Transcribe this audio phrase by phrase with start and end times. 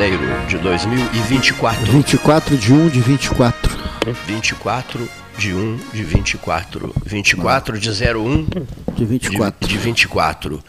[0.00, 1.92] janeiro de 2024.
[1.92, 3.78] 24 de 1 de 24.
[4.26, 6.94] 24 de 1 de 24.
[7.04, 8.46] 24 de 01
[8.94, 9.68] De 24.
[9.68, 10.64] de, de 24.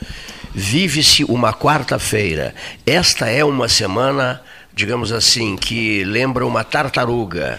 [0.53, 2.53] Vive-se uma quarta-feira.
[2.85, 4.41] Esta é uma semana,
[4.73, 7.57] digamos assim, que lembra uma tartaruga.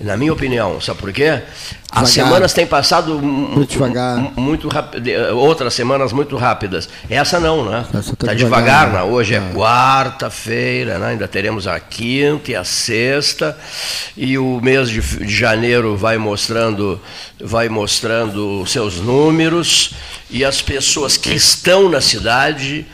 [0.00, 1.42] Na minha opinião, sabe por quê?
[1.90, 2.28] As Devagar.
[2.28, 4.16] semanas têm passado mu- Muito devagar.
[4.16, 6.88] mu- muito rápido, outras semanas muito rápidas.
[7.10, 7.84] Essa não, né?
[7.92, 8.92] Essa tá devagar, devagar, né?
[8.98, 9.02] né?
[9.02, 9.52] Hoje é É.
[9.54, 11.08] quarta-feira, né?
[11.08, 13.58] ainda teremos a quinta e a sexta
[14.16, 17.00] e o mês de, janeiro vai mostrando
[17.40, 19.94] vai mostrando os seus números
[20.30, 22.86] e as pessoas que estão na cidade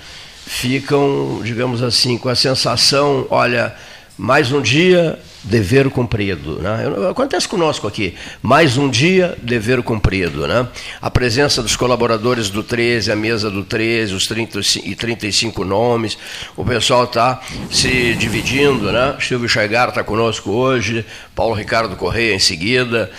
[0.47, 3.75] ficam, digamos assim, com a sensação, olha,
[4.17, 7.09] mais um dia dever cumprido, né?
[7.11, 10.67] Acontece conosco aqui, mais um dia dever cumprido, né?
[11.01, 16.17] A presença dos colaboradores do 13, a mesa do 13, os 35 e 35 nomes,
[16.57, 17.41] o pessoal está
[17.71, 19.17] se dividindo, né?
[19.21, 21.05] Silvio Chaigar está conosco hoje,
[21.35, 23.11] Paulo Ricardo Correia em seguida,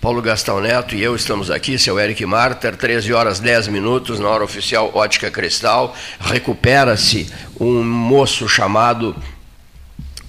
[0.00, 4.28] Paulo Gastão Neto e eu estamos aqui, seu Eric Marter, 13 horas 10 minutos, na
[4.28, 5.94] hora oficial Ótica Cristal.
[6.18, 9.14] Recupera-se um moço chamado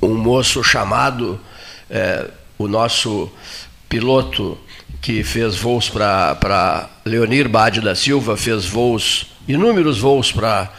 [0.01, 1.39] um moço chamado
[1.89, 3.29] eh, o nosso
[3.89, 4.57] piloto
[5.01, 10.71] que fez voos para Leonir Bade da Silva, fez voos, inúmeros voos para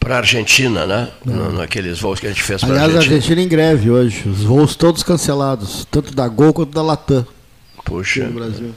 [0.00, 1.08] para a Argentina, né?
[1.24, 3.16] No- Naqueles voos que a gente fez para a Aliás, a Argentina.
[3.16, 4.28] Argentina em greve hoje.
[4.28, 5.84] Os voos todos cancelados.
[5.90, 7.26] Tanto da Gol quanto da Latam
[7.84, 8.72] Puxa, no Brasil.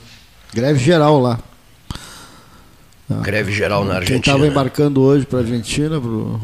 [0.52, 1.40] Greve geral lá.
[3.22, 4.20] greve geral na Quem Argentina.
[4.36, 6.42] estava embarcando hoje para a Argentina, pro,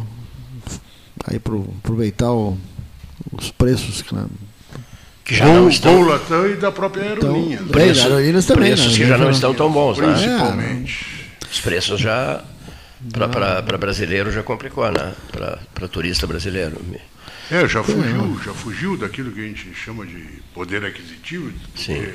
[1.26, 2.58] aí pro, aproveitar o-
[3.32, 4.26] os preços que, né,
[5.24, 7.60] que já não estão, Gol Latam e da própria aerolinha.
[7.62, 7.86] Então, né?
[7.86, 8.98] Bem, aerolíneas também, preços né?
[8.98, 10.14] que já não estão tão bons, né?
[10.14, 11.06] Principalmente.
[11.52, 12.44] Os preços já
[13.62, 15.14] para brasileiro já complicou, né?
[15.32, 16.78] Para turista brasileiro.
[17.50, 22.08] É, já fugiu, já fugiu daquilo que a gente chama de poder aquisitivo, porque Sim.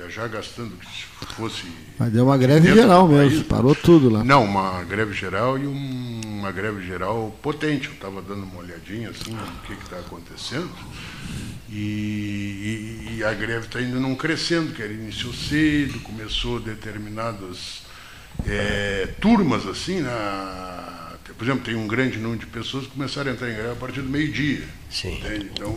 [0.00, 1.64] Viajar gastando que se fosse.
[1.98, 4.24] Mas deu uma greve geral mesmo, parou tudo lá.
[4.24, 7.88] Não, uma greve geral e um- uma greve geral potente.
[7.88, 10.70] Eu estava dando uma olhadinha assim no que está acontecendo.
[11.68, 17.82] E, e- e a greve está ainda não crescendo, que ela iniciou cedo, começou determinadas
[18.46, 23.34] eh, turmas assim, na, por exemplo, tem um grande número de pessoas que começaram a
[23.34, 24.66] entrar em greve a partir do meio-dia.
[24.88, 25.14] Sim.
[25.18, 25.50] entende?
[25.52, 25.76] Então,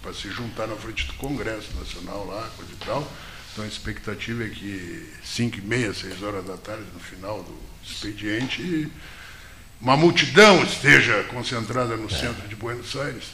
[0.00, 3.12] para se juntar na frente do Congresso Nacional lá, coisa e tal.
[3.58, 7.58] Então a expectativa é que 5 e meia, 6 horas da tarde, no final do
[7.84, 8.86] expediente,
[9.80, 13.24] uma multidão esteja concentrada no centro de Buenos Aires.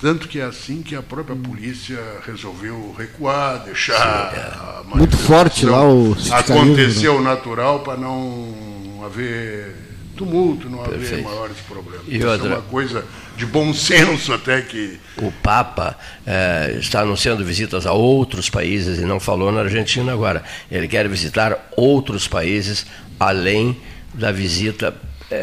[0.00, 4.96] Tanto que é assim que a própria polícia resolveu recuar, deixar a é.
[4.96, 9.76] Muito forte lá o acontecer o natural para não haver
[10.18, 11.24] tumulto, não haver Perfeito.
[11.24, 12.02] maiores problemas.
[12.06, 13.04] E Isso é outra- uma coisa
[13.36, 15.96] de bom senso até que O Papa
[16.26, 20.42] eh, está anunciando visitas a outros países e não falou na Argentina agora.
[20.70, 22.84] Ele quer visitar outros países
[23.18, 23.76] além
[24.12, 24.94] da visita.
[25.30, 25.36] É,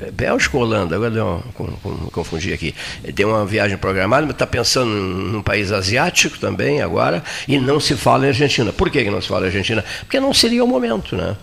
[0.00, 0.96] é, é, Bélgica ou Holanda?
[0.96, 2.74] Agora deu uma, confundi aqui.
[3.14, 7.94] Tem uma viagem programada, mas está pensando num, país asiático também agora, e não se
[7.94, 8.72] fala em Argentina.
[8.72, 9.84] Por que, não se fala em Argentina?
[10.00, 11.36] Porque não seria o momento, né?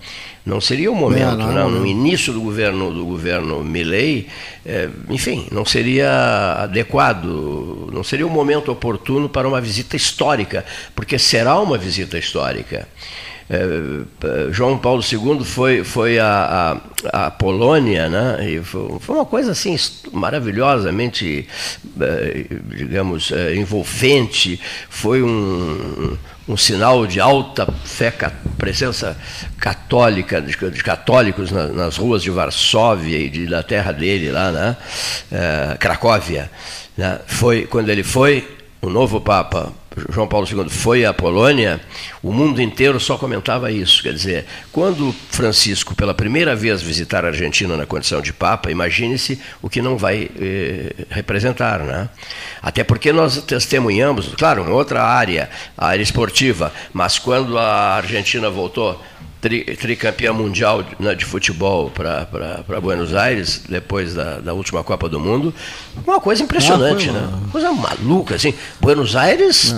[0.45, 1.79] Não seria o momento, não, não, não.
[1.79, 4.27] no início do governo do governo Milley,
[4.65, 10.65] eh, enfim, não seria adequado, não seria o momento oportuno para uma visita histórica,
[10.95, 12.87] porque será uma visita histórica.
[13.53, 16.79] Eh, João Paulo II foi, foi a,
[17.11, 18.49] a, a Polônia, né?
[18.49, 19.75] E foi, foi uma coisa assim
[20.13, 21.45] maravilhosamente,
[21.99, 22.45] eh,
[22.77, 24.57] digamos, eh, envolvente.
[24.89, 26.17] Foi um,
[26.47, 28.13] um sinal de alta fé,
[28.57, 29.17] presença
[29.59, 34.49] católica, de, de católicos na- nas ruas de Varsóvia e de, da terra dele lá,
[34.51, 34.77] né?
[35.29, 36.49] Eh, Cracóvia.
[36.97, 37.19] né?
[37.27, 38.47] Foi quando ele foi,
[38.81, 39.73] o novo Papa
[40.09, 41.81] João Paulo II foi à Polônia,
[42.23, 44.01] o mundo inteiro só comentava isso.
[44.01, 49.41] Quer dizer, quando Francisco, pela primeira vez, visitar a Argentina na condição de Papa, imagine-se
[49.61, 51.79] o que não vai eh, representar.
[51.79, 52.09] Né?
[52.61, 58.49] Até porque nós testemunhamos, claro, uma outra área, a área esportiva, mas quando a Argentina
[58.49, 59.01] voltou
[59.41, 62.27] tri, tricampeã mundial de, né, de futebol para
[62.81, 65.53] Buenos Aires, depois da, da última Copa do Mundo,
[66.05, 67.29] uma coisa impressionante, Ah, né?
[67.41, 68.53] uma- Coisa maluca, assim.
[68.79, 69.75] Buenos Aires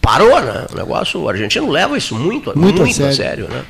[0.00, 0.66] parou, né?
[0.72, 3.46] O negócio, o argentino leva isso muito, Muito muito, a a, sério.
[3.46, 3.48] sério.
[3.48, 3.64] né?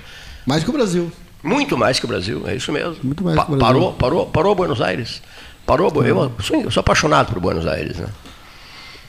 [0.44, 1.10] Mais que o Brasil.
[1.42, 2.96] Muito mais que o Brasil, é isso mesmo.
[3.02, 3.74] Muito mais Pa- que o Brasil.
[3.74, 5.22] Parou, parou, parou Buenos Aires.
[5.64, 8.06] Parou, eu sou, eu sou apaixonado por Buenos Aires, né?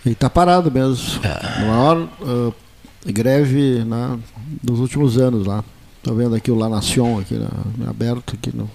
[0.05, 1.19] E está parado mesmo.
[1.23, 1.61] É.
[1.61, 2.51] A maior ah,
[3.05, 4.17] greve né,
[4.63, 5.63] dos últimos anos lá.
[6.07, 7.49] Estou vendo aqui o La Nación aqui, né,
[7.85, 8.71] aberto aqui no.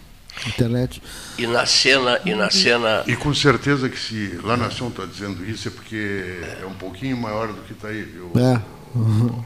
[0.46, 1.02] internet.
[1.38, 3.04] E na cena, e na cena.
[3.06, 7.16] E com certeza que se lá Nação está dizendo isso é porque é um pouquinho
[7.16, 8.30] maior do que está aí, viu?
[8.36, 8.60] É.
[8.94, 9.42] Uhum.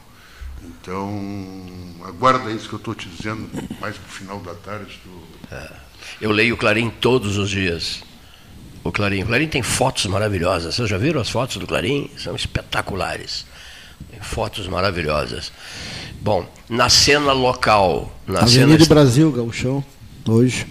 [0.65, 3.49] Então, aguarda isso que eu estou te dizendo,
[3.81, 4.99] mais para o final da tarde.
[5.05, 5.55] Tu...
[5.55, 5.71] É.
[6.21, 8.03] Eu leio o Clarim todos os dias.
[8.83, 9.23] O Clarim.
[9.23, 10.75] O Clarim tem fotos maravilhosas.
[10.75, 12.11] Vocês já viram as fotos do Clarim?
[12.17, 13.47] São espetaculares.
[14.11, 15.53] Tem fotos maravilhosas.
[16.21, 18.13] Bom, na cena local.
[18.27, 18.87] Na Avenida cena...
[18.87, 19.85] Brasil, Gauchão,
[20.27, 20.67] hoje.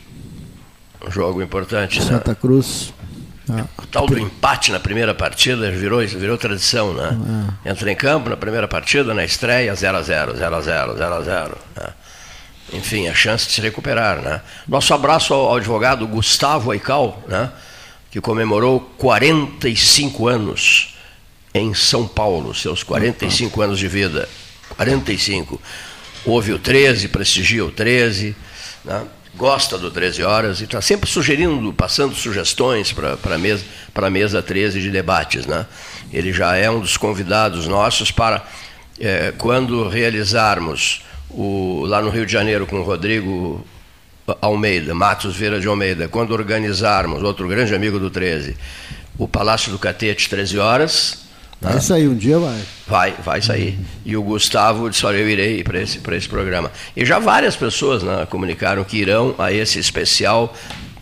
[1.06, 2.00] Um jogo importante.
[2.00, 2.06] Né?
[2.06, 2.38] Santa né?
[2.39, 2.94] Cruz.
[3.50, 7.18] Ah, o tal do empate na primeira partida virou, virou tradição, né?
[7.63, 7.69] Ah.
[7.69, 11.51] Entra em campo na primeira partida, na estreia, 0x0, 0x0, 0x0.
[11.75, 11.89] Né?
[12.74, 14.42] Enfim, a chance de se recuperar, né?
[14.68, 17.51] Nosso abraço ao, ao advogado Gustavo Aical, né?
[18.09, 20.95] Que comemorou 45 anos
[21.53, 24.27] em São Paulo, seus 45 anos de vida.
[24.70, 25.62] 45.
[26.26, 28.36] Houve o 13, prestigia o 13,
[28.84, 29.06] né?
[29.36, 33.64] gosta do 13 horas e está sempre sugerindo, passando sugestões para a mesa,
[34.10, 35.46] mesa 13 de debates.
[35.46, 35.66] Né?
[36.12, 38.46] Ele já é um dos convidados nossos para,
[39.00, 43.66] é, quando realizarmos o, lá no Rio de Janeiro com o Rodrigo
[44.42, 48.56] Almeida, Matos Vieira de Almeida, quando organizarmos, outro grande amigo do 13,
[49.18, 51.25] o Palácio do Catete, 13 horas,
[51.62, 52.62] Vai sair um dia, vai.
[52.88, 53.80] Vai, vai sair.
[54.06, 56.72] E o Gustavo disse: Olha, eu irei para esse, esse programa.
[56.96, 60.54] E já várias pessoas né, comunicaram que irão a esse especial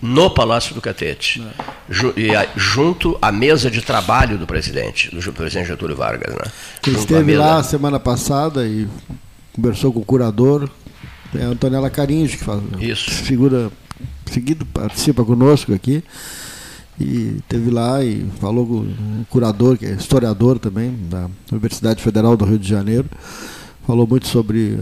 [0.01, 2.19] no Palácio do Catete, é.
[2.19, 6.35] e junto à mesa de trabalho do presidente, do presidente Getúlio Vargas.
[6.35, 6.51] Né?
[6.85, 8.85] Ele esteve lá semana passada e
[9.53, 10.69] conversou com o curador,
[11.33, 13.09] é a Antonella Caringe, que faz, Isso.
[13.09, 13.71] figura
[14.29, 16.03] seguido, participa conosco aqui.
[16.99, 22.37] E teve lá e falou com o curador, que é historiador também, da Universidade Federal
[22.37, 23.09] do Rio de Janeiro.
[23.85, 24.77] Falou muito sobre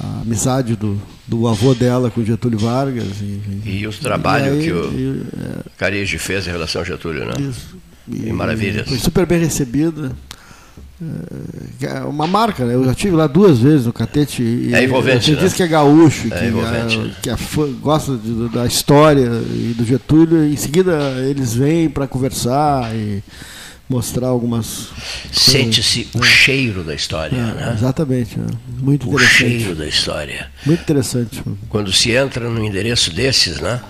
[0.00, 3.20] a, a amizade do, do avô dela com Getúlio Vargas.
[3.22, 7.34] E, e os trabalhos que o e, é, Carige fez em relação a Getúlio, né?
[7.38, 7.76] Isso.
[8.06, 8.86] E, e maravilhas.
[8.86, 10.12] Foi super bem recebida.
[11.82, 12.74] É, uma marca, né?
[12.74, 14.42] Eu já tive lá duas vezes no Catete.
[14.42, 15.26] E é envolvente.
[15.26, 15.40] Você né?
[15.40, 17.36] diz que é gaúcho, é que, é, que é,
[17.80, 20.96] gosta de, da história e do Getúlio, e em seguida
[21.28, 23.22] eles vêm para conversar e
[23.88, 24.88] mostrar algumas.
[25.32, 27.72] Sente-se o cheiro da história, né?
[27.76, 28.38] Exatamente.
[28.80, 29.44] Muito o interessante.
[29.44, 30.50] O cheiro da história.
[30.64, 31.42] Muito interessante.
[31.68, 33.80] Quando se entra num endereço desses, né?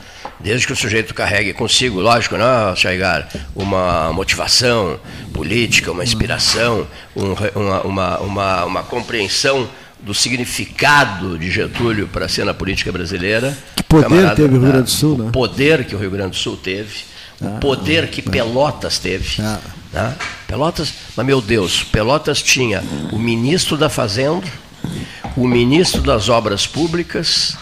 [0.40, 2.44] Desde que o sujeito carregue consigo, lógico, né,
[2.76, 4.98] Chaigar, uma motivação
[5.32, 6.86] política, uma inspiração,
[7.16, 9.68] um, uma, uma, uma, uma, compreensão
[10.00, 13.56] do significado de Getúlio para a cena política brasileira.
[13.74, 15.24] Que poder teve o Rio Grande do Sul, né?
[15.28, 17.04] O poder que o Rio Grande do Sul teve,
[17.40, 19.40] ah, o poder que ah, Pelotas teve.
[19.40, 19.60] Ah.
[19.92, 20.14] Né?
[20.46, 22.82] Pelotas, mas meu Deus, Pelotas tinha
[23.12, 24.46] o ministro da Fazenda,
[25.36, 27.56] o ministro das Obras Públicas,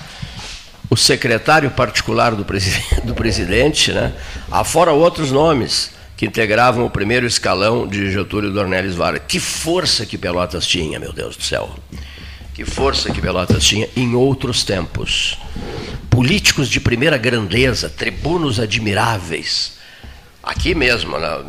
[0.92, 4.12] o secretário particular do, presidente, do presidente né,
[4.50, 9.22] afora outros nomes que integravam o primeiro escalão de Getúlio Dornelles Vargas.
[9.26, 11.74] Que força que Pelotas tinha, meu Deus do céu.
[12.52, 15.38] Que força que Pelotas tinha em outros tempos.
[16.10, 19.78] Políticos de primeira grandeza, tribunos admiráveis.
[20.42, 21.42] Aqui mesmo, né,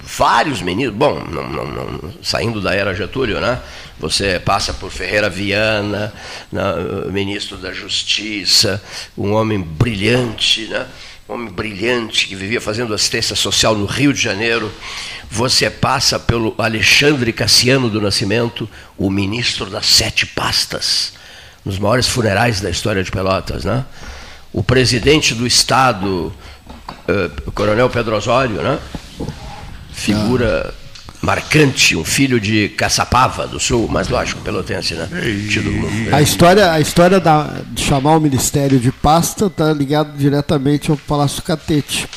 [0.00, 3.60] vários ministros, bom, não, não, não, saindo da era Getúlio, né?
[4.00, 6.10] Você passa por Ferreira Viana,
[6.50, 6.62] né,
[7.12, 8.82] ministro da Justiça,
[9.16, 10.86] um homem brilhante, né?
[11.28, 14.72] um homem brilhante que vivia fazendo assistência social no Rio de Janeiro.
[15.30, 21.12] Você passa pelo Alexandre Cassiano do Nascimento, o ministro das sete pastas,
[21.62, 23.66] nos maiores funerais da história de Pelotas.
[23.66, 23.84] Né?
[24.50, 26.32] O presidente do Estado,
[27.06, 28.78] eh, Coronel Pedro Osório, né?
[29.92, 30.74] figura
[31.22, 35.08] marcante, um filho de Caçapava do Sul, mas lógico, pelotense, né?
[35.48, 35.70] Tido,
[36.12, 40.96] a história, a história da, de chamar o Ministério de Pasta está ligada diretamente ao
[40.96, 42.08] Palácio Catete.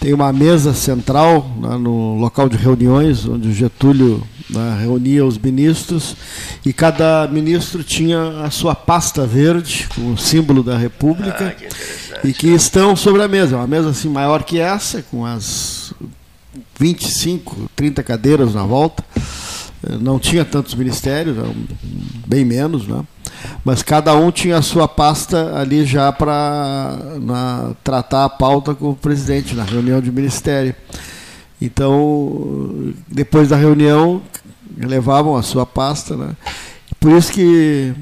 [0.00, 5.36] Tem uma mesa central né, no local de reuniões, onde o Getúlio né, reunia os
[5.36, 6.16] ministros,
[6.64, 11.66] e cada ministro tinha a sua pasta verde, com o símbolo da República, ah, que
[12.28, 13.56] e que estão sobre a mesa.
[13.56, 15.92] Uma mesa assim maior que essa, com as
[16.78, 19.04] 25, 30 cadeiras na volta.
[19.86, 21.36] Eh, não tinha tantos ministérios,
[22.26, 23.04] bem menos, né?
[23.64, 26.96] mas cada um tinha a sua pasta ali já para
[27.84, 30.74] tratar a pauta com o presidente na reunião de ministério.
[31.60, 34.22] Então, depois da reunião,
[34.76, 36.16] levavam a sua pasta.
[36.16, 36.36] Né?
[37.00, 37.92] Por isso que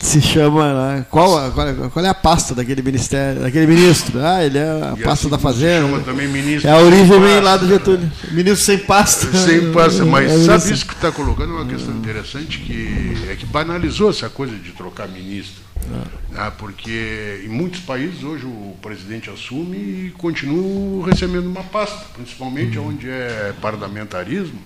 [0.00, 0.72] se chama.
[0.72, 1.06] Né?
[1.10, 4.20] Qual, qual, qual, é a pasta daquele ministério, daquele ministro?
[4.24, 6.00] Ah, ele é a e pasta assim da Fazenda.
[6.00, 8.10] também ministro é a origem vem lá do Getúlio.
[8.30, 9.32] Ministro sem pasta.
[9.36, 13.46] Sem pasta, mas é sabe isso que está colocando uma questão interessante que é que
[13.46, 15.62] banalizou essa coisa de trocar ministro.
[15.76, 16.24] É.
[16.36, 22.78] Ah, porque em muitos países hoje o presidente assume e continua recebendo uma pasta, principalmente
[22.78, 22.88] uhum.
[22.88, 24.58] onde é parlamentarismo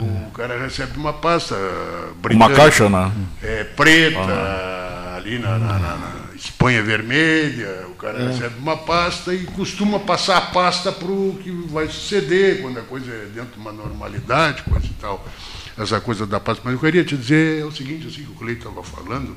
[0.00, 1.54] o cara recebe uma pasta
[2.30, 3.12] Uma caixa, né?
[3.42, 5.16] É, preta, ah.
[5.16, 8.26] ali na, na, na, na, Espanha vermelha, o cara é.
[8.26, 12.82] recebe uma pasta e costuma passar a pasta para o que vai suceder, quando a
[12.82, 15.24] coisa é dentro de uma normalidade, coisa e tal.
[15.78, 16.62] Essa coisa da pasta.
[16.64, 19.36] Mas eu queria te dizer é o seguinte, assim que o Cleiton estava falando,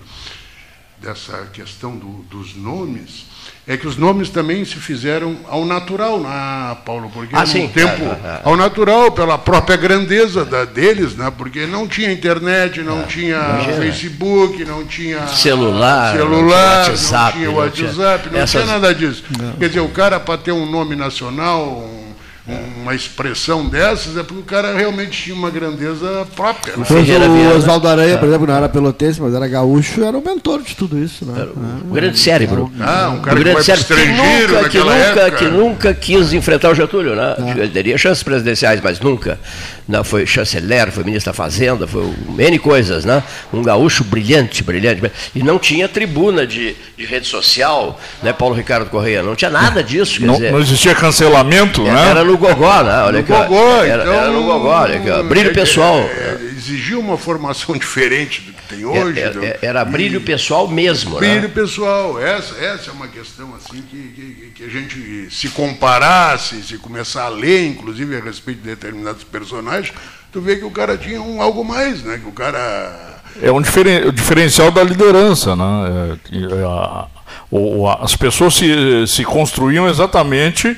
[0.99, 3.25] dessa questão do, dos nomes
[3.67, 7.09] é que os nomes também se fizeram ao natural, né, Paulo?
[7.11, 7.67] Porque ah, no sim.
[7.67, 8.41] tempo é, é, é.
[8.43, 11.33] ao natural, pela própria grandeza da, deles, né?
[11.35, 13.39] Porque não tinha internet, não tinha
[13.79, 19.23] Facebook, não tinha celular, celular, não tinha WhatsApp, não tinha, WhatsApp, não tinha, nada disso.
[19.39, 19.53] Não.
[19.53, 22.04] Quer dizer, o cara para ter um nome nacional, um
[22.47, 26.77] uma expressão dessas é porque o cara realmente tinha uma grandeza própria.
[26.77, 26.85] Né?
[26.87, 30.75] O Oswaldo Aranha, por exemplo, não era pelotense, mas era gaúcho, era o mentor de
[30.75, 31.25] tudo isso.
[31.25, 31.47] Né?
[31.89, 32.71] o grande cérebro.
[32.79, 36.33] Ah, um cara o grande que foi estrangeiro que nunca, que nunca, que nunca quis
[36.33, 37.15] enfrentar o Getúlio.
[37.15, 37.35] Né?
[37.37, 37.51] Ah.
[37.57, 39.39] Ele teria chances presidenciais, mas nunca.
[39.87, 43.05] Não, foi chanceler, foi ministro da Fazenda, foi N coisas.
[43.05, 43.23] Né?
[43.51, 45.11] Um gaúcho brilhante, brilhante.
[45.33, 49.23] E não tinha tribuna de, de rede social, né, Paulo Ricardo Correia?
[49.23, 50.23] Não tinha nada disso.
[50.23, 52.09] Não, dizer, não, existia cancelamento, era, né?
[52.09, 53.03] Era no Gogó, né?
[53.03, 55.23] Olha no aqui, Gogó, era, então, era no Gogó, olha aqui, ó.
[55.23, 55.99] Brilho é, pessoal.
[55.99, 59.19] É, exigia uma formação diferente do que tem é, hoje.
[59.19, 61.47] Era, era, era brilho pessoal mesmo, brilho né?
[61.47, 62.19] pessoal.
[62.19, 67.25] Essa, essa é uma questão assim que, que, que, a gente se comparasse, se começar
[67.25, 69.93] a ler, inclusive, a respeito de determinados personagens,
[70.31, 72.19] tu vê que o cara tinha um algo mais, né?
[72.21, 73.13] Que o cara.
[73.41, 76.17] É um diferen, o diferencial da liderança, né?
[76.31, 80.75] É, é, as pessoas se, se construíam exatamente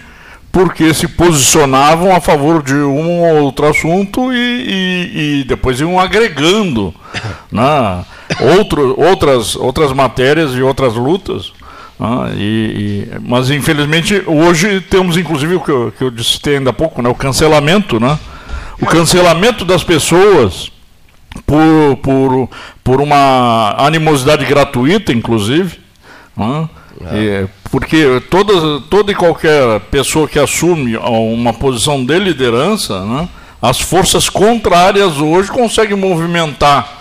[0.51, 5.99] porque se posicionavam a favor de um ou outro assunto e, e, e depois iam
[5.99, 6.93] agregando
[7.51, 8.05] né,
[8.57, 11.53] outro, outras, outras matérias e outras lutas.
[11.99, 16.73] Né, e, mas infelizmente hoje temos inclusive o que eu, que eu disse ainda há
[16.73, 18.17] pouco, né, o cancelamento, né?
[18.79, 20.71] O cancelamento das pessoas
[21.45, 22.49] por, por,
[22.83, 25.79] por uma animosidade gratuita, inclusive.
[26.35, 26.69] Né?
[27.05, 27.47] É.
[27.69, 33.29] porque toda, toda e qualquer pessoa que assume uma posição de liderança, né,
[33.61, 36.91] as forças contrárias hoje conseguem movimentar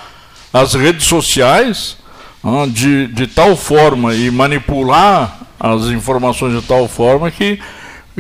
[0.53, 1.97] as redes sociais
[2.43, 7.59] né, de, de tal forma e manipular as informações de tal forma que,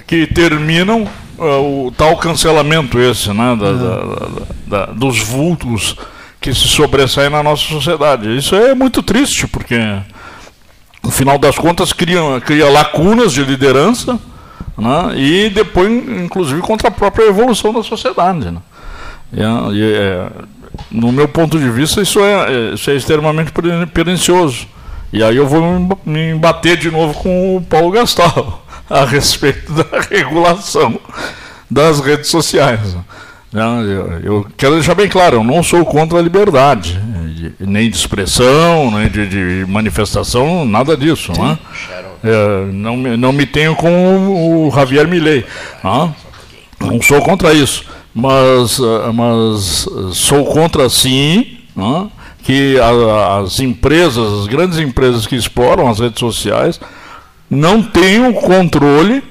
[0.06, 1.06] que terminam
[1.38, 4.28] uh, o tal cancelamento esse, né, da, da,
[4.66, 5.97] da, dos vultos
[6.40, 8.37] que se sobressaem na nossa sociedade.
[8.37, 9.76] Isso é muito triste, porque
[11.06, 14.18] no final das contas, cria, cria lacunas de liderança
[14.76, 18.50] né, e depois, inclusive, contra a própria evolução da sociedade.
[18.50, 18.58] Né.
[19.32, 20.28] E, e, é,
[20.90, 23.52] no meu ponto de vista, isso é, é, isso é extremamente
[23.92, 24.66] pernicioso.
[25.12, 29.84] E aí eu vou me bater de novo com o Paulo Gastal a respeito da
[30.10, 30.98] regulação
[31.70, 32.96] das redes sociais.
[33.52, 33.62] Né.
[34.25, 37.00] Eu, quero deixar bem claro, eu não sou contra a liberdade,
[37.61, 41.33] nem de expressão, nem de, de manifestação, nada disso.
[41.33, 41.59] Né?
[42.25, 45.45] É, não, não me tenho com o Javier Milei.
[45.83, 46.14] Né?
[46.81, 47.85] Não sou contra isso.
[48.14, 48.78] Mas,
[49.14, 52.09] mas sou contra, sim, né?
[52.43, 56.81] que a, as empresas, as grandes empresas que exploram as redes sociais,
[57.50, 59.23] não tenham controle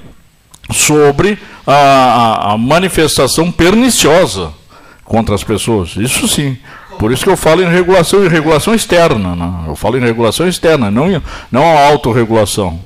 [0.70, 4.52] sobre a, a, manifestação perniciosa
[5.04, 5.96] contra as pessoas.
[5.96, 6.56] Isso sim.
[6.98, 9.34] Por isso que eu falo em regulação e regulação externa.
[9.34, 9.64] Né?
[9.68, 12.80] Eu falo em regulação externa, não, não a autorregulação.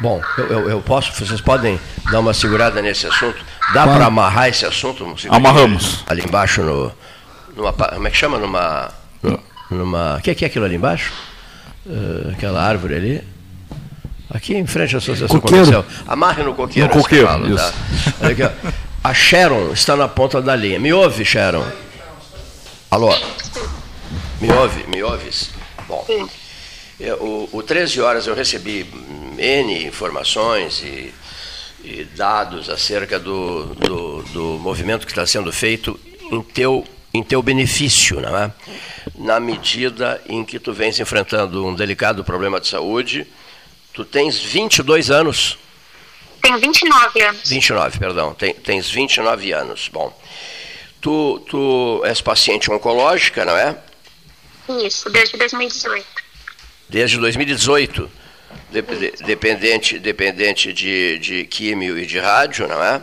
[0.00, 1.78] Bom, eu, eu, posso, vocês podem
[2.10, 3.36] dar uma segurada nesse assunto?
[3.74, 5.04] Dá para amarrar esse assunto?
[5.28, 6.04] Amarramos.
[6.06, 6.92] Ali embaixo, no,
[7.56, 8.38] numa, como é que chama?
[8.38, 8.90] Numa.
[9.70, 11.12] numa o que, que é aquilo ali embaixo?
[11.84, 13.24] Uh, aquela árvore ali.
[14.30, 15.64] Aqui em frente à Associação coqueiro.
[15.64, 15.84] Comercial.
[16.06, 16.88] Amarre no coqueiro.
[16.88, 17.72] No coqueiro, falo, tá?
[18.22, 18.42] aqui,
[19.02, 20.78] A Sharon está na ponta da linha.
[20.78, 21.64] Me ouve, Sharon?
[22.90, 23.10] Alô?
[24.40, 24.84] Me ouve?
[24.88, 25.50] Me ouves?
[25.86, 26.06] Bom,
[26.98, 28.86] eu, o, o 13 horas eu recebi
[29.38, 31.14] N informações e,
[31.84, 35.98] e dados acerca do, do, do movimento que está sendo feito
[36.30, 38.52] em teu em teu benefício, não é?
[39.14, 43.26] Na medida em que tu vens enfrentando um delicado problema de saúde,
[43.98, 45.58] Tu tens 22 anos?
[46.40, 47.48] Tenho 29 anos.
[47.48, 48.32] 29, perdão.
[48.32, 49.90] Tem, tens 29 anos.
[49.92, 50.16] Bom,
[51.00, 53.76] tu, tu és paciente oncológica, não é?
[54.84, 56.06] Isso, desde 2018.
[56.88, 58.10] Desde 2018.
[58.70, 63.00] Dep- dependente dependente de, de químio e de rádio, não é?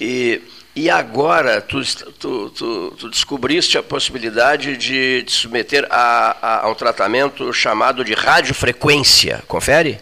[0.00, 0.40] E,
[0.74, 1.80] e agora tu,
[2.18, 8.04] tu, tu, tu descobriste a possibilidade de te submeter a, a, a um tratamento chamado
[8.04, 9.42] de radiofrequência.
[9.46, 10.00] Confere?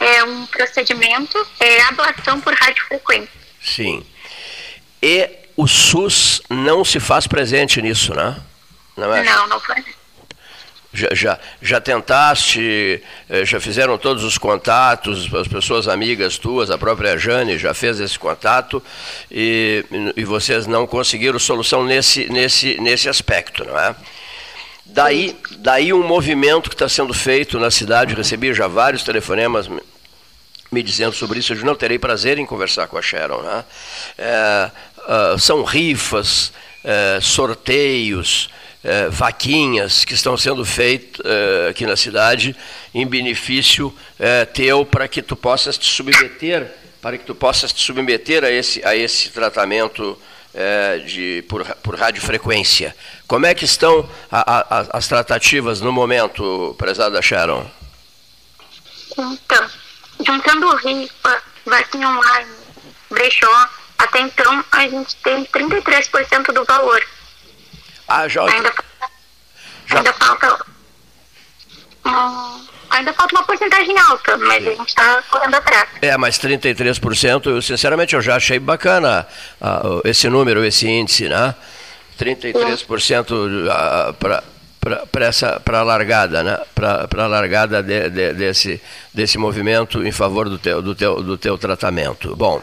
[0.00, 3.30] É um procedimento, é ablação por radiofrequência.
[3.62, 4.04] Sim.
[5.02, 8.36] E o SUS não se faz presente nisso, né?
[8.96, 9.22] Não é?
[9.22, 9.76] Não, não foi.
[10.92, 16.78] Já, já, já tentaste, eh, já fizeram todos os contatos, as pessoas amigas tuas, a
[16.78, 18.82] própria Jane já fez esse contato
[19.30, 19.84] e,
[20.16, 23.94] e vocês não conseguiram solução nesse, nesse, nesse aspecto, não é?
[24.86, 29.68] Daí, daí um movimento que está sendo feito na cidade, recebi já vários telefonemas
[30.70, 33.42] me- dizendo sobre isso, eu não terei prazer em conversar com a Sharon.
[33.42, 33.64] Né?
[34.18, 34.70] É,
[35.06, 36.52] ah, são rifas,
[36.84, 38.50] é, sorteios,
[38.84, 42.54] é, vaquinhas que estão sendo feitas é, aqui na cidade
[42.94, 43.94] em benefício
[44.52, 48.84] teu para que tu possas te submeter, para que tu possas te submeter a esse,
[48.84, 50.18] a esse tratamento
[51.06, 52.96] de, por, por radiofrequência.
[53.28, 57.64] Como é que estão a- a- as tratativas no momento, prezada Sharon?
[59.16, 59.70] Então,
[60.26, 62.50] juntando rifa, vacina online,
[63.10, 67.02] brechó, até então a gente tem 33% do valor.
[68.06, 68.72] Ah, já, Ainda,
[69.86, 70.66] Já- ainda falta.
[72.90, 75.88] ainda falta uma porcentagem alta, mas a gente está correndo atrás.
[76.00, 79.26] É, mas 33%, eu, sinceramente, eu já achei bacana
[79.60, 81.54] ah, esse número, esse índice, né?
[82.18, 84.42] 33% para
[84.80, 86.58] a largada, né?
[86.74, 88.80] Para a largada de- de- desse,
[89.12, 92.34] desse movimento em favor do teu, do teu, do teu tratamento.
[92.36, 92.62] Bom,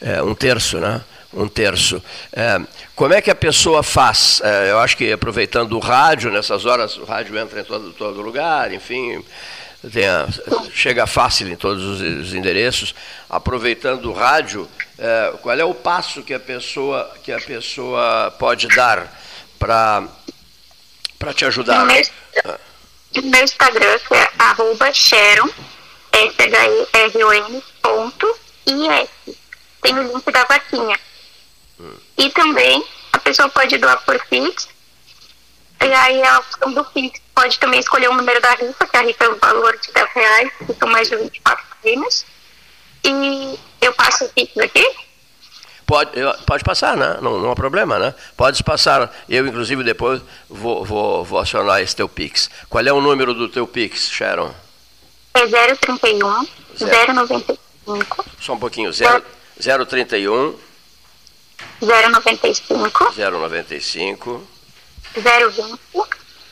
[0.00, 1.00] é, um terço, né?
[1.32, 2.02] Um terço.
[2.32, 2.60] É,
[2.96, 4.40] como é que a pessoa faz?
[4.42, 8.20] É, eu acho que aproveitando o rádio, nessas horas o rádio entra em todo, todo
[8.22, 9.22] lugar, enfim,
[9.84, 10.26] a-
[10.72, 12.94] chega fácil em todos os, os endereços.
[13.28, 14.66] Aproveitando o rádio,
[14.98, 19.06] é, qual é o passo que a pessoa, que a pessoa pode dar
[19.58, 20.04] para
[21.18, 21.80] para te ajudar?
[21.80, 22.02] No meu,
[23.22, 25.48] meu Instagram, que é arroba Sharon,
[26.12, 28.38] S-H-E-R-O-N, ponto.
[28.64, 30.98] Tem o link da vaquinha.
[32.16, 34.68] E também a pessoa pode doar por Pix.
[35.80, 39.02] E aí a opção do Pix pode também escolher o número da rifa, que a
[39.02, 42.26] rifa é o valor de 10 reais, que são mais de 24 prêmios.
[43.04, 44.84] E eu passo o Pix aqui.
[45.88, 46.10] Pode,
[46.44, 47.16] pode passar, né?
[47.22, 48.14] Não, não há problema, né?
[48.36, 49.10] Pode passar.
[49.26, 52.50] Eu, inclusive, depois vou, vou, vou acionar esse teu Pix.
[52.68, 54.54] Qual é o número do teu Pix, Sharon?
[55.32, 56.46] É 031
[56.76, 57.14] Zero.
[57.14, 58.92] 095 Só um pouquinho.
[58.92, 59.24] Zero-
[59.86, 60.54] 031
[61.80, 64.46] 095 095
[65.16, 65.80] 020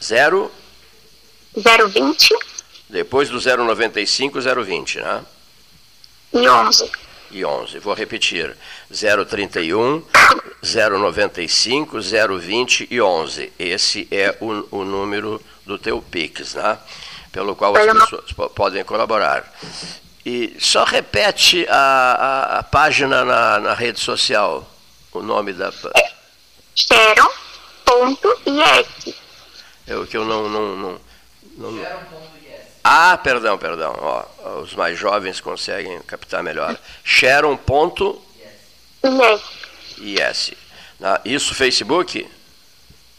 [0.02, 0.50] 0
[1.88, 2.28] 020
[2.88, 5.24] depois do 095 020, né?
[6.32, 6.90] e 11.
[7.30, 7.78] E 11.
[7.78, 8.56] Vou repetir.
[8.90, 10.02] 031
[10.62, 11.98] 095
[12.38, 13.52] 020 e 11.
[13.58, 16.78] Esse é o, o número do teu Pix, né?
[17.32, 19.52] Pelo qual as pessoas po- podem colaborar.
[20.24, 24.68] E só repete a, a, a página na, na rede social,
[25.12, 25.72] o nome da.
[27.86, 29.14] Sharon.is.
[29.86, 30.48] É o que eu não.
[30.48, 31.00] não, não,
[31.58, 31.72] não-
[32.88, 33.94] ah, perdão, perdão.
[33.98, 34.24] Ó,
[34.60, 36.76] os mais jovens conseguem captar melhor.
[37.04, 38.20] Sharon.is.
[40.00, 40.52] Yes.
[41.00, 42.26] Na- Isso, Facebook?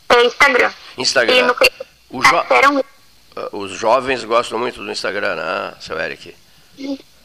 [0.10, 0.71] É Instagram.
[0.97, 1.47] Instagram.
[1.47, 2.84] no jo- Sharon
[3.36, 6.34] Ah, Os jovens gostam muito do Instagram, né, seu Eric?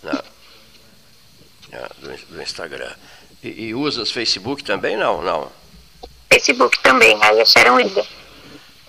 [0.03, 0.23] Não.
[1.73, 2.93] Ah, do, do Instagram.
[3.43, 4.97] E, e usas Facebook também?
[4.97, 5.51] Não, não.
[6.31, 7.17] Facebook também.
[7.23, 8.07] Aí é Sharon Ilha.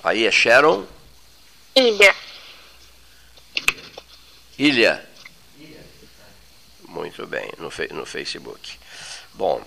[0.04, 0.86] Aí é Sharon
[1.76, 2.16] Ilha.
[4.64, 5.04] Ilha.
[6.88, 8.78] Muito bem, no, no Facebook.
[9.34, 9.62] Bom,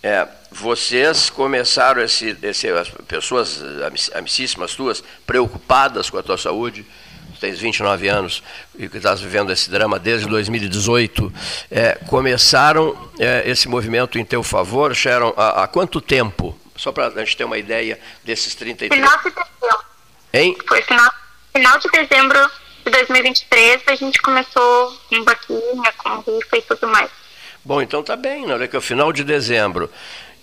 [0.00, 6.86] é, vocês começaram esse, esse, as pessoas amic- amicíssimas tuas, preocupadas com a tua saúde,
[7.34, 8.40] tu tens 29 anos
[8.78, 11.32] e que estás vivendo esse drama desde 2018,
[11.68, 16.56] é, começaram é, esse movimento em teu favor, Sharon, há, há quanto tempo?
[16.76, 19.02] Só para a gente ter uma ideia desses 33.
[19.02, 19.84] Final de dezembro.
[20.32, 20.56] Hein?
[20.68, 21.12] Foi final,
[21.52, 22.50] final de dezembro
[22.88, 27.10] de 2023 a gente começou com vaquinha, com rifa e tudo mais.
[27.64, 28.54] Bom, então tá bem, né?
[28.54, 29.90] olha que é o final de dezembro.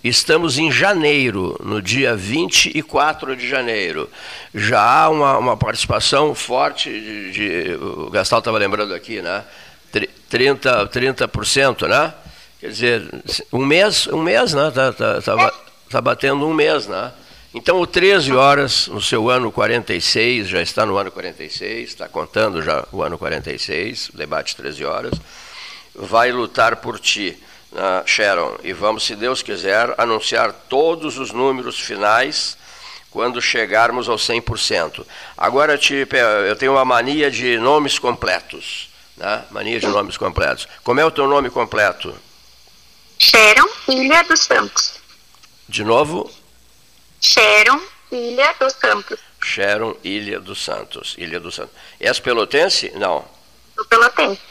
[0.03, 4.07] Estamos em janeiro, no dia 24 de janeiro.
[4.53, 9.43] Já há uma, uma participação forte de, de- O Gastal estava lembrando aqui, né?
[9.91, 12.13] Tri- 30%, 30%, né?
[12.59, 13.09] Quer dizer,
[13.51, 14.69] um mês, um mês, né?
[14.69, 15.53] Tá, tá, tá, ba-
[15.89, 17.11] tá batendo um mês, né?
[17.57, 22.61] Então, o 13 horas, no seu ano 46, já está no ano 46, está contando
[22.61, 25.13] já o ano 46, o debate 13 horas,
[25.95, 27.41] vai lutar por ti,
[27.71, 32.57] uh, Sharon, e vamos, se Deus quiser, anunciar todos os números finais
[33.09, 35.05] quando chegarmos ao 100%.
[35.37, 35.79] Agora,
[36.49, 39.45] eu tenho uma mania de nomes completos, né?
[39.49, 40.67] mania de nomes completos.
[40.83, 42.13] Como é o teu nome completo?
[43.17, 44.95] Sharon Ilha dos Santos.
[45.69, 46.29] De novo?
[46.29, 46.44] Sharon,
[48.11, 49.19] Ilha dos Santos.
[49.43, 51.15] Sharon, Ilha dos Santos.
[51.17, 51.75] Ilha dos Santos.
[51.99, 52.91] És pelotense?
[52.95, 53.25] Não.
[53.75, 54.41] Sou pelotense.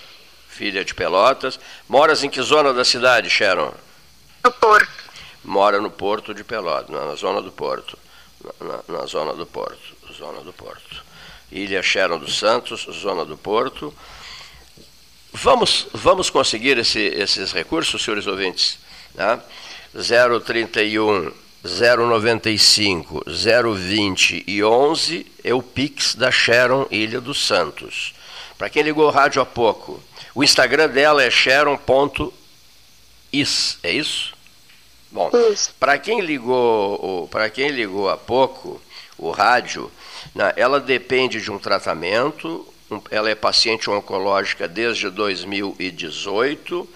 [0.48, 1.58] Filha de Pelotas.
[1.88, 3.72] Moras em que zona da cidade, Sharon?
[4.44, 5.04] No Porto.
[5.42, 7.98] Mora no Porto de Pelotas, na zona do Porto.
[8.60, 9.94] Na, na, na zona do Porto.
[10.12, 11.02] Zona do Porto.
[11.50, 13.94] Ilha Sharon dos Santos, zona do Porto.
[15.32, 18.78] Vamos, vamos conseguir esse, esses recursos, senhores ouvintes?
[19.14, 19.40] Né?
[20.44, 28.14] 031 095, 020 e 11 é o Pix da Sharon Ilha dos Santos.
[28.59, 29.98] Para quem ligou o rádio há pouco,
[30.35, 31.79] o Instagram dela é sharon.is,
[33.83, 34.35] é isso?
[35.11, 35.31] Bom,
[35.81, 38.79] para quem ligou, para quem ligou há pouco
[39.16, 39.90] o rádio,
[40.35, 42.66] né, ela depende de um tratamento,
[43.11, 46.87] ela é paciente oncológica desde 2018,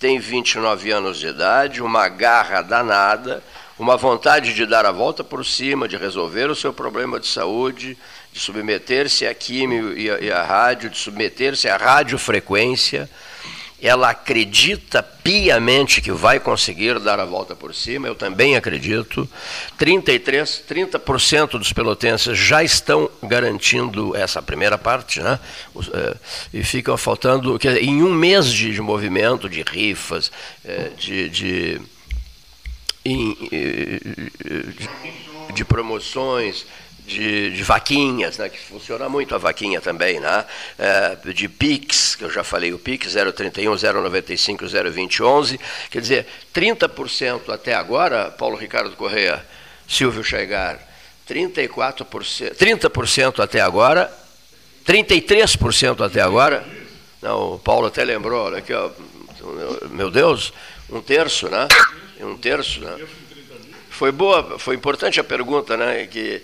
[0.00, 3.42] tem 29 anos de idade, uma garra danada,
[3.78, 7.96] uma vontade de dar a volta por cima, de resolver o seu problema de saúde,
[8.32, 13.08] de submeter-se à químio e à, e à rádio, de submeter-se à radiofrequência.
[13.78, 19.28] Ela acredita piamente que vai conseguir dar a volta por cima, eu também acredito.
[19.76, 25.38] 33, 30% dos pelotenses já estão garantindo essa primeira parte, né?
[25.92, 26.16] É,
[26.54, 30.32] e ficam faltando, em um mês de, movimento, de rifas,
[30.64, 31.80] é, de, de
[33.06, 34.00] em, de,
[35.52, 36.66] de promoções,
[37.06, 40.44] de, de, vaquinhas, né, que funciona muito a vaquinha também, né,
[40.76, 46.26] é, de PIX, que eu já falei, o PIX 031, 095, 020, 11, quer dizer,
[46.52, 49.44] 30% até agora, Paulo Ricardo Correia,
[49.86, 50.80] Silvio Chaigar,
[51.28, 54.12] 34%, 30% até agora,
[54.84, 56.66] 33% até agora,
[57.22, 58.90] não, o Paulo até lembrou, olha aqui, ó,
[59.90, 60.52] meu Deus,
[60.90, 61.68] um terço, né?
[62.20, 63.06] Um terço, né?
[63.90, 66.06] Foi boa, foi importante a pergunta, né?
[66.06, 66.42] Que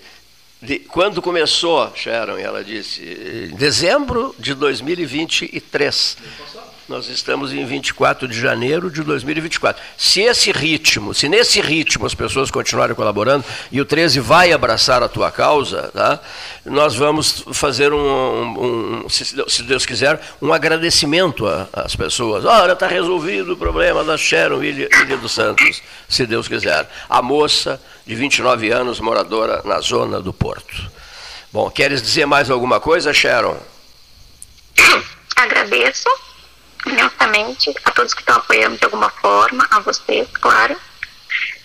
[0.63, 6.17] de, quando começou, Sharon, ela disse, em dezembro de 2023.
[6.93, 9.83] Nós estamos em 24 de janeiro de 2024.
[9.97, 15.03] Se esse ritmo, se nesse ritmo as pessoas continuarem colaborando e o 13 vai abraçar
[15.03, 16.21] a tua causa, tá?
[16.67, 22.45] nós vamos fazer um, um, um se Deus quiser, um agradecimento às pessoas.
[22.45, 26.87] Olha, está resolvido o problema da Sharon Ilha, Ilha dos Santos, se Deus quiser.
[27.09, 30.91] A moça de 29 anos, moradora na zona do Porto.
[31.51, 33.57] Bom, queres dizer mais alguma coisa, Sharon?
[35.35, 36.11] Agradeço
[36.87, 40.77] imensamente a todos que estão apoiando de alguma forma, a vocês, claro.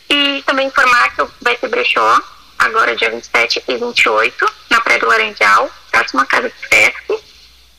[0.10, 2.22] E também informar que vai ter brechó
[2.58, 7.20] agora dia 27 e 28, na Praia do Laranjal, próxima casa de festa.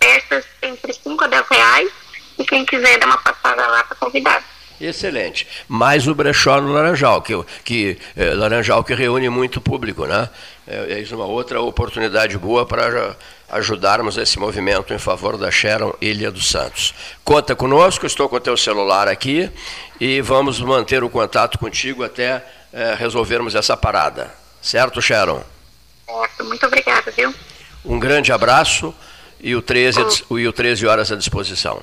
[0.01, 1.91] Festas entre 5 a 10 reais.
[2.39, 4.45] E quem quiser dar uma passada lá para convidar.
[4.81, 5.47] Excelente.
[5.67, 10.29] Mais o brechó no Laranjal, que, que é, Laranjal que reúne muito público, né?
[10.67, 13.17] É, é uma outra oportunidade boa para
[13.51, 16.95] ajudarmos esse movimento em favor da Sharon Ilha dos Santos.
[17.25, 19.51] Conta conosco, estou com o teu celular aqui
[20.01, 24.33] e vamos manter o contato contigo até é, resolvermos essa parada.
[24.61, 25.43] Certo, Sharon?
[26.07, 27.35] Certo, muito obrigada, viu?
[27.85, 28.95] Um grande abraço
[29.41, 30.39] e o 13, oh.
[30.39, 31.81] e o 13 horas à disposição.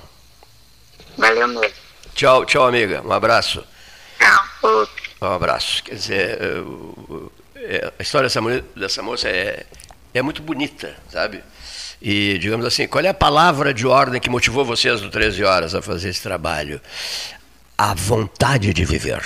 [1.17, 1.75] Valeu mesmo.
[2.13, 3.01] Tchau, tchau, amiga.
[3.04, 3.63] Um abraço.
[4.19, 4.88] Tchau.
[5.21, 5.84] Um abraço.
[5.84, 6.39] Quer dizer,
[7.56, 8.41] é, a história dessa,
[8.75, 9.65] dessa moça é,
[10.13, 11.43] é muito bonita, sabe?
[12.01, 15.73] E, digamos assim, qual é a palavra de ordem que motivou vocês no 13 Horas
[15.73, 16.81] a fazer esse trabalho?
[17.77, 19.23] A vontade de viver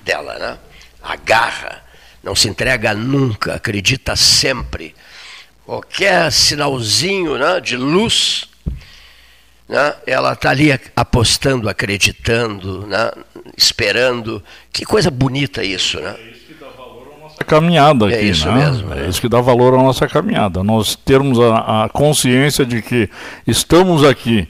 [0.00, 0.58] dela, né?
[1.02, 1.84] A garra,
[2.22, 4.94] não se entrega nunca, acredita sempre.
[5.64, 8.48] Qualquer sinalzinho né, de luz
[9.68, 9.94] né?
[10.06, 13.10] ela está ali apostando, acreditando, né?
[13.56, 14.42] esperando.
[14.72, 16.16] Que coisa bonita isso, né?
[16.18, 18.66] É isso que dá valor à nossa caminhada é aqui, isso né?
[18.66, 18.94] mesmo.
[18.94, 19.04] É.
[19.04, 20.62] é isso que dá valor à nossa caminhada.
[20.62, 23.08] Nós termos a, a consciência de que
[23.46, 24.46] estamos aqui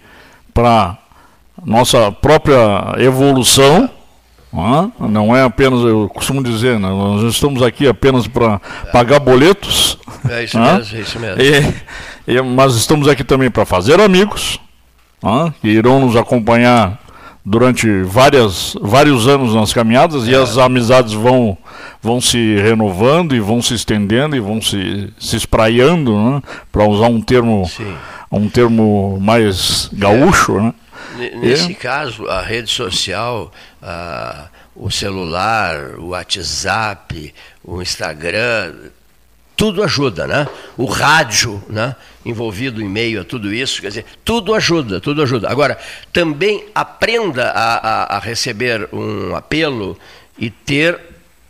[0.52, 0.98] para
[1.64, 3.88] nossa própria evolução.
[4.98, 6.88] Não é apenas, eu costumo dizer, né?
[6.88, 8.58] nós estamos aqui apenas para
[8.92, 9.98] pagar boletos.
[10.28, 11.42] É isso mesmo, é isso mesmo.
[12.26, 14.58] E, e, mas estamos aqui também para fazer amigos,
[15.60, 16.98] que irão nos acompanhar
[17.48, 20.32] durante várias, vários anos nas caminhadas é.
[20.32, 21.56] e as amizades vão,
[22.00, 26.42] vão se renovando e vão se estendendo e vão se, se espraiando, né?
[26.70, 27.68] para usar um termo,
[28.30, 30.58] um termo mais gaúcho.
[30.58, 30.62] É.
[30.62, 30.74] Né?
[31.36, 33.50] Nesse caso, a rede social,
[33.82, 37.34] a, o celular, o WhatsApp,
[37.64, 38.74] o Instagram,
[39.58, 40.46] tudo ajuda, né?
[40.76, 41.96] O rádio, né?
[42.24, 45.50] Envolvido em meio a tudo isso, quer dizer, tudo ajuda, tudo ajuda.
[45.50, 45.76] Agora,
[46.12, 49.98] também aprenda a, a, a receber um apelo
[50.38, 51.07] e ter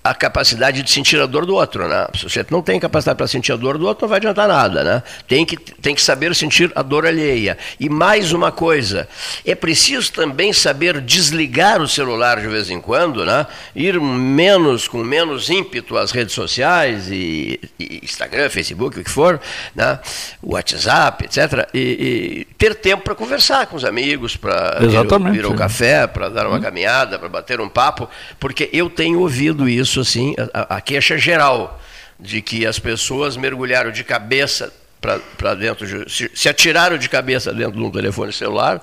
[0.08, 2.06] a capacidade de sentir a dor do outro, né?
[2.14, 4.82] Se você não tem capacidade para sentir a dor do outro, não vai adiantar nada,
[4.82, 5.02] né?
[5.26, 7.58] Tem que, tem que saber sentir a dor alheia.
[7.78, 9.06] E mais uma coisa,
[9.44, 13.46] é preciso também saber desligar o celular de vez em quando, né?
[13.76, 19.38] Ir menos, com menos ímpeto às redes sociais, e, e Instagram, Facebook, o que for,
[19.74, 19.98] né?
[20.42, 21.68] WhatsApp, etc.
[21.74, 26.30] E, e ter tempo para conversar com os amigos, para ir, ir ao café, para
[26.30, 26.62] dar uma hum.
[26.62, 28.08] caminhada, para bater um papo,
[28.40, 31.80] porque eu tenho ouvido isso isso assim, a, a queixa geral
[32.18, 37.52] de que as pessoas mergulharam de cabeça para dentro, de, se, se atiraram de cabeça
[37.52, 38.82] dentro de um telefone celular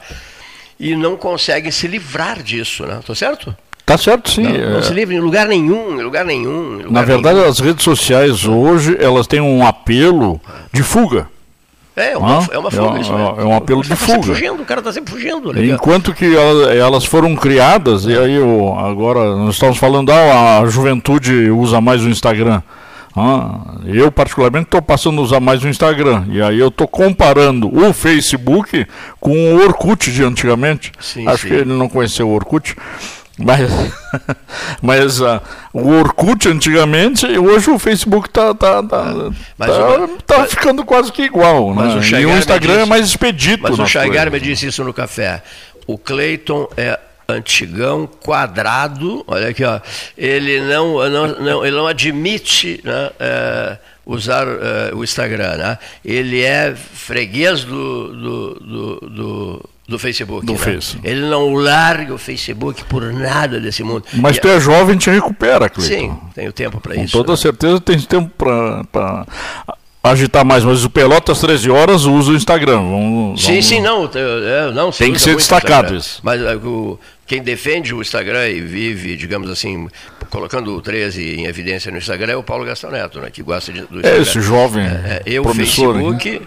[0.79, 2.99] e não conseguem se livrar disso, né?
[3.05, 3.55] Tô certo?
[3.85, 4.43] Tá certo, sim.
[4.43, 4.81] Não, não é...
[4.81, 6.79] se livra em lugar nenhum, em lugar nenhum.
[6.79, 7.49] Em lugar Na verdade, nenhum.
[7.49, 10.41] as redes sociais hoje elas têm um apelo
[10.73, 11.29] de fuga.
[11.95, 13.39] É, uma, ah, é uma fuga, é, isso mesmo.
[13.39, 14.21] É um apelo de tá fuga.
[14.21, 15.53] Fugindo, o cara está sempre fugindo.
[15.53, 15.67] Né?
[15.67, 21.79] Enquanto que elas foram criadas, e aí agora nós estamos falando, ah, a juventude usa
[21.79, 22.61] mais o Instagram.
[23.17, 26.25] Ah, eu, particularmente, estou passando a usar mais o Instagram.
[26.27, 28.85] E aí eu estou comparando o Facebook
[29.21, 30.91] com o Orkut de antigamente.
[30.99, 31.47] Sim, Acho sim.
[31.47, 32.75] que ele não conheceu o Orkut.
[33.37, 33.69] Mas,
[34.81, 35.41] mas uh,
[35.73, 39.13] o Orkut antigamente, hoje o Facebook está tá, tá,
[39.57, 41.73] tá, tá, tá ficando quase que igual.
[41.73, 42.17] Mas né?
[42.17, 43.63] o e o Instagram é disse, é mais expedito.
[43.63, 45.43] Mas o Chaigar me disse isso no café.
[45.85, 49.79] O Cleiton é antigão, quadrado, olha aqui, ó,
[50.17, 55.57] ele não, não, não ele não admite né, é, usar é, o Instagram.
[55.57, 55.77] Né?
[56.03, 60.45] Ele é freguês do, do, do, do do Facebook.
[60.45, 60.59] Do né?
[60.59, 60.97] Face.
[61.03, 64.03] Ele não larga o Facebook por nada desse mundo.
[64.13, 65.95] Mas e tu é jovem, te recupera, Cleiton.
[65.95, 67.11] Sim, tenho tempo para isso.
[67.11, 67.37] Com toda né?
[67.37, 69.25] certeza tem tempo para
[70.03, 72.77] agitar mais, mas o Pelotas 13 horas usa o Instagram.
[72.77, 74.05] Vamos, sim, sim, não.
[74.05, 76.19] É, não tem que ser destacado isso.
[76.23, 79.87] Mas é, o, quem defende o Instagram e vive, digamos assim,
[80.29, 83.71] colocando o 13 em evidência no Instagram é o Paulo Gastão Neto, né, que gosta
[83.71, 84.17] de, do Instagram.
[84.17, 86.45] É esse jovem é, é eu, Facebook, né?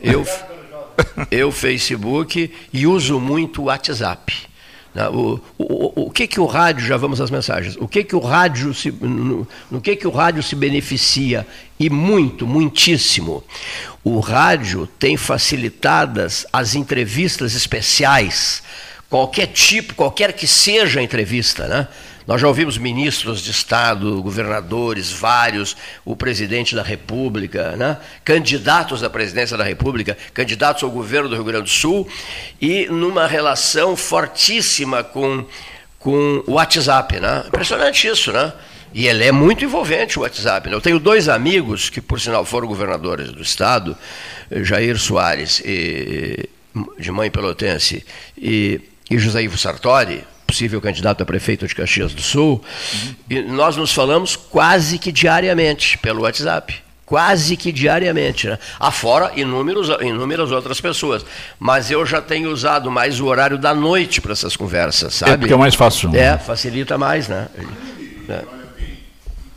[0.00, 0.24] eu,
[1.30, 4.50] eu Facebook e uso muito o WhatsApp.
[4.94, 5.08] Né?
[5.08, 8.20] O, o, o que que o rádio, já vamos às mensagens, o que que o
[8.20, 11.46] rádio se, no, no que que o rádio se beneficia?
[11.78, 13.42] E muito, muitíssimo.
[14.02, 18.62] O rádio tem facilitadas as entrevistas especiais,
[19.08, 21.88] qualquer tipo, qualquer que seja a entrevista, né?
[22.30, 27.96] Nós já ouvimos ministros de Estado, governadores, vários, o presidente da República, né?
[28.24, 32.08] candidatos à presidência da República, candidatos ao governo do Rio Grande do Sul,
[32.60, 35.44] e numa relação fortíssima com,
[35.98, 37.18] com o WhatsApp.
[37.18, 37.42] Né?
[37.48, 38.52] Impressionante isso, né?
[38.94, 40.68] E ele é muito envolvente, o WhatsApp.
[40.68, 40.76] Né?
[40.76, 43.98] Eu tenho dois amigos que, por sinal, foram governadores do Estado,
[44.52, 46.48] Jair Soares, e,
[46.96, 48.06] de mãe pelotense,
[48.38, 53.14] e, e José Ivo Sartori, possível candidato a prefeito de Caxias do Sul, uhum.
[53.30, 56.74] e nós nos falamos quase que diariamente pelo WhatsApp.
[57.06, 58.56] Quase que diariamente, né?
[58.78, 61.26] Afora inúmeros, inúmeras outras pessoas.
[61.58, 65.32] Mas eu já tenho usado mais o horário da noite para essas conversas, sabe?
[65.32, 66.14] É porque é mais fácil.
[66.14, 67.48] É, facilita mais, né?
[68.28, 68.59] É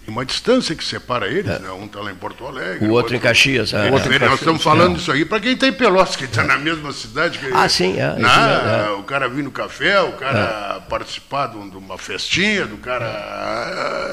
[0.07, 1.59] uma distância que separa eles, é.
[1.59, 1.71] né?
[1.71, 2.85] um está lá em Porto Alegre.
[2.85, 3.73] O outro, outro em Caxias.
[3.73, 3.89] É.
[3.89, 4.29] Outro em Caxias.
[4.29, 7.39] Nós estamos falando isso aí para quem está em Pelotas, que está na mesma cidade.
[7.39, 7.97] Que, ah, sim.
[7.97, 10.89] É, na, o cara vir no café, o cara é.
[10.89, 13.05] participar de uma festinha, do cara.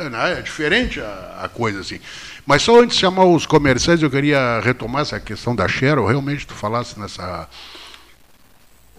[0.00, 0.38] É, né?
[0.38, 2.00] é diferente a, a, coisa assim.
[2.46, 6.06] Mas só antes de chamar os comerciais, eu queria retomar essa questão da Cheryl.
[6.06, 7.48] Realmente tu falasse nessa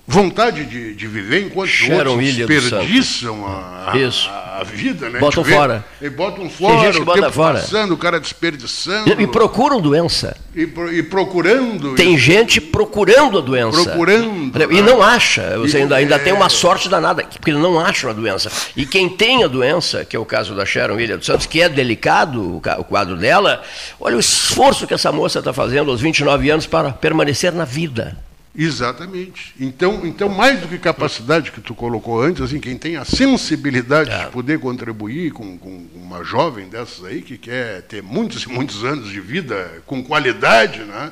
[0.07, 5.19] vontade de, de viver enquanto Sharon outros Ilha desperdiçam a, a, a, vida, né?
[5.19, 5.85] Botam fora.
[6.01, 7.59] E botam fora, Tem gente que bota fora.
[7.59, 9.09] passando, o cara desperdiçando.
[9.09, 10.35] E, e procuram doença.
[10.55, 11.95] E, e procurando.
[11.95, 12.23] Tem isso.
[12.23, 13.83] gente procurando a doença.
[13.83, 14.73] Procurando.
[14.73, 15.57] E não acha.
[15.59, 16.19] Você ainda, ainda é...
[16.19, 18.51] tem uma sorte danada, porque não acham a doença.
[18.75, 21.61] E quem tem a doença, que é o caso da Sharon William dos Santos, que
[21.61, 23.61] é delicado o quadro dela,
[23.99, 28.17] olha o esforço que essa moça está fazendo aos 29 anos para permanecer na vida.
[28.55, 29.53] Exatamente.
[29.59, 34.11] Então, então, mais do que capacidade que tu colocou antes, assim, quem tem a sensibilidade
[34.11, 34.25] é.
[34.25, 38.83] de poder contribuir com, com, uma jovem dessas aí, que quer ter muitos e muitos
[38.83, 41.11] anos de vida com qualidade, né?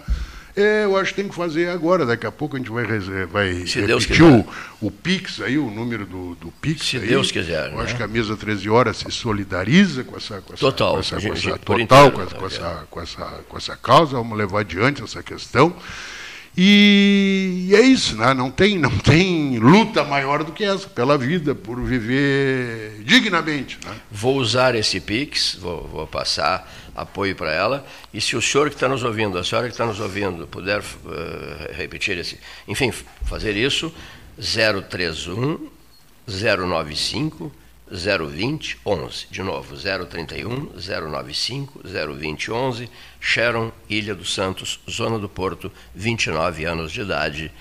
[0.56, 2.06] É, eu acho que tem que fazer agora.
[2.06, 2.84] Daqui a pouco a gente vai,
[3.28, 4.45] vai Se repetir o,
[4.82, 6.86] o Pix aí, o número do, do Pix.
[6.86, 7.08] Se aí.
[7.08, 7.84] Deus quiser, Eu né?
[7.84, 11.15] acho que a mesa 13 horas se solidariza com essa, com essa, Total, com essa,
[11.15, 13.78] com gente, essa- por total inteiro, com, essa, tá com, essa, com, essa, com essa
[13.78, 14.17] causa.
[14.17, 15.73] Vamos levar adiante essa questão.
[16.62, 18.34] E, é isso, né?
[18.34, 23.80] não, tem, não tem luta maior do que essa, pela vida, por viver dignamente.
[23.86, 23.95] Né?
[24.12, 27.88] Vou usar esse Pix, vou, vou passar apoio para ela.
[28.13, 30.82] E se o senhor que está nos ouvindo, a senhora que está nos ouvindo, puder
[30.82, 32.38] eh, repetir esse.
[32.67, 32.91] Enfim,
[33.24, 33.89] fazer isso,
[34.38, 35.65] 031
[36.28, 37.50] 095
[37.91, 39.28] 020 11.
[39.32, 40.71] De novo, 031
[41.10, 42.89] 095 020 11.
[43.19, 47.52] Sharon, Ilha dos Santos, Zona do Porto, 29 anos de idade.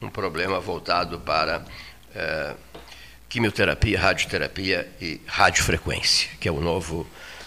[0.00, 1.64] Um problema voltado para.
[2.14, 2.54] eh,
[3.28, 7.06] quimioterapia, radioterapia e radiofrequência, que é o novo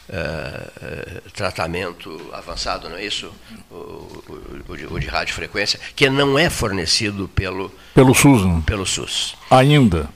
[0.09, 3.31] eh, eh, tratamento avançado, não é isso?
[3.69, 8.63] O, o- o de, o de radiofrequência, que não é fornecido pelo, Pelo SUS, né?
[8.65, 9.35] pelo SUS.
[9.49, 10.09] ainda.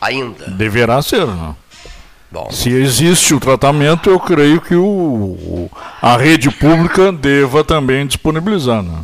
[0.00, 0.46] Ainda.
[0.50, 1.54] Deverá ser, né?
[2.30, 5.70] Bom, Se existe o tratamento, eu creio que o, o-
[6.02, 8.82] a rede pública deva também disponibilizar.
[8.82, 8.98] Né?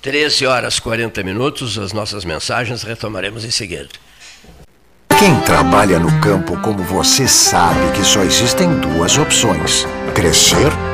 [0.00, 3.88] 13 horas 40 minutos, as nossas mensagens retomaremos em seguida.
[5.18, 10.70] Quem trabalha no campo como você sabe que só existem duas opções: crescer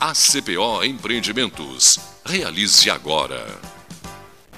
[0.00, 2.00] ACPO Empreendimentos.
[2.24, 3.46] Realize agora.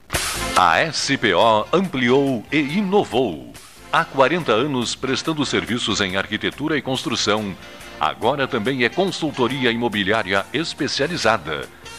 [0.55, 3.51] A SPO ampliou e inovou.
[3.91, 7.57] Há 40 anos prestando serviços em arquitetura e construção.
[7.99, 11.67] Agora também é consultoria imobiliária especializada.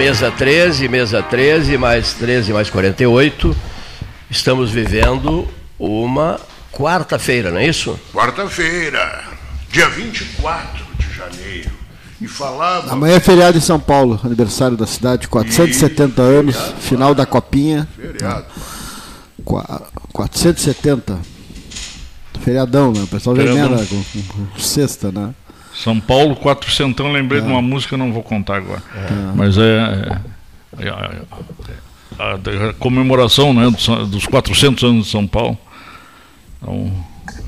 [0.00, 3.54] Mesa 13, mesa 13, mais 13, mais 48.
[4.30, 5.46] Estamos vivendo
[5.78, 6.40] uma
[6.72, 8.00] quarta-feira, não é isso?
[8.10, 9.24] Quarta-feira,
[9.70, 11.70] dia 24 de janeiro.
[12.18, 12.90] e falava.
[12.94, 17.86] Amanhã é feriado em São Paulo, aniversário da cidade, 470 anos, final da Copinha.
[17.94, 18.46] Feriado.
[19.44, 19.82] Qua-
[20.14, 21.18] 470.
[22.42, 23.02] Feriadão, né?
[23.02, 23.72] O pessoal já Feriadão.
[23.74, 25.34] emenda com, com- com sexta, né?
[25.82, 27.44] São Paulo, quatrocentão, lembrei É.
[27.44, 28.82] de uma música, não vou contar agora.
[28.94, 29.08] É.
[29.34, 30.18] Mas é,
[30.78, 31.10] é- é a,
[32.18, 35.56] a- a comemoração né, dos, dos 400 anos de São Paulo.
[36.62, 36.92] Então,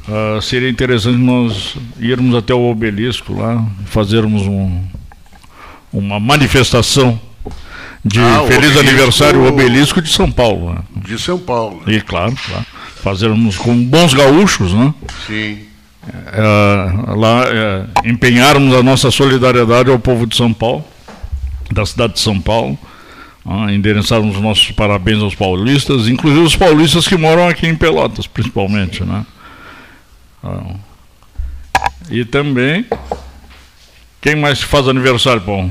[0.08, 4.82] ah, seria interessante nós irmos até o obelisco lá, fazermos um,
[5.92, 7.20] uma manifestação
[8.04, 10.72] de Ah, feliz obelisco- aniversário obelisco de São Paulo.
[10.72, 10.78] Né?
[11.06, 11.82] De São Paulo.
[11.86, 12.66] E claro, claro,
[13.02, 14.94] fazermos com bons gaúchos, né?
[15.26, 15.58] Sim.
[16.08, 20.84] É, lá é, empenharmos a nossa solidariedade ao povo de São Paulo,
[21.70, 22.76] da cidade de São Paulo,
[23.46, 28.26] ah, endereçarmos os nossos parabéns aos paulistas, inclusive os paulistas que moram aqui em Pelotas,
[28.26, 29.24] principalmente, né?
[30.44, 30.74] Ah,
[32.10, 32.84] e também,
[34.20, 35.70] quem mais faz aniversário, Paulo?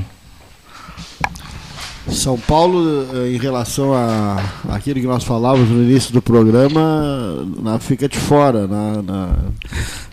[2.08, 8.08] São Paulo, eh, em relação a aquilo que nós falávamos no início do programa, fica
[8.08, 8.66] de fora.
[8.66, 9.36] Na, na-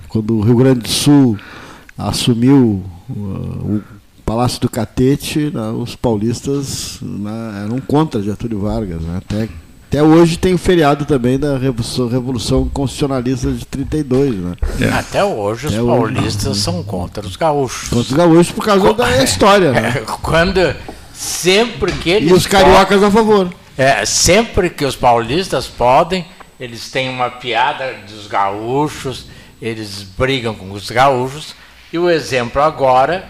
[0.09, 1.37] quando o Rio Grande do Sul
[1.97, 3.81] assumiu uh, o
[4.25, 9.01] Palácio do Catete, né, os paulistas né, eram contra Getúlio Vargas.
[9.01, 9.17] né.
[9.17, 9.49] Até,
[9.89, 14.35] até hoje tem o feriado também da Revolução, Revolução Constitucionalista de 32.
[14.35, 14.53] Né?
[14.93, 16.13] Até hoje os Até hoje.
[16.13, 17.89] paulistas são contra os gaúchos.
[17.89, 19.71] Contra os gaúchos por causa da história.
[19.71, 19.91] Né?
[20.21, 20.75] Quando
[21.11, 23.49] sempre que eles E os cariocas a favor.
[23.75, 26.25] É, sempre que os paulistas podem,
[26.59, 29.25] eles têm uma piada dos gaúchos,
[29.61, 31.55] eles brigam com os gaúchos.
[31.91, 33.27] E o exemplo agora,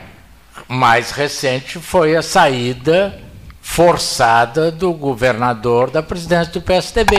[0.67, 3.19] mais recente, foi a saída
[3.61, 7.17] forçada do governador da presidência do PSDB,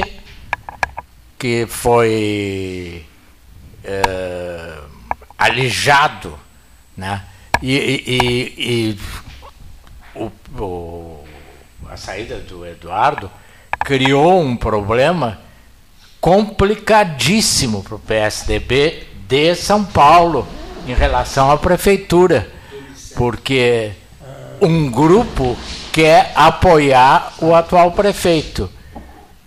[1.39, 3.07] que foi
[3.83, 4.79] eh,
[5.39, 6.39] alijado,
[6.97, 7.23] né?
[7.63, 8.99] E, e- e- e
[10.15, 10.31] o-
[10.63, 11.25] o-
[11.91, 13.31] a saída do Eduardo
[13.79, 15.39] criou um problema
[16.21, 20.47] complicadíssimo para o PSDB de São Paulo
[20.87, 22.51] em relação à prefeitura,
[23.17, 23.93] porque
[24.61, 25.57] um grupo
[25.93, 28.71] quer apoiar o atual prefeito,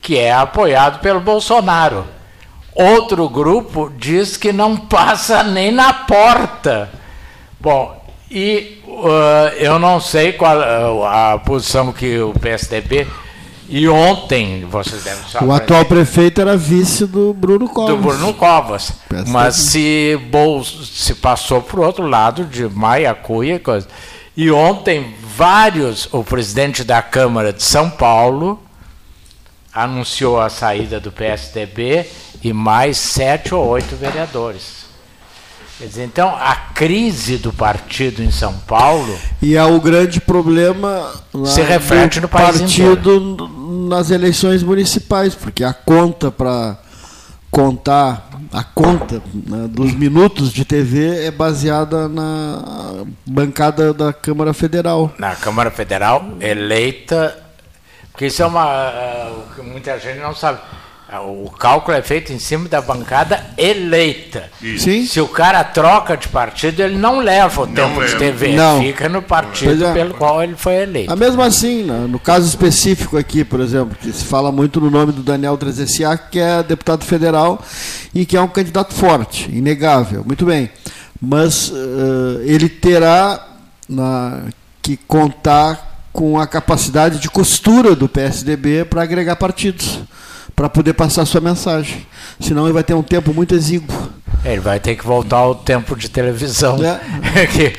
[0.01, 2.05] que é apoiado pelo Bolsonaro.
[2.75, 6.89] Outro grupo diz que não passa nem na porta.
[7.59, 13.07] Bom, e uh, eu não sei qual uh, a posição que o PSDB.
[13.69, 15.45] E ontem, vocês devem saber.
[15.45, 17.95] O atual prefeito era vice do Bruno Covas.
[17.95, 18.91] Do Bruno Covas.
[19.09, 19.31] PSDB.
[19.31, 23.87] Mas se, Bol se passou para o outro lado de Maia Cuia e coisa.
[24.35, 28.59] E ontem, vários, o presidente da Câmara de São Paulo
[29.73, 32.07] anunciou a saída do PSDB
[32.43, 34.82] e mais sete ou oito vereadores.
[35.79, 41.11] Quer dizer, então, a crise do partido em São Paulo E é o grande problema
[41.45, 46.77] Se reflete no país partido n- nas eleições municipais, porque a conta para
[47.51, 55.11] contar a conta né, dos minutos de TV é baseada na bancada da Câmara Federal.
[55.17, 57.35] na Câmara Federal eleita,
[58.11, 60.59] porque isso é uma o que muita gente não sabe.
[61.15, 64.49] Ah, O cálculo é feito em cima da bancada eleita.
[64.79, 65.05] Sim.
[65.05, 68.15] Se o cara troca de partido, ele não leva o tempo de.
[68.17, 68.81] TV, Não.
[68.81, 69.93] fica no partido é.
[69.93, 71.11] pelo qual ele foi eleito.
[71.13, 74.89] Ah, mesmo assim, né, no caso específico aqui, por exemplo, que se fala muito no
[74.89, 77.63] nome do Daniel Trezessiak, que é deputado federal
[78.13, 80.69] e que é um candidato forte, inegável, muito bem.
[81.21, 83.47] Mas eh, ele terá
[83.87, 84.43] na-
[84.81, 89.99] que contar com a capacidade de costura do PSDB para agregar partidos,
[90.55, 92.05] para poder passar sua mensagem.
[92.39, 93.95] Senão ele vai ter um tempo muito exíguo.
[94.45, 96.77] Ele vai ter que voltar ao tempo de televisão.
[97.51, 97.73] Que-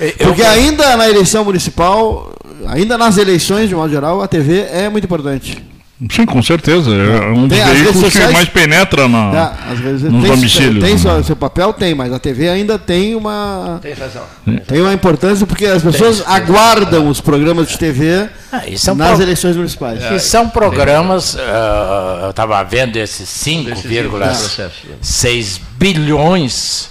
[0.00, 0.12] eu- É.
[0.12, 2.32] Porque ainda na eleição municipal,
[2.66, 5.64] ainda nas eleições de modo geral, a TV é muito importante.
[6.10, 6.90] Sim, com certeza.
[6.94, 10.30] É um dos Tem veículos que sociais- mais penetra na, É, às vezes nos tem,
[10.30, 10.84] domicílios.
[10.84, 11.22] Tem, né?
[11.22, 13.78] seu, papel, tem, mas a TV ainda tem uma.
[13.80, 14.22] Tem razão.
[14.66, 18.96] Tem uma importância porque as pessoas aguardam os programas de TV Ah, isso é um
[18.96, 20.04] nas pro- eleições municipais.
[20.06, 26.90] Que são programas, ah, eu estava vendo esses 5,6 bilhões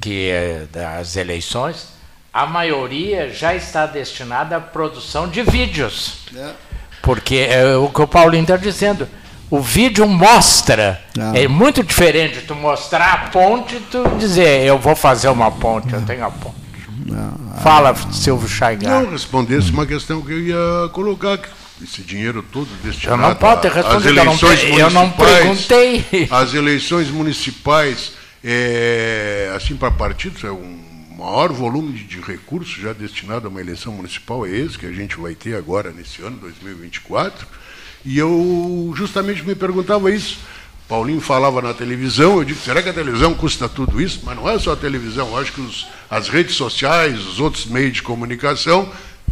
[0.00, 1.88] que é das eleições,
[2.32, 6.20] a maioria já está destinada à produção de vídeos.
[7.08, 9.08] Porque é o que o Paulinho está dizendo.
[9.50, 11.00] O vídeo mostra.
[11.18, 11.32] Ah.
[11.34, 15.50] É muito diferente de tu mostrar a ponte e tu dizer, eu vou fazer uma
[15.50, 16.54] ponte, eu tenho a ponte.
[17.62, 19.04] Fala, Silvio Chaigar.
[19.04, 21.38] Não respondesse uma questão que eu ia colocar.
[21.38, 21.48] que
[21.82, 25.06] Esse dinheiro todo destinado Eu não posso ter às respondido, eu não eleições eu não
[25.06, 26.28] municipais- perguntei.
[26.30, 28.12] As eleições municipais,
[28.44, 30.87] é, assim, para partidos, é um
[31.18, 35.16] maior volume de, recursos já destinado a uma eleição municipal é esse que a gente
[35.16, 37.44] vai ter agora nesse ano, 2024.
[38.04, 40.38] E eu justamente me perguntava isso.
[40.86, 44.20] Paulinho falava na televisão, eu digo, será que a televisão custa tudo isso?
[44.24, 47.94] Mas não é só a televisão, acho que os, as redes sociais, os outros meios
[47.94, 48.90] de comunicação,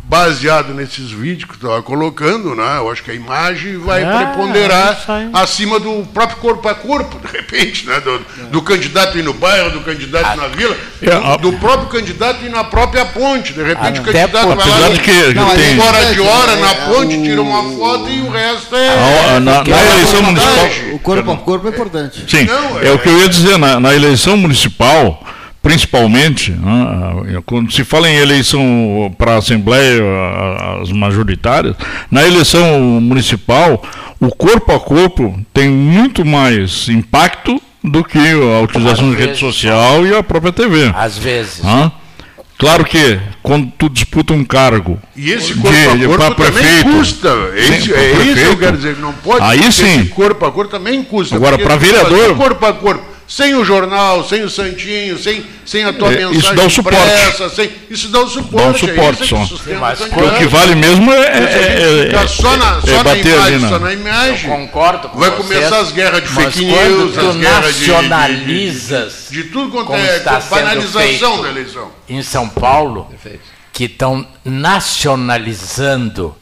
[0.08, 2.76] baseado nesses vídeos que estava colocando, né?
[2.78, 7.18] eu acho que a imagem vai É, preponderar é acima do próprio corpo a corpo,
[7.18, 7.98] de repente, né?
[8.00, 11.58] do, do candidato ir no bairro, do candidato ir na vila, É, a- do, do
[11.58, 13.52] próprio candidato ir na própria ponte.
[13.52, 16.52] De repente, o candidato por- vai lá apesar de que não, tem- fora de hora
[16.52, 19.34] É, na é, ponte, tira uma foto e o resto é.
[19.36, 22.24] A- na- na eleição municipal- O corpo a corpo é importante.
[22.28, 22.46] Sim,
[22.82, 25.22] é o que eu ia dizer, na, na eleição municipal,
[25.66, 31.74] principalmente, né, quando se fala em eleição para a Assembleia, a- as majoritárias,
[32.08, 33.82] na eleição municipal,
[34.20, 40.06] o corpo a corpo tem muito mais impacto do que a utilização de rede social
[40.06, 40.92] e a própria TV.
[40.94, 41.64] Às vezes.
[41.64, 41.90] Hã?
[42.58, 46.46] Claro que quando tu disputa um cargo E esse de- corpo a de- corpo pra
[46.46, 47.28] também prefeito, custa.
[47.54, 48.56] Esse, é isso que eu prefeito.
[48.56, 48.96] quero dizer.
[48.98, 50.06] Não pode Aí esse sim.
[50.06, 51.34] corpo a corpo também custa.
[51.36, 53.15] Agora, faz vereador- Corpo a corpo.
[53.28, 56.70] Sem o jornal, sem o santinho, sem, sem a tua É, isso mensagem dá o
[56.70, 56.96] suporte.
[56.98, 58.56] impressa, sem, isso dá o suporte.
[58.56, 59.44] Dá um é suporte isso só.
[59.46, 63.18] sustenta Mas o que vale mesmo é, é- é- só na, é só na bater
[63.38, 66.28] ali imagem, na- só na imagem, Eu concordo com vai vocês, começar as guerras de
[66.28, 70.16] fake quando news, tu as guerras de- de, de, nacionalizas de, de tudo quanto é
[70.18, 71.90] está sendo banalização feito da eleição.
[72.08, 73.12] em São Paulo,
[73.72, 76.34] que estão nacionalizando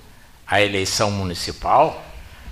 [0.46, 2.03] a eleição municipal,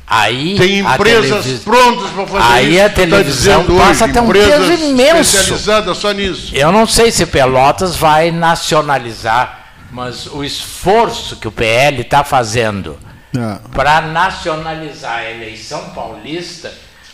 [0.06, 2.84] aí Tem a empresas televis- prontas para fazer aí isso.
[2.84, 5.20] a que tu tá televisão dizendo passa hoje, a ter um peso imenso.
[5.20, 6.54] especializadas só nisso.
[6.54, 12.98] Eu não sei se Pelotas vai nacionalizar, mas o esforço que o PL está fazendo
[13.36, 13.58] É.
[13.74, 16.72] para nacionalizar a eleição paulista,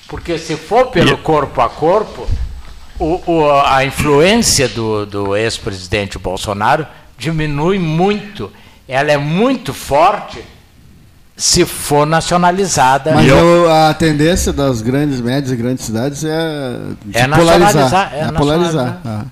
[0.09, 2.27] porque se for pelo corpo a corpo,
[2.99, 6.87] o- o- a influência do, do ex-presidente Bolsonaro
[7.17, 8.53] diminui muito.
[8.89, 10.43] Ela é muito forte
[11.39, 13.13] se for nacionalizada.
[13.15, 17.59] Mas eu- a tendência das grandes, médias e grandes cidades é, de É polarizar.
[17.61, 18.85] nacionalizar, é É polarizar.
[18.85, 19.27] nacionalizar.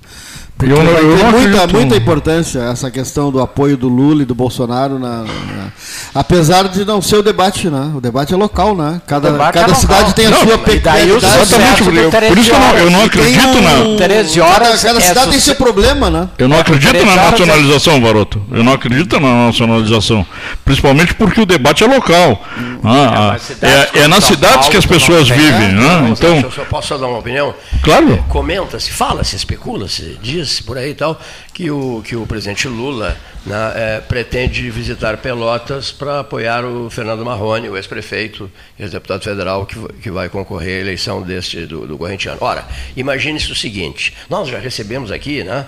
[0.57, 0.59] É.
[0.59, 4.25] Porque Eu não- eu não muita, muita importância essa questão do apoio do Lula e
[4.25, 5.67] do Bolsonaro, na, na-
[6.15, 7.93] apesar de não ser o debate, né?
[7.95, 9.01] O debate é local, né?
[9.07, 9.81] Cada, debate cada é local.
[9.81, 11.11] cidade tem a Não, sua peculiaridade.
[11.11, 14.41] Exatamente, do por- por 13 isso que eu não- eu acredito Tem na- um- 13
[14.41, 16.29] cada, horas cada é cidade tem seu problema, né?
[16.39, 18.43] Eu não acredito na é- nacionalização, Varoto.
[18.51, 20.25] Eu não acredito na nacionalização.
[20.65, 22.43] Principalmente porque o debate é local.
[22.83, 25.73] Ah, mas cidades é, é como nas cidades que as pessoas tem, vivem.
[25.73, 26.01] né?
[26.01, 26.09] né?
[26.13, 27.53] Então, eu só posso só dar uma opinião?
[27.83, 28.25] Claro.
[28.29, 31.21] Comenta-se, fala-se, especula-se, diz por aí e tal,
[31.53, 37.25] que o, que o presidente Lula né, eh, pretende visitar Pelotas para apoiar o Fernando
[37.25, 42.39] Marrone, o ex-prefeito ex-deputado federal que, que vai concorrer à eleição deste do, do correntiano.
[42.41, 42.67] Ora,
[42.97, 45.67] imagine-se o seguinte: nós já recebemos aqui, né?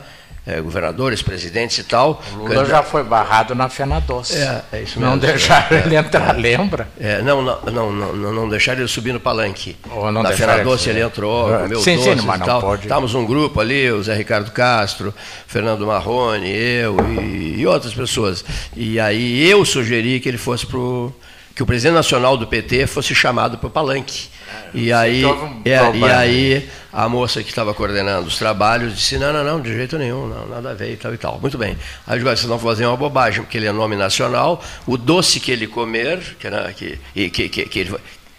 [0.49, 2.23] Eh, governadores, presidentes e tal.
[2.33, 4.37] O Lula já foi barrado na Fena Doce.
[4.39, 5.21] É, é isso Não mesmo.
[5.21, 6.41] deixaram É, ele é, entrar, é.
[6.41, 6.89] lembra?
[6.99, 9.77] É, não, não, não, não, não, não deixaram ele subir no palanque.
[9.91, 12.47] Ou não Na Fena Doce ele entrou, É, comeu sim, sim, doces mas e não
[12.47, 12.61] tal.
[12.61, 12.83] pode.
[12.83, 15.13] Estávamos um grupo ali, o Zé Ricardo Castro,
[15.47, 18.45] Fernando Marrone, eu e, e outras pessoas.
[18.75, 21.13] E aí eu sugeri que ele fosse pro
[21.59, 24.29] que o presidente nacional do PT fosse chamado para o palanque.
[24.73, 29.33] E aí, um é, e aí a moça que estava coordenando os trabalhos disse, não,
[29.33, 31.41] não, não, de jeito nenhum, não, nada a ver e tal e tal.
[31.41, 31.77] Muito bem.
[32.07, 34.97] Aí eu digo, "Ah, vocês vão fazer uma bobagem, porque ele é nome nacional, o
[34.97, 36.97] doce que ele comer, que, né, que,
[37.29, 37.97] que, que, que ele,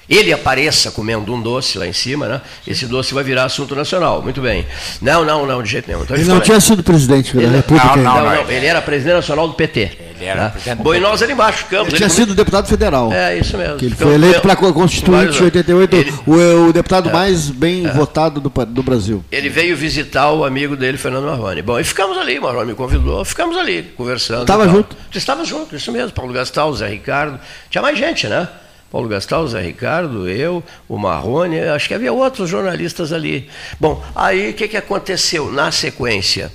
[0.09, 2.41] ele apareça comendo um doce lá em cima, né?
[2.65, 4.21] Esse doce vai virar assunto nacional.
[4.21, 4.65] Muito bem.
[5.01, 6.03] Não, não, não, de jeito nenhum.
[6.03, 6.45] Então Ele não bem.
[6.45, 8.29] tinha sido presidente da Ele- República não, ainda.
[8.37, 10.07] não, não, ele era presidente nacional do PT.
[10.19, 10.77] Ele era né?
[10.95, 11.87] e nós ali embaixo, ficamos.
[11.87, 13.11] Ele ele tinha come- sido deputado federal.
[13.13, 13.77] É, isso mesmo.
[13.77, 18.41] Que ele foi eleito para Constituinte em 88, Ele- o, o deputado mais bem votado
[18.41, 19.23] do, do Brasil.
[19.31, 21.61] Ele veio visitar o amigo dele, Fernando Marrone.
[21.61, 24.45] Bom, e ficamos ali, Marrone me convidou, ficamos ali, conversando.
[24.45, 24.75] Tava e tal.
[24.75, 24.97] junto?
[25.13, 26.11] Estava junto, isso mesmo.
[26.11, 27.39] Paulo Gastal, Zé Ricardo.
[27.69, 28.47] Tinha mais gente, né?
[28.91, 33.47] Paulo Gastal, Zé Ricardo, eu, o Marrone, acho que havia outros jornalistas ali.
[33.79, 36.51] Bom, aí o que, que aconteceu na sequência?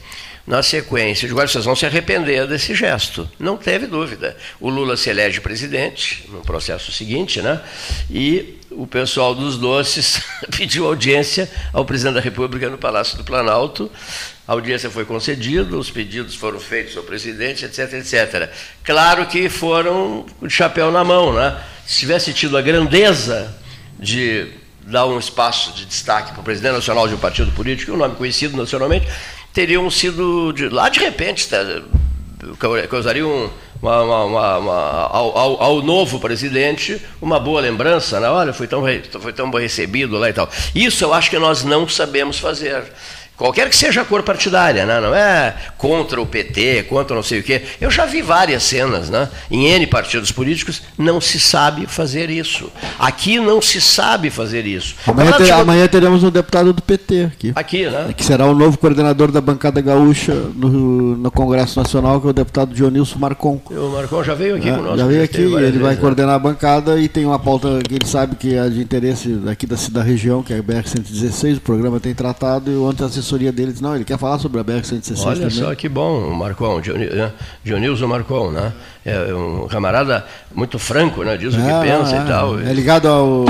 [0.47, 3.27] Na sequência, agora vocês vão se arrepender desse gesto.
[3.39, 4.37] Não teve dúvida.
[4.61, 7.63] O Lula se elege presidente no processo seguinte, né?
[8.11, 10.21] E o pessoal dos doces
[10.55, 13.91] pediu audiência ao presidente da República no Palácio do Planalto.
[14.47, 18.51] A audiência foi concedida, os pedidos foram feitos ao presidente, etc, etc.
[18.83, 21.59] Claro que foram de chapéu na mão, né?
[21.87, 23.57] Se tivesse tido a grandeza
[23.99, 24.47] de
[24.87, 28.17] dar um espaço de destaque para o presidente nacional de um partido político, um nome
[28.17, 29.09] conhecido nacionalmente,
[29.55, 31.59] teriam sido, de, lá de repente, tá,
[32.91, 33.51] causariam
[33.81, 38.29] uma, uma, uma, uma- ao, ao- ao novo presidente uma boa lembrança, né?
[38.29, 38.83] olha, foi tão,
[39.21, 40.51] foi tão bem recebido lá e tal.
[40.75, 42.85] Isso eu acho que nós não sabemos fazer.
[43.37, 45.01] Qualquer que seja a cor partidária, né?
[45.01, 47.63] não é contra o PT, contra não sei o quê.
[47.81, 49.29] Eu já vi várias cenas, né?
[49.51, 52.71] em N partidos políticos, não se sabe fazer isso.
[52.99, 54.95] Aqui não se sabe fazer isso.
[55.07, 57.53] Amanhã, ter, amanhã teremos um deputado do PT aqui.
[57.57, 58.15] Aqui, né?
[58.17, 62.33] Que será o novo coordenador da bancada gaúcha no, no Congresso Nacional, que é o
[62.33, 63.61] deputado Dionilson Marcon.
[63.69, 64.99] O Marcon já veio aqui é, conosco.
[64.99, 66.01] Já veio aqui, ele vezes, vai né?
[66.01, 69.67] coordenar a bancada e tem uma pauta que ele sabe que é de interesse aqui
[69.67, 73.81] da, da região, que é a BR-116, o programa tem tratado, e ontem assessoria deles,
[73.81, 75.51] não, ele quer falar sobre a BR-160 Olha também.
[75.51, 77.33] só que bom, Marcon, né?
[77.65, 78.73] Dionísio Marcon, né?
[79.05, 81.37] É um camarada muito franco, né?
[81.37, 82.61] Diz o que é, pensa é, e tal.
[82.61, 83.45] É ligado ao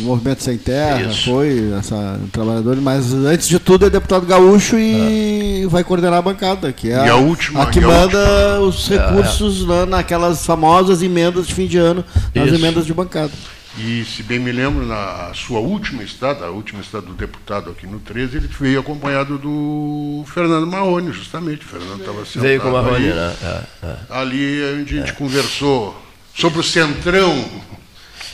[0.00, 1.30] Movimento Sem Terra, Isso.
[1.30, 6.72] foi essa, trabalhador, mas antes de tudo é deputado gaúcho e vai coordenar a bancada,
[6.72, 8.68] que é a, a, última, a que manda última.
[8.68, 12.04] os recursos né, naquelas famosas emendas de fim de ano,
[12.34, 12.54] nas Isso.
[12.56, 13.30] emendas de bancada.
[13.78, 17.86] E, se bem me lembro, na sua última estada, a última estada do deputado aqui
[17.86, 21.64] no 13, ele veio acompanhado do Fernando Marrone, justamente.
[21.64, 23.36] O Fernando estava sentado Veio com o Marrone, ali, né?
[23.40, 23.96] É, é.
[24.10, 25.12] Ali a gente é.
[25.12, 25.96] conversou
[26.34, 27.68] sobre o Centrão.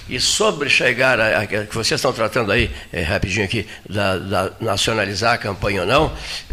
[0.08, 4.52] E sobre chegar, a, a, que vocês estão tratando aí, é, rapidinho aqui, da, da
[4.60, 6.12] nacionalizar a campanha ou não,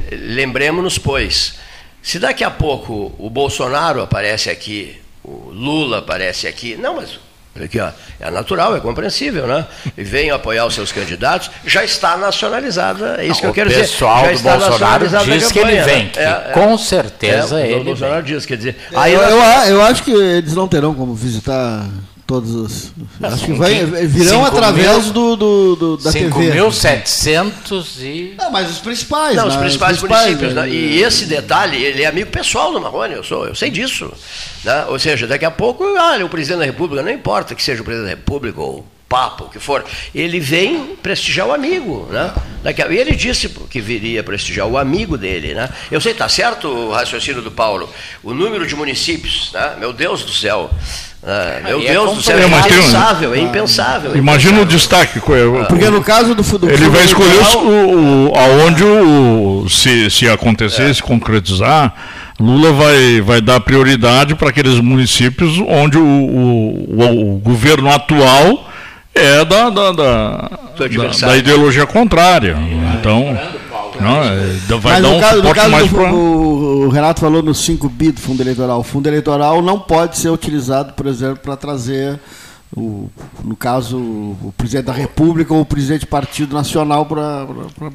[0.10, 1.60] lembremos-nos, pois,
[2.02, 7.20] se daqui a pouco o Bolsonaro aparece aqui, o Lula aparece aqui, não, mas
[7.54, 7.90] Aqui, ó,
[8.20, 9.66] é natural, é compreensível, né?
[9.98, 13.70] E vem apoiar os seus candidatos, já está nacionalizada, é isso Não, que eu quero
[13.70, 13.82] dizer.
[13.82, 17.82] O pessoal do Bolsonaro diz que ele vem, que é, com certeza é, ele.
[17.82, 18.36] O Bolsonaro vem.
[18.36, 18.78] diz, quer dizer.
[18.96, 19.38] Aí eu, eu,
[19.68, 21.86] eu acho que eles não terão como visitar
[22.32, 22.94] todos os.
[23.22, 26.60] Acho que vai, virão através mil, do, do, do, da 5 TV.
[26.60, 28.36] 5.700 e.
[28.38, 29.36] Não, mas os principais.
[29.36, 29.62] Não, os né?
[29.62, 30.54] principais, os principais municípios.
[30.54, 30.70] Né?
[30.70, 34.10] E esse detalhe, ele é amigo pessoal do Marrone, eu, sou, eu sei disso.
[34.64, 34.86] Né?
[34.88, 37.84] Ou seja, daqui a pouco, olha, o presidente da República, não importa que seja o
[37.84, 39.84] presidente da República ou papo, o que for,
[40.16, 42.34] ele vem prestigiar o amigo, né?
[42.64, 45.68] Daqui a, e ele disse que viria prestigiar o amigo dele, né?
[45.92, 47.90] Eu sei, está certo o raciocínio do Paulo,
[48.24, 49.76] o número de municípios, né?
[49.78, 50.72] Meu Deus do céu,
[51.24, 54.16] ah, meu Aí é Deus é do céu, é impensável, é impensável.
[54.18, 55.20] Imagina o destaque.
[55.20, 55.66] Ah.
[55.66, 60.90] Porque no caso do, do Ele vai escolher o, o, aonde o, se, se acontecer,
[60.90, 60.94] é.
[60.94, 61.94] se concretizar,
[62.40, 68.68] Lula vai, vai dar prioridade para aqueles municípios onde o, o, o governo atual
[69.14, 72.58] é da, da, da, da, da ideologia contrária.
[73.00, 73.38] Então.
[74.02, 76.14] Não, é, vai Mas dar um caso, no caso mais do, pra...
[76.14, 78.80] o, o Renato falou no 5 bi do fundo eleitoral.
[78.80, 82.20] O fundo eleitoral não pode ser utilizado, por exemplo, para trazer
[82.76, 83.10] o,
[83.44, 87.46] no caso, o presidente da República ou o presidente do Partido Nacional para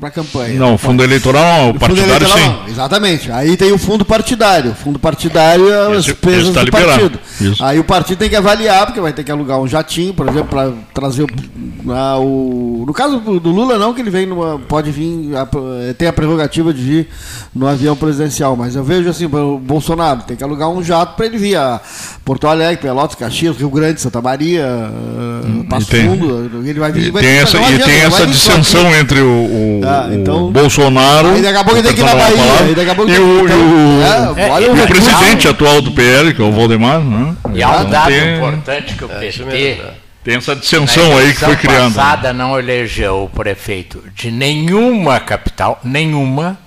[0.02, 0.58] a campanha.
[0.58, 2.48] Não, o fundo eleitoral, o, partidário eleitoral, sim.
[2.48, 3.32] Não, exatamente.
[3.32, 4.72] Aí tem o fundo partidário.
[4.72, 7.18] O fundo partidário é as despesas tá do partido.
[7.40, 7.64] Isso.
[7.64, 10.48] Aí o partido tem que avaliar, porque vai ter que alugar um jatinho, por exemplo,
[10.48, 12.84] para trazer o, a, o.
[12.86, 15.48] No caso do Lula, não, que ele vem numa, pode vir, a,
[15.94, 17.08] tem a prerrogativa de vir
[17.54, 21.24] no avião presidencial, mas eu vejo assim, o Bolsonaro tem que alugar um jato para
[21.24, 21.80] ele vir a
[22.26, 24.65] Porto Alegre, Pelotas, Caxias, Rio Grande, Santa Maria.
[24.66, 27.08] Hum, Passo tem, Fundo, ele vai vir.
[27.08, 31.28] E tem essa, e tem essa dissensão entre o, o, ah, então, o Bolsonaro.
[31.28, 32.74] Aí daqui a pouco ele tem que ir na Bahia.
[32.74, 34.02] daqui a pouco e o, o,
[34.36, 37.00] é, e o presidente atual do PL, que é o Valdemar.
[37.00, 37.36] Né?
[37.54, 39.82] E há um então dado tem, importante que o é, PT.
[40.24, 41.84] Tem essa dissensão aí que foi criada.
[41.84, 46.58] passada não elegeu o prefeito de nenhuma capital, nenhuma,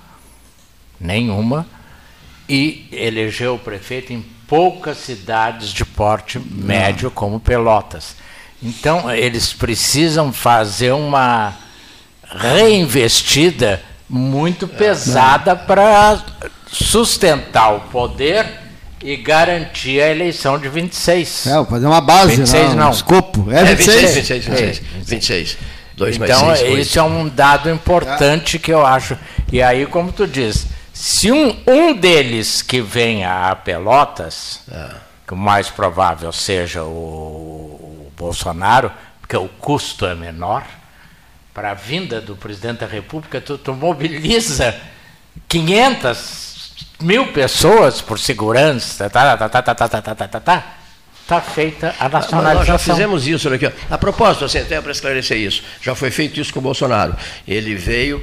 [0.99, 1.67] nenhuma,
[2.47, 8.15] e elegeu o prefeito em poucas cidades de porte médio como Pelotas.
[8.61, 11.53] Então, eles precisam fazer uma
[12.23, 16.19] reinvestida muito pesada para
[16.67, 18.45] sustentar o poder
[19.01, 21.47] e garantir a eleição de 26.
[21.47, 22.87] É, fazer uma base, 26 não, não.
[22.87, 23.51] um escopo.
[23.51, 23.97] É 26?
[23.97, 24.81] É 26, 26, 26.
[25.05, 25.57] 26.
[25.95, 29.17] Dois então, mais seis, isso é um dado importante que eu acho.
[29.51, 30.65] E aí, como tu diz,
[31.01, 34.89] se um, um deles que venha a Pelotas, é.
[35.25, 38.91] que o mais provável seja o, o Bolsonaro,
[39.21, 40.65] porque o custo é menor,
[41.53, 44.75] para a vinda do presidente da República, tu, tu mobiliza
[45.47, 50.75] 500 mil pessoas por segurança, tá, tá, tá, tá, tá, tá, tá, tá, tá, tá.
[51.21, 52.55] Está feita a nacionalização.
[52.55, 53.71] Nós já fizemos isso aqui.
[53.89, 57.15] A propósito, assim, até para esclarecer isso, já foi feito isso com o Bolsonaro.
[57.47, 58.19] Ele veio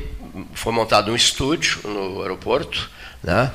[0.54, 2.90] foi montado um estúdio no aeroporto,
[3.22, 3.50] né,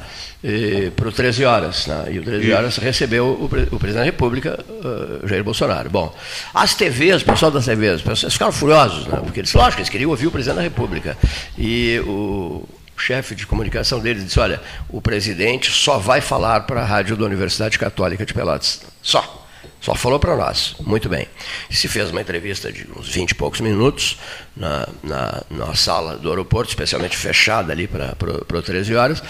[0.95, 1.87] para o 13 horas.
[1.87, 5.89] Né, e o 13 horas recebeu o, o, presidente da República, uh, Jair Bolsonaro.
[5.89, 6.15] Bom,
[6.53, 10.09] as TVs, o pessoal das TVs, eles ficaram furiosos, né, porque eles, lógico, eles queriam
[10.09, 11.17] ouvir o presidente da República.
[11.57, 12.67] E o
[12.97, 17.25] chefe de comunicação deles disse: olha, o presidente só vai falar para a rádio da
[17.25, 18.81] Universidade Católica de Pelotas.
[19.01, 19.39] Só.
[19.79, 20.75] Só falou para nós.
[20.79, 21.27] Muito bem.
[21.69, 24.17] Se fez uma entrevista de uns 20 e poucos minutos
[24.61, 28.13] na, na, na sala do aeroporto, especialmente fechada ali para
[28.61, 29.23] 13 horas.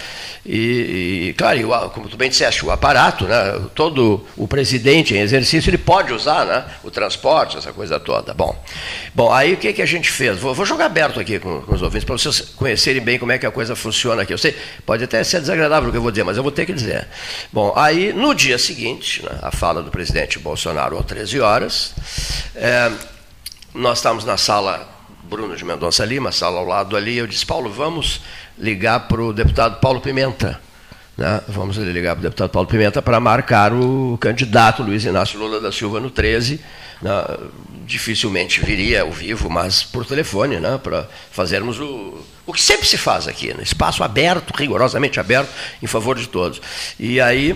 [0.45, 5.15] E, e claro, e o, como tu bem disseste, o aparato, né, todo o presidente
[5.15, 8.33] em exercício, ele pode usar né, o transporte, essa coisa toda.
[8.33, 8.61] Bom,
[9.15, 10.37] bom aí o que, que a gente fez?
[10.37, 13.37] Vou, vou jogar aberto aqui com, com os ouvintes, para vocês conhecerem bem como é
[13.37, 14.33] que a coisa funciona aqui.
[14.33, 14.53] Eu sei,
[14.85, 17.07] pode até ser desagradável o que eu vou dizer, mas eu vou ter que dizer.
[17.53, 21.93] Bom, aí no dia seguinte, né, a fala do presidente Bolsonaro às 13 horas.
[22.53, 22.91] É,
[23.73, 25.00] nós estávamos na sala
[25.31, 27.17] Bruno de Mendonça Lima, sala ao lado ali.
[27.17, 28.19] Eu disse, Paulo, vamos
[28.59, 30.59] ligar para o deputado Paulo Pimenta.
[31.17, 31.39] Né?
[31.47, 35.71] Vamos ligar para o deputado Paulo Pimenta para marcar o candidato Luiz Inácio Lula da
[35.71, 36.59] Silva no 13.
[37.01, 37.11] Né?
[37.85, 40.77] Dificilmente viria ao vivo, mas por telefone, né?
[40.83, 43.63] para fazermos o, o que sempre se faz aqui, né?
[43.63, 45.49] espaço aberto, rigorosamente aberto,
[45.81, 46.61] em favor de todos.
[46.99, 47.55] E aí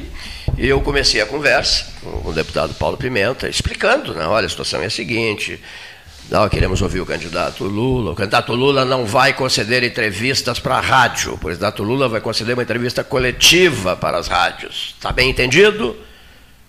[0.57, 4.25] eu comecei a conversa com o deputado Paulo Pimenta, explicando, né?
[4.25, 5.59] olha, a situação é a seguinte,
[6.29, 8.11] não, queremos ouvir o candidato Lula.
[8.11, 11.33] O candidato Lula não vai conceder entrevistas para a rádio.
[11.33, 14.95] O candidato Lula vai conceder uma entrevista coletiva para as rádios.
[14.97, 15.95] Está bem entendido?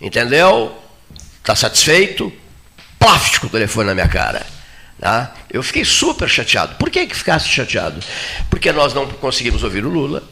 [0.01, 0.77] Entendeu?
[1.39, 2.31] Está satisfeito?
[2.99, 4.45] Plástico o telefone na minha cara.
[5.01, 5.33] Tá?
[5.51, 6.75] Eu fiquei super chateado.
[6.77, 8.01] Por que, que ficasse chateado?
[8.51, 10.23] Porque nós não conseguimos ouvir o Lula,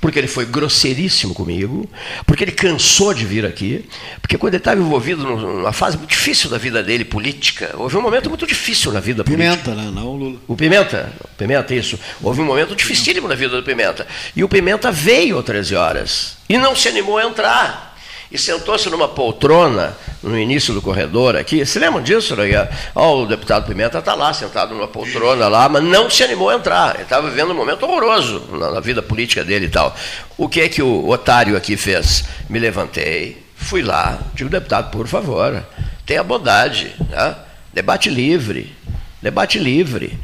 [0.00, 1.88] porque ele foi grosseiríssimo comigo,
[2.26, 3.84] porque ele cansou de vir aqui,
[4.20, 8.02] porque quando ele estava envolvido numa fase muito difícil da vida dele, política, houve um
[8.02, 9.90] momento muito difícil na vida Pimenta, política.
[9.90, 9.90] né?
[9.94, 10.38] Não o Lula.
[10.48, 11.98] O Pimenta, Pimenta, isso.
[12.22, 14.06] Houve um momento dificílimo na vida do Pimenta.
[14.34, 17.89] E o Pimenta veio às 13 horas e não se animou a entrar
[18.30, 21.66] e sentou-se numa poltrona no início do corredor aqui.
[21.66, 22.68] Se lembram disso, né?
[22.94, 26.54] Oh, o deputado Pimenta está lá, sentado numa poltrona lá, mas não se animou a
[26.54, 26.94] entrar.
[26.94, 29.96] Ele estava vivendo um momento horroroso na, na, vida política dele e tal.
[30.38, 32.24] O que é que o otário aqui fez?
[32.48, 35.64] Me levantei, fui lá, digo, deputado, por favor,
[36.06, 37.34] tenha bondade, né?
[37.72, 38.74] debate livre,
[39.20, 40.18] debate livre.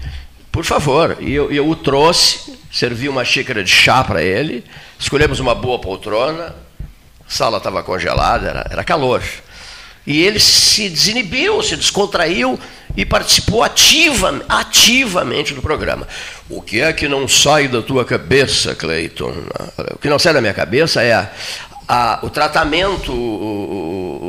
[0.53, 4.65] Por favor, e eu, eu o trouxe, servi uma xícara de chá para ele,
[4.99, 6.55] escolhemos uma boa poltrona,
[7.27, 9.23] a sala estava congelada, era, era calor.
[10.07, 12.59] E ele se desinibiu, se descontraiu
[12.97, 16.07] e participou ativa, ativamente do programa.
[16.49, 19.35] O que é que não sai da tua cabeça, Cleiton?
[19.93, 21.29] O que não sai da minha cabeça é
[21.89, 23.13] a, o tratamento,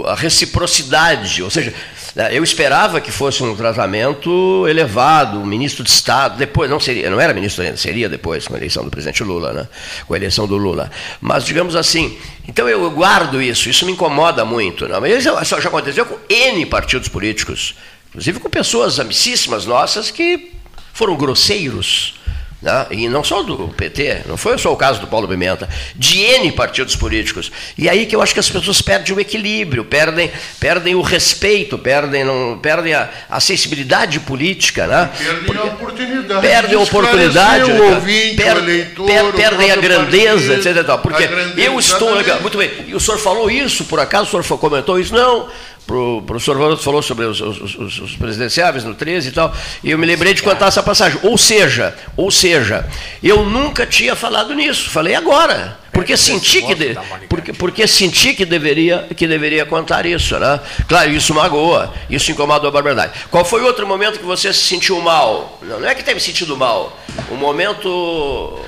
[0.06, 1.74] a reciprocidade, ou seja,
[2.16, 7.10] né, eu esperava que fosse um tratamento elevado, o ministro de Estado, depois, não seria,
[7.10, 9.68] não era ministro ainda, seria depois, com a eleição do presidente Lula, né?
[10.06, 10.92] com a eleição do Lula.
[11.20, 14.88] Mas, digamos assim, então eu guardo isso, isso me incomoda muito.
[14.88, 15.02] Não?
[15.02, 17.76] Mas isso já aconteceu com N partidos políticos,
[18.10, 20.52] inclusive com pessoas amicíssimas nossas que
[20.94, 22.17] foram grosseiros
[22.62, 22.88] né?
[22.92, 26.52] e não só do PT, não foi só o caso do Paulo Pimenta, de N
[26.52, 27.52] partidos políticos.
[27.78, 31.78] E aí que eu acho que as pessoas perdem o equilíbrio, perdem, perdem o respeito,
[31.78, 34.88] perdem, não, perdem a, a sensibilidade política.
[34.88, 35.10] Né?
[35.18, 36.42] Perdem Porque, a oportunidade.
[36.42, 37.72] Perdem a oportunidade.
[37.72, 40.98] O ouvinte, per, o eleitor, per, perdem a grandeza, partido, etc.
[41.02, 42.10] Porque grandeza, eu estou.
[42.42, 45.14] Muito bem, e o senhor falou isso, por acaso o senhor comentou isso?
[45.14, 45.48] Não
[45.96, 49.98] o professor falou sobre os, os, os, os, presidenciáveis no 13 e tal, e eu
[49.98, 51.20] me lembrei de contar essa passagem.
[51.24, 52.86] Ou seja, ou seja,
[53.24, 56.98] eu nunca tinha falado nisso, falei agora, porque senti que de,
[57.30, 60.60] porque, porque senti que deveria que deveria contar isso, né?
[60.88, 63.14] Claro, isso magoa, isso incomoda a barbaridade.
[63.32, 65.58] Qual foi outro momento que você se sentiu mal?
[65.64, 67.00] Não, não é que tenha me sentido mal.
[67.32, 68.60] O momento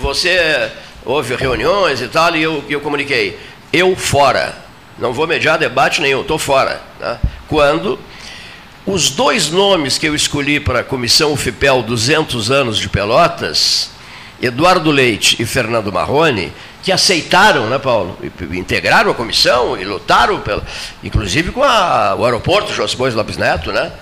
[0.00, 0.70] você
[1.04, 3.38] houve reuniões e tal e eu, eu comuniquei,
[3.72, 4.69] eu fora
[5.00, 6.80] não vou mediar debate nenhum, estou fora.
[6.98, 7.18] Tá?
[7.48, 7.98] Quando
[8.86, 13.90] os dois nomes que eu escolhi para a comissão FIPEL 200 anos de Pelotas,
[14.40, 18.18] Eduardo Leite e Fernando Marrone, que aceitaram, né, Paulo?
[18.52, 20.64] Integraram a comissão e lutaram, pela,
[21.02, 23.92] inclusive com a, o aeroporto José Bois Lopes Neto, né?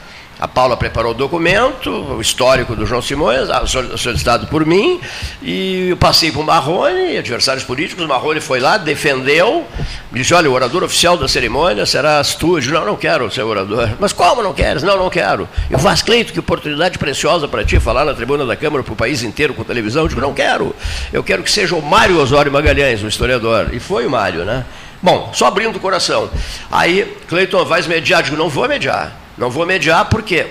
[0.40, 3.48] A Paula preparou o documento, o histórico do João Simões,
[3.96, 5.00] solicitado por mim,
[5.42, 9.66] e eu passei para o Marrone, adversários políticos, o Marrone foi lá, defendeu,
[10.12, 13.90] disse, olha, o orador oficial da cerimônia será disse, não, não quero ser orador.
[13.98, 14.82] Mas como não queres?
[14.82, 15.48] Não, não quero.
[15.68, 18.96] Eu faço Cleito, que oportunidade preciosa para ti falar na tribuna da Câmara para o
[18.96, 20.02] país inteiro com televisão.
[20.02, 20.74] Eu digo, não quero.
[21.12, 23.70] Eu quero que seja o Mário Osório Magalhães, o historiador.
[23.72, 24.64] E foi o Mário, né?
[25.02, 26.30] Bom, só abrindo o coração.
[26.70, 28.20] Aí, Cleiton, vais mediar?
[28.20, 29.27] Eu digo, não vou mediar.
[29.38, 30.46] Não vou mediar porque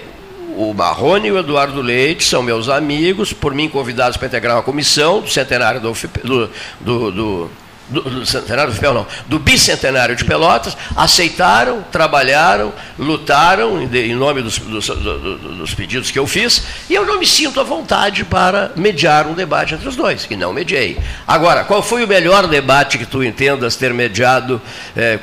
[0.55, 4.63] o Marrone e o Eduardo Leite são meus amigos, por mim convidados para integrar uma
[4.63, 7.51] comissão do centenário do, do, do, do
[7.89, 14.57] do, do centenário do não, do bicentenário de Pelotas, aceitaram, trabalharam, lutaram em, nome dos,
[14.59, 19.27] dos, dos, pedidos que eu fiz, e eu não me sinto à vontade para mediar
[19.27, 20.97] um debate entre os dois, que não mediei.
[21.25, 24.61] Agora, qual foi o melhor debate que tu entendas ter mediado,
[24.95, 25.19] é,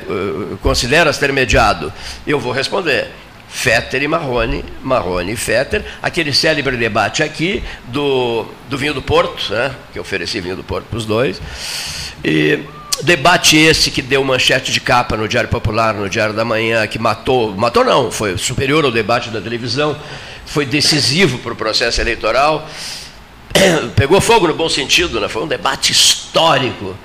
[0.61, 1.93] consideras ter mediado?
[2.25, 3.24] Eu vou responder.
[3.47, 9.51] Fetter e Marrone, Marrone e Fetter, aquele célebre debate aqui do, do vinho do Porto,
[9.53, 11.41] né, que eu ofereci vinho do Porto para os dois,
[12.23, 12.59] e
[13.03, 16.99] debate esse que deu manchete de capa no Diário Popular, no Diário da Manhã, que
[16.99, 19.97] matou, matou não, foi superior ao debate da televisão,
[20.45, 22.67] foi decisivo para o processo eleitoral,
[23.95, 25.27] pegou fogo no bom sentido, né?
[25.27, 26.95] foi um debate histórico.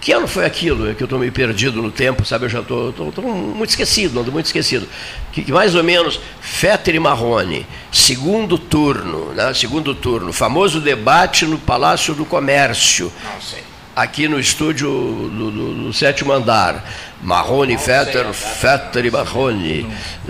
[0.00, 0.90] Que ano foi aquilo?
[0.90, 2.44] É que eu estou meio perdido no tempo, sabe?
[2.44, 2.92] Eu já estou
[3.24, 4.86] muito esquecido, ando muito esquecido.
[5.32, 9.52] Que, que, mais ou menos Fetter e Marrone, segundo turno, né?
[9.54, 13.12] segundo turno, famoso debate no Palácio do Comércio.
[13.24, 16.84] Não sei aqui no estúdio do, do, do sétimo andar.
[17.22, 19.86] Marrone, Fetter, Fetter e Marrone.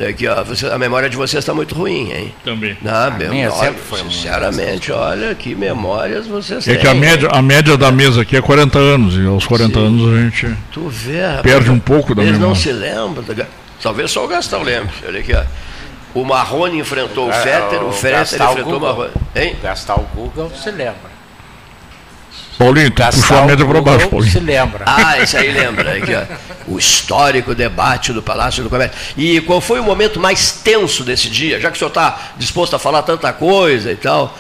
[0.09, 2.35] Aqui, ó, você, a memória de vocês está muito ruim, hein?
[2.45, 2.79] Também.
[2.87, 6.79] Ah, minha sempre foi sinceramente, olha que memórias vocês é têm.
[6.79, 9.75] É que a média, a média da mesa aqui é 40 anos, e aos 40
[9.75, 9.87] Sim.
[9.87, 12.49] anos a gente tu vê, rapaz, perde um pouco da eles memória.
[12.49, 13.25] não se lembram.
[13.83, 14.95] Talvez só o Gastão lembre.
[15.07, 15.43] Olha aqui, ó.
[16.15, 19.11] O Marrone enfrentou o é, Fetter, o, o Fetter enfrentou o Marrone.
[19.35, 19.57] Hein?
[19.63, 21.16] Gastar o Google se lembra.
[22.59, 24.33] Paulinho, tu puxou a média para baixo, Paulinho.
[24.33, 24.85] Se lembra.
[24.87, 25.97] Ah, isso aí lembra.
[25.97, 26.25] Aqui, ó.
[26.67, 28.97] O histórico debate do Palácio do Comércio.
[29.17, 31.61] E qual foi o momento mais tenso desse dia?
[31.61, 34.37] Já que o senhor está disposto a falar tanta coisa e tal,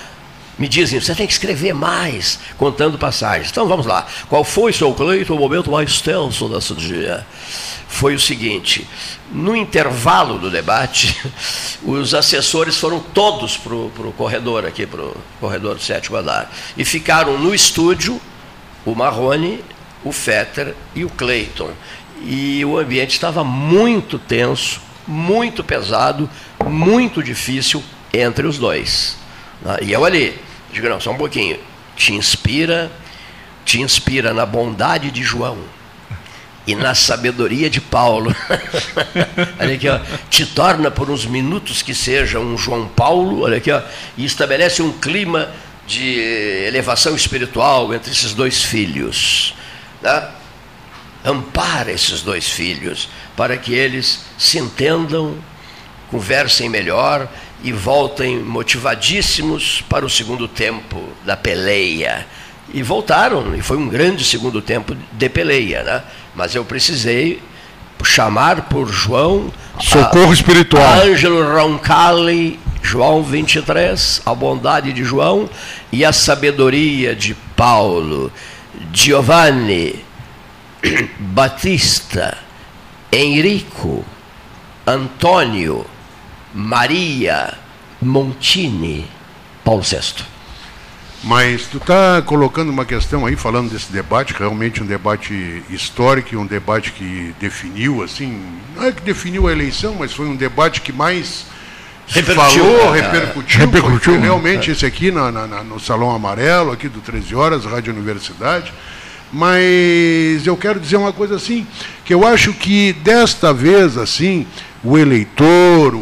[0.58, 3.50] me dizem, você tem que escrever mais, contando passagens.
[3.50, 4.06] Então vamos lá.
[4.28, 7.26] Qual foi, seu Cleiton, o momento mais tenso desse dia?
[7.88, 8.86] Foi o seguinte:
[9.30, 11.16] no intervalo do debate,
[11.82, 16.52] os assessores foram todos para o corredor aqui, para o corredor do sétimo andar.
[16.76, 18.20] E ficaram no estúdio
[18.84, 19.62] o Marrone,
[20.04, 21.70] o Fetter e o Clayton.
[22.22, 26.28] E o ambiente estava muito tenso, muito pesado,
[26.64, 27.82] muito difícil
[28.12, 29.16] entre os dois.
[29.82, 30.38] E eu ali,
[30.72, 31.58] digo, não, só um pouquinho.
[31.94, 32.90] Te inspira,
[33.64, 35.75] te inspira na bondade de João
[36.66, 38.34] e na sabedoria de Paulo.
[39.60, 43.70] olha aqui, ó, te torna por uns minutos que seja um João Paulo, olha aqui,
[43.70, 43.80] ó,
[44.16, 45.48] e estabelece um clima
[45.86, 46.18] de
[46.66, 49.54] elevação espiritual entre esses dois filhos.
[50.02, 50.34] Tá?
[51.24, 55.36] Ampara esses dois filhos para que eles se entendam,
[56.10, 57.28] conversem melhor
[57.62, 62.26] e voltem motivadíssimos para o segundo tempo da peleia.
[62.72, 66.02] E voltaram, e foi um grande segundo tempo de peleia, né?
[66.34, 67.40] mas eu precisei
[68.04, 69.52] chamar por João.
[69.80, 71.00] Socorro a, espiritual.
[71.02, 75.48] Ângelo Roncalli, João 23, a bondade de João
[75.92, 78.32] e a sabedoria de Paulo.
[78.92, 80.04] Giovanni,
[81.18, 82.38] Batista,
[83.12, 84.04] Enrico,
[84.86, 85.84] Antônio,
[86.54, 87.54] Maria,
[88.00, 89.06] Montini,
[89.64, 90.35] Paulo VI.
[91.26, 96.46] Mas tu está colocando uma questão aí, falando desse debate, realmente um debate histórico, um
[96.46, 98.40] debate que definiu, assim,
[98.76, 101.46] não é que definiu a eleição, mas foi um debate que mais
[102.06, 103.00] se falou, né?
[103.00, 103.58] repercutiu.
[103.58, 107.92] repercutiu foi, realmente esse aqui na, na, no Salão Amarelo, aqui do 13 Horas, Rádio
[107.92, 108.72] Universidade.
[109.32, 111.66] Mas eu quero dizer uma coisa assim,
[112.04, 114.46] que eu acho que desta vez, assim,
[114.84, 115.98] o eleitor, o,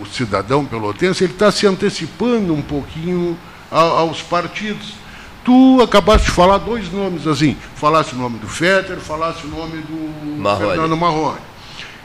[0.00, 3.36] o cidadão pelotense, ele está se antecipando um pouquinho
[3.70, 4.94] aos partidos.
[5.44, 9.82] Tu acabaste de falar dois nomes assim, falasse o nome do Fetter, falasse o nome
[9.82, 10.72] do Marrone.
[10.72, 11.50] Fernando Marrone.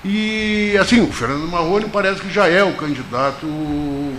[0.08, 3.48] E assim, o Fernando Marrone parece que já é o candidato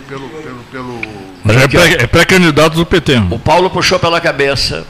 [0.09, 0.29] pelo.
[0.29, 1.01] pelo, pelo...
[1.45, 3.19] Mas é pré-candidato pré do PT.
[3.31, 4.85] O Paulo puxou pela cabeça.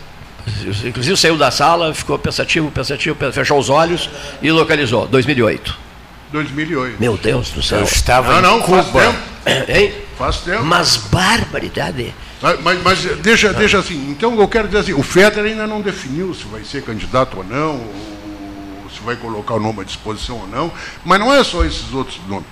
[0.84, 4.08] Inclusive saiu da sala, ficou pensativo, pensativo, fechou os olhos
[4.40, 5.06] e localizou.
[5.06, 5.76] 2008.
[6.32, 6.96] 2008.
[6.98, 7.80] Meu Deus do céu.
[7.80, 8.82] Eu estava não, não, em Cuba.
[8.82, 9.70] Faz tempo.
[9.70, 9.92] Hein?
[10.16, 10.64] Faz tempo.
[10.64, 12.14] Mas barbaridade.
[12.62, 16.32] Mas, mas, deixa, deixa assim, então eu quero dizer assim, o Fetter ainda não definiu
[16.32, 20.46] se vai ser candidato ou não, ou se vai colocar o nome à disposição ou
[20.46, 20.72] não,
[21.04, 22.46] mas não é só esses outros nomes.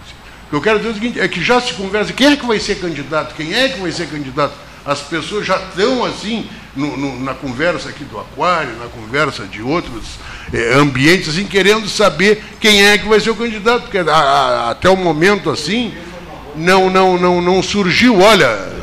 [0.46, 2.36] O que eu quero dizer é o seguinte, é que já se conversa, quem é
[2.36, 4.54] que vai ser candidato, quem é que vai ser candidato?
[4.84, 9.62] As pessoas já estão assim, no, no, na conversa aqui do aquário, na conversa de
[9.62, 10.04] outros
[10.52, 14.70] eh, ambientes, assim, querendo saber quem é que vai ser o candidato, porque a, a,
[14.70, 15.94] até o momento assim,
[16.54, 18.74] não, não, não, não surgiu, olha,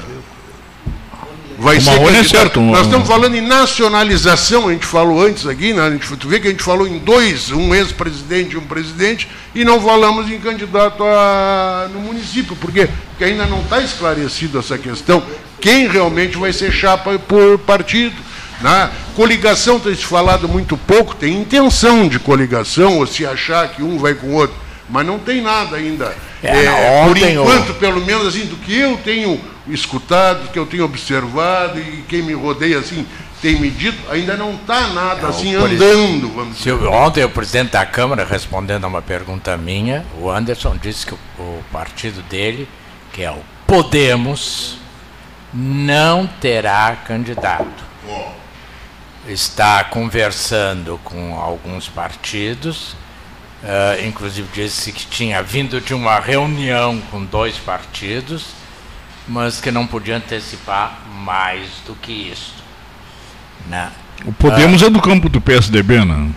[1.62, 2.60] vai ser Marrone é certo.
[2.60, 5.84] Nós estamos falando em nacionalização, a gente falou antes aqui, né?
[5.84, 9.28] a gente, tu vê que a gente falou em dois, um ex-presidente e um presidente,
[9.54, 14.78] e não falamos em candidato a, no município, porque, porque ainda não está esclarecido essa
[14.78, 15.24] questão,
[15.60, 18.16] quem realmente vai ser chapa por partido.
[18.62, 23.82] Na coligação tem se falado muito pouco, tem intenção de coligação, ou se achar que
[23.82, 24.56] um vai com o outro,
[24.88, 26.16] mas não tem nada ainda.
[26.44, 30.66] É, É, por enquanto, pelo menos assim, do que eu tenho escutado, do que eu
[30.66, 33.06] tenho observado e quem me rodeia assim
[33.42, 36.64] tem me dito, ainda não está nada assim o presi- andando, vamos dizer.
[36.64, 41.14] Silvio, ontem o presidente da Câmara, respondendo a uma pergunta minha, o Anderson disse que
[41.14, 42.68] o, o partido dele,
[43.12, 44.78] que é o Podemos,
[45.54, 47.84] não terá candidato.
[49.28, 52.96] Está conversando com alguns partidos,
[53.64, 58.48] eh, inclusive disse que tinha vindo de uma reunião com dois partidos,
[59.28, 62.56] mas que não podia antecipar mais do que isso.
[63.68, 63.90] Né?
[64.26, 66.30] O Podemos é do campo do PSDB, né?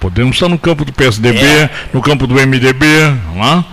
[0.00, 1.70] Podemos estar no campo do PSDB, É.
[1.92, 2.86] no campo do MDB,
[3.34, 3.64] não é?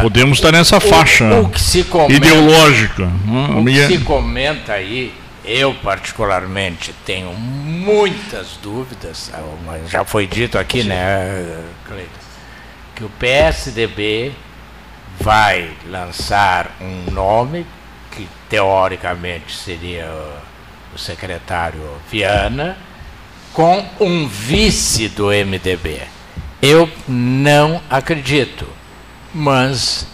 [0.00, 1.50] Podemos estar nessa O- faixa o
[1.88, 3.02] comenta- ideológica.
[3.04, 3.58] é?
[3.58, 5.14] O que se comenta aí,
[5.44, 12.10] eu particularmente tenho muitas dúvidas, ah, já foi dito aqui, né, Cleiton,
[12.94, 14.32] que o PSDB
[15.20, 17.66] vai lançar um nome
[18.10, 20.48] que teoricamente seria o-
[20.98, 22.76] secretário Viana,
[23.52, 26.00] com um vice do MDB.
[26.60, 28.66] Eu não acredito,
[29.32, 30.08] mas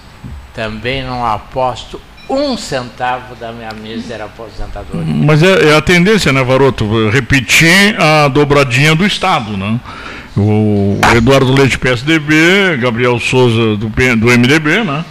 [0.53, 1.99] também não aposto
[2.29, 5.05] um centavo da minha mísera aposentadoria.
[5.07, 7.09] Mas é, é a tendência, né, Varoto?
[7.09, 9.81] Repetir a dobradinha do Estado, né?
[10.37, 15.05] O Eduardo Leite PSDB, Gabriel Souza do, do MDB, né?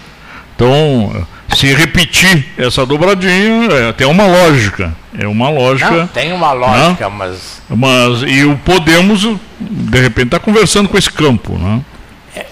[0.55, 4.93] Então, se repetir essa dobradinha, é, tem uma lógica.
[5.17, 5.91] É uma lógica.
[5.91, 9.21] Não, tem uma lógica, mas Mas e o Podemos,
[9.59, 11.81] de repente, está conversando com esse campo, né?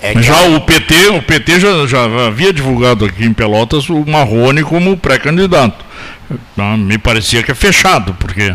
[0.03, 3.89] é que já a- o PT, o PT já, já havia divulgado aqui em Pelotas
[3.89, 5.83] o Marrone como pré-candidato.
[6.55, 6.77] Tá?
[6.77, 8.53] Me parecia que é fechado, porque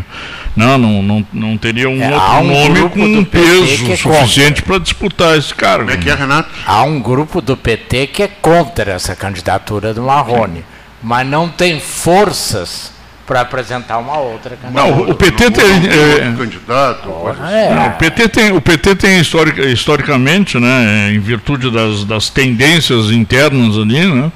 [0.57, 3.45] não, não, não, não teria um É, outro um nome grupo com do um PT
[3.45, 5.85] peso que é suficiente para disputar esse cargo.
[5.85, 6.49] Como é que é, Renato?
[6.65, 10.65] Há um grupo do PT que é contra essa candidatura do Marrone,
[11.01, 12.91] mas não tem forças
[13.27, 14.95] para apresentar uma outra candidatura.
[14.95, 15.65] Não, o PT tem.
[15.65, 17.09] é, candidato,
[17.43, 17.75] É.
[17.75, 23.11] Não, o PT tem, o PT tem historic, historicamente, né, em virtude das, das tendências
[23.11, 24.31] internas ali, né,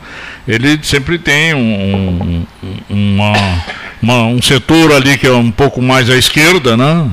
[0.45, 2.45] ele sempre tem um, um-
[2.89, 3.33] uma,
[4.01, 7.07] uma- um setor ali que é um pouco mais à esquerda, né?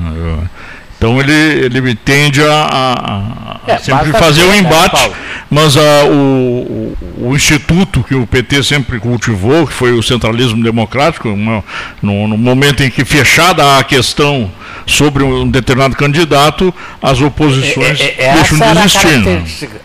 [0.99, 5.15] Então ele, ele tende a, a- a É, sempre fazer o né, embate, Paulo?
[5.49, 10.61] mas a, o, o, o instituto que o PT sempre cultivou, que foi o centralismo
[10.61, 11.63] democrático, uma-
[12.01, 14.51] no, no momento em que fechada a questão
[14.85, 19.19] sobre um determinado candidato, as oposições É- é- deixam essa de era a existir.
[19.19, 19.79] né?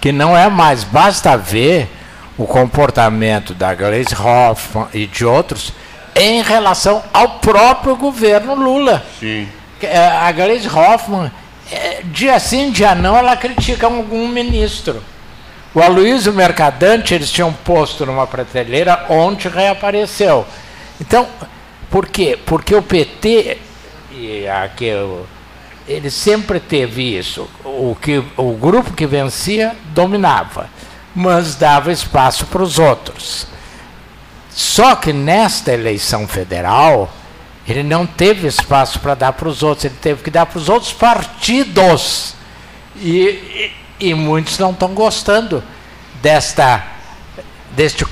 [0.00, 1.88] Que não é mais, basta ver
[2.38, 5.72] o comportamento da Gleisi Hoffmann e de outros
[6.14, 9.04] em relação ao próprio governo Lula.
[9.18, 9.48] Sim.
[9.86, 11.30] É, A Gleisi Hoffmann,
[11.70, 15.02] é, dia sim, dia não, ela critica algum ministro.
[15.74, 20.46] O Aloysio Mercadante, eles tinham posto numa prateleira, ontem reapareceu.
[21.00, 21.26] Então,
[21.90, 22.38] por quê?
[22.44, 23.58] Porque o PT,
[24.12, 24.44] e
[25.88, 27.48] ele sempre teve isso.
[27.64, 30.68] O, que, o grupo que vencia dominava,
[31.14, 33.46] mas dava espaço para os outros.
[34.50, 37.10] Só que nesta eleição federal,
[37.66, 40.68] ele não teve espaço para dar para os outros, ele teve que dar para os
[40.68, 42.34] outros partidos.
[42.96, 45.62] E, e, e muitos não estão gostando
[46.22, 46.82] desta,
[47.76, 48.04] deste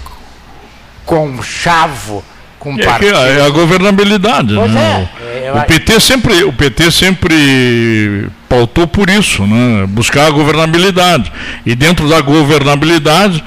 [1.05, 2.25] conchavo
[2.59, 3.19] com É, que partidos.
[3.21, 4.55] é a governabilidade.
[4.55, 5.09] Pois né?
[5.21, 9.87] é, O- eu- o, PT sempre, o PT sempre pautou por isso, né?
[9.87, 11.33] buscar a governabilidade.
[11.65, 13.43] E dentro da governabilidade,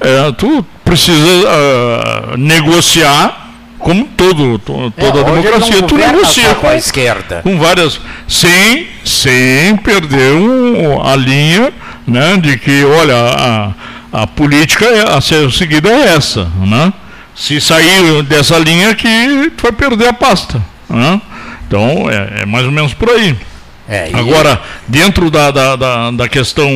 [0.00, 3.47] eh, tu precisa ah, negociar,
[3.78, 7.40] como todo, to- É, toda a ele não democracia, tu negocia com a esquerda.
[7.42, 8.00] com várias.
[8.26, 11.72] Sem, sem perder um- a linha
[12.06, 16.44] né, de que, olha, a, a política é- a ser seguida é essa.
[16.66, 16.92] Né?
[17.34, 20.60] Se sair dessa linha aqui, tu vai perder a pasta.
[20.90, 21.20] Né?
[21.66, 23.36] Então, é, é mais ou menos por aí.
[23.88, 26.68] É, e- Agora, dentro da, da, da, da questão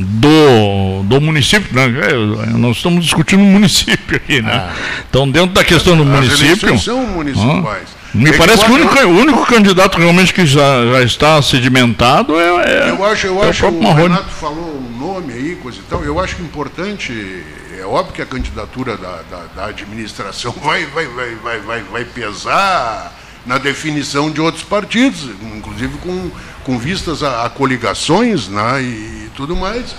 [0.00, 4.68] do, do município, né, é, nós estamos discutindo o município aqui, né?
[5.08, 6.76] Então, dentro da questão do As município.
[6.80, 7.88] são municipais.
[7.94, 10.84] ah, me É que parece que o eu único, o único candidato realmente que já,
[10.92, 14.14] já está sedimentado é, é, Eu acho, eu é acho o o próprio Marrone.
[14.14, 16.02] Renato falou um nome aí, coisa e tal.
[16.02, 17.42] Eu acho que importante,
[17.78, 22.04] é óbvio que a candidatura da, da, da administração vai, vai, vai, vai, vai, vai
[22.04, 23.16] pesar
[23.46, 26.30] na definição de outros partidos, inclusive com,
[26.64, 29.94] com vistas a, a coligações né, e tudo mais.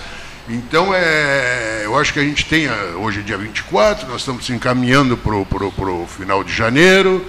[0.49, 4.45] Então, é, eu acho que a gente tem, a- hoje é dia 24, nós estamos
[4.45, 7.25] se encaminhando para o final de janeiro.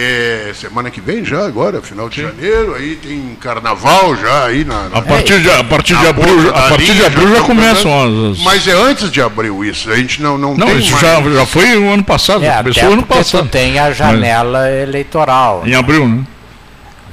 [0.00, 4.88] É, semana que vem já, agora, final de janeiro, aí tem carnaval já aí na.
[4.88, 7.90] na A partir de, a partir de abril, a partir de abril já estão começam
[7.90, 8.30] fazendo.
[8.32, 8.38] as.
[8.44, 11.02] Mas é antes de abril isso, a gente não, não, Não, tem isso mais.
[11.02, 13.42] já, já foi o ano passado, É, começou o ano passado.
[13.46, 15.64] tu tem a janela eleitoral.
[15.66, 16.22] Em abril, né?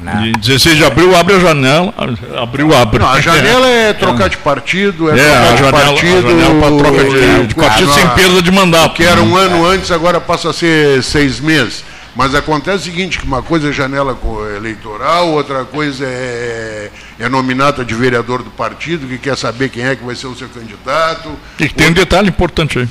[0.04, 0.28] Né?
[0.36, 1.92] Em 16 de abril abre a janela.
[2.40, 3.00] Abril abre.
[3.00, 6.22] Não, a janela é trocar de partido, é, É, trocar a de janela- a partido.
[6.22, 8.94] janela pra troca de- de partido sem perda de mandato.
[8.94, 9.42] Que era um né?
[9.46, 11.84] ano antes, agora passa a ser seis meses.
[12.16, 14.18] Mas acontece o seguinte, que uma coisa é janela
[14.56, 16.90] eleitoral, outra coisa é,
[17.20, 20.36] é nominata de vereador do partido, que quer saber quem é que vai ser o
[20.36, 21.30] seu candidato.
[21.60, 22.88] E tem um detalhe importante aí.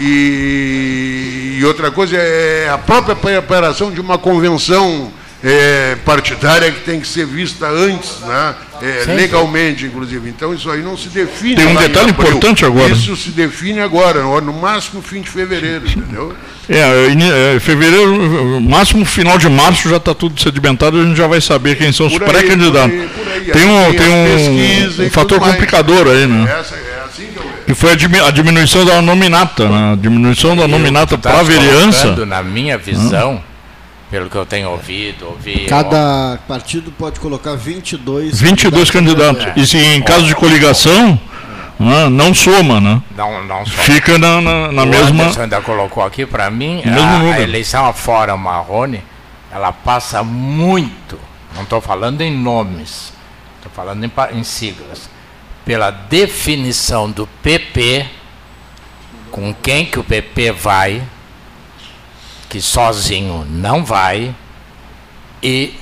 [0.00, 5.12] E, e outra coisa é a própria preparação de uma convenção
[5.42, 8.54] é, partidária que tem que ser vista antes, né?
[8.80, 9.14] É, Sim.
[9.14, 10.28] legalmente, inclusive.
[10.28, 11.56] Então isso aí não se define.
[11.56, 12.92] Tem um detalhe importante agora.
[12.92, 16.32] Isso se define agora, no máximo fim de fevereiro, entendeu?
[16.68, 21.26] É, ini- é, fevereiro, máximo final de março já está tudo sedimentado, a gente já
[21.26, 22.96] vai saber quem são os Por pré-candidatos.
[23.52, 25.52] Tem um, Aí tem um, um fator mais.
[25.54, 26.44] complicador aí, né?
[26.60, 27.54] Essa, é assim que eu vejo.
[27.66, 29.92] Que foi a, dimi- a diminuição da nominata, né?
[29.94, 32.14] A diminuição da nominata Tá para a vereança.
[32.26, 33.42] Na minha visão,
[34.10, 35.66] pelo que eu tenho ouvido, ouvi.
[35.68, 39.46] Cada partido pode colocar 22 22 candidatos.
[39.56, 41.20] E se em caso de coligação,
[41.78, 43.02] né, não soma, né?
[43.16, 43.82] Não, não só.
[43.82, 45.24] Fica na, na, na o mesma.
[45.24, 49.02] Anderson ainda colocou aqui, para mim, a, a eleição afora Marrone,
[49.52, 51.18] ela passa muito,
[51.54, 53.12] não estou falando em nomes,
[53.56, 55.08] estou falando em, em siglas,
[55.64, 58.06] pela definição do PP,
[59.30, 61.02] com quem que o PP vai,
[62.48, 64.34] que sozinho não vai,
[65.42, 65.78] e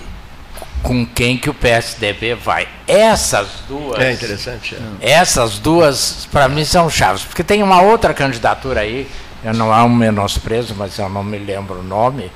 [0.83, 2.69] com quem que o PSDB vai.
[2.87, 3.99] Essas duas.
[4.01, 4.77] É interessante.
[5.01, 5.11] é.
[5.11, 7.23] Essas duas, para mim, são chaves.
[7.25, 9.09] Porque tem uma outra candidatura aí,
[9.43, 12.31] eu não há um menosprezo, mas eu não me lembro o nome,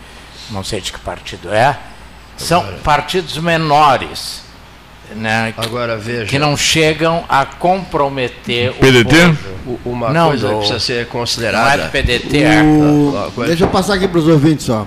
[0.51, 1.79] não sei de que partido é.
[2.37, 4.43] São partidos menores,
[5.17, 6.25] né, que, Agora veja.
[6.27, 9.17] que não chegam a comprometer PDT?
[9.67, 9.71] o.
[9.85, 11.77] O- Uma Não, coisa do- que precisa ser considerada.
[11.77, 12.63] Não é PDT, é.
[12.63, 14.87] O- ah, Deixa eu passar aqui para os ouvintes, ó.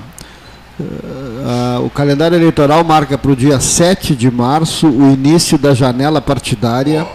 [1.45, 6.19] Ah, o calendário eleitoral marca para o dia 7 de março o início da janela
[6.19, 7.05] partidária,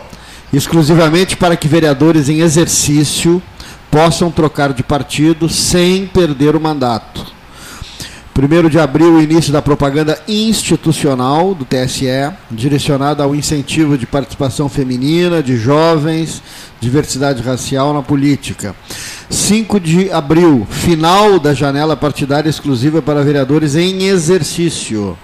[0.52, 3.42] exclusivamente para que vereadores em exercício
[3.90, 7.26] possam trocar de partido sem perder o mandato.
[8.40, 15.42] 1 de abril, início da propaganda institucional do TSE, direcionada ao incentivo de participação feminina,
[15.42, 16.40] de jovens,
[16.80, 18.76] diversidade racial na política.
[19.28, 25.18] 5 de abril, final da janela partidária exclusiva para vereadores em exercício.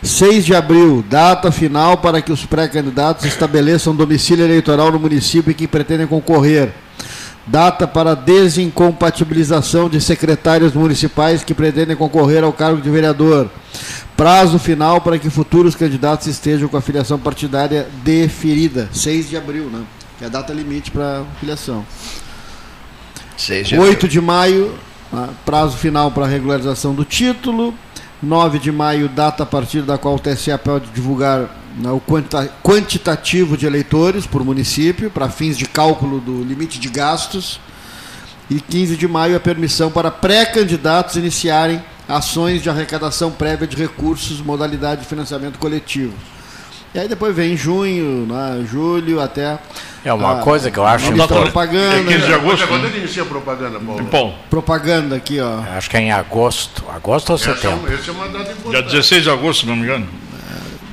[0.00, 5.54] 6 de abril, data final para que os pré-candidatos estabeleçam domicílio eleitoral no município em
[5.54, 6.72] que pretendem concorrer.
[7.46, 13.50] Data para desincompatibilização de secretários municipais que pretendem concorrer ao cargo de vereador.
[14.16, 18.88] Prazo final para que futuros candidatos estejam com a filiação partidária deferida.
[18.92, 19.82] 6 de abril, né?
[20.18, 21.84] Que é a data limite para filiação.
[23.36, 24.74] 6 de 8 de maio,
[25.12, 27.74] ah, prazo final para regularização do título.
[28.22, 32.02] 9 de maio, data a partir da qual o TSE pode divulgar né, o
[32.62, 37.58] quantitativo de eleitores por município, para fins de cálculo do limite de gastos.
[38.50, 44.40] E 15 de maio, a permissão para pré-candidatos iniciarem ações de arrecadação prévia de recursos,
[44.40, 46.12] modalidade de financiamento coletivo.
[46.94, 49.58] E aí depois vem junho, né, julho, até.
[50.04, 51.42] É uma a- coisa que eu acho importante.
[51.42, 51.96] propaganda.
[51.96, 52.88] É 15 de agosto, Quando né?
[52.88, 54.02] é que inicia a propaganda, Paulo?
[54.10, 55.60] Bom, Propaganda aqui, ó.
[55.76, 56.82] Acho que é em agosto.
[56.92, 57.88] Agosto ou Essa é, setembro?
[57.90, 58.84] um- essa é uma data dia importante.
[58.86, 60.08] 16 de agosto, se não me engano.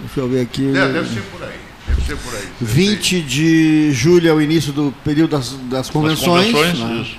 [0.04, 0.68] Deixa eu ver aqui.
[0.76, 1.50] É, deve ser por aí.
[1.88, 2.44] Deve ser por aí.
[2.62, 6.52] 20 de julho é o início do período das, das convenções.
[6.52, 7.02] convenções, né?
[7.02, 7.18] isso.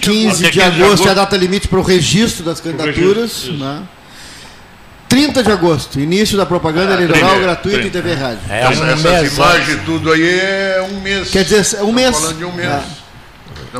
[0.00, 1.08] 15 Até de 15 de agosto agosto.
[1.08, 2.96] é a data limite para o registro das candidaturas.
[3.16, 3.64] registro, isso.
[3.64, 3.82] né?
[5.10, 7.88] 30 de agosto, início da propaganda Ah, eleitoral 30, gratuita 30.
[7.88, 8.38] em TV e Rádio.
[8.48, 9.84] É Essa- um essas mês imagens antes.
[9.84, 11.28] tudo aí é um mês.
[11.30, 12.16] Quer dizer, um Estamos mês.
[12.16, 12.68] falando de um mês.
[12.68, 12.82] É.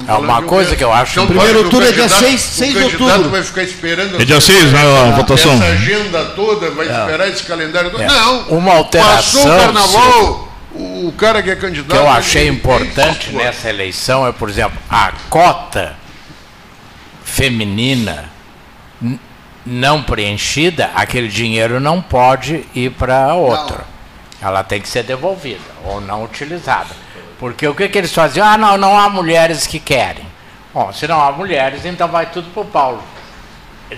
[0.06, 0.78] É uma um coisa mês.
[0.78, 3.30] que eu acho Então, Primeiro turno é dia candidato- 6 6 de outubro.
[3.30, 4.20] vai ficar esperando.
[4.20, 5.52] É dia 6, né, a votação.
[5.54, 8.02] Essa agenda toda, vai esperar esse calendário todo.
[8.02, 8.06] É.
[8.06, 8.40] Não.
[8.50, 11.90] Uma alteração, Passou o carnaval, o cara que é candidato.
[11.90, 15.94] que eu achei ele- importante nessa eleição é, por exemplo, a cota
[17.24, 18.24] feminina
[19.66, 23.80] não preenchida, aquele dinheiro não pode ir para outro.
[24.42, 26.88] Ela tem que ser devolvida ou não utilizada.
[27.38, 28.46] Porque o que, que eles faziam?
[28.46, 30.24] Ah, não, não há mulheres que querem.
[30.72, 33.02] Bom, se não há mulheres, então vai tudo para o Paulo.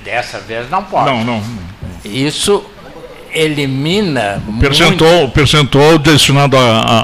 [0.04, 1.06] Dessa vez não pode.
[1.10, 1.42] Não, não.
[2.04, 2.64] Isso
[3.32, 6.56] elimina O percentual, o percentual destinado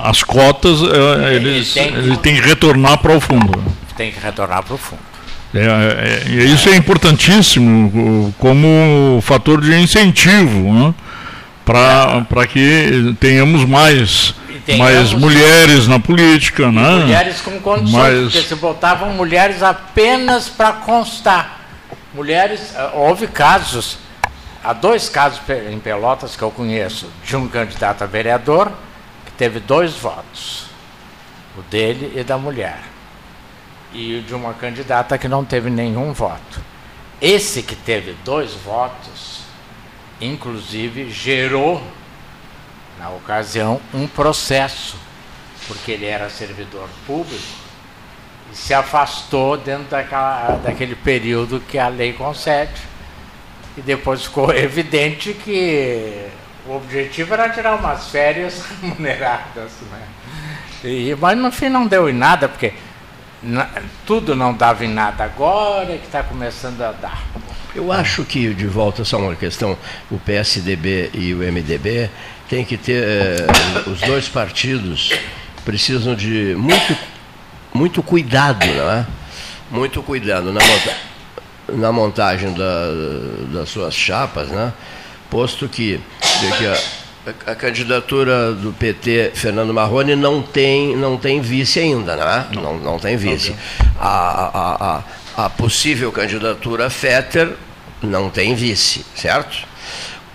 [0.05, 3.59] às cotas, é, eles, tem que- ele tem que retornar para o fundo.
[3.59, 5.03] muito, tem que retornar para o fundo.
[5.55, 10.95] É, é, é, isso é importantíssimo como fator de incentivo né?
[11.65, 14.35] para que tenhamos mais,
[14.67, 16.71] tenhamos mais mulheres na política.
[16.71, 17.05] Né?
[17.05, 18.33] Mulheres com condições, Mas...
[18.33, 21.59] porque se botavam mulheres apenas para constar.
[22.13, 23.99] Mulheres, eh, houve casos,
[24.65, 28.73] há dois casos em Pelotas que eu conheço, de um candidato a vereador
[29.27, 30.67] que teve dois votos,
[31.57, 32.79] o dele e da mulher
[33.93, 36.61] e de uma candidata que não teve nenhum voto.
[37.21, 39.41] Esse que teve dois votos,
[40.21, 41.83] inclusive, gerou,
[42.99, 44.97] na ocasião, um processo,
[45.67, 47.69] porque ele era servidor público
[48.53, 52.81] e se afastou dentro daquela, daquele período que a lei concede.
[53.77, 56.29] E depois ficou evidente que
[56.67, 59.73] o objetivo era tirar umas férias remuneradas.
[59.91, 60.03] Né?
[60.85, 62.73] E, mas no fim não deu em nada, porque
[64.07, 67.23] tudo não dava em nada, agora é que está começando a dar.
[67.75, 69.77] Eu acho que, de volta, só uma questão,
[70.11, 72.11] o PSDB e o MDB
[72.49, 73.47] tem que ter, eh,
[73.87, 75.13] os dois partidos
[75.65, 76.97] precisam de muito,
[77.73, 79.07] muito cuidado, não é?
[79.71, 80.97] Muito cuidado na, monta
[81.69, 82.87] na montagem da,
[83.53, 84.73] das suas chapas, né?
[85.31, 86.79] Posto que, que a,
[87.47, 92.47] a, candidatura do PT, Fernando Marrone, não tem, não tem vice ainda, né?
[92.55, 93.55] não, não, não tem vice.
[93.99, 97.55] A, a, a, a possível candidatura Fetter
[98.03, 99.67] não tem vice, certo?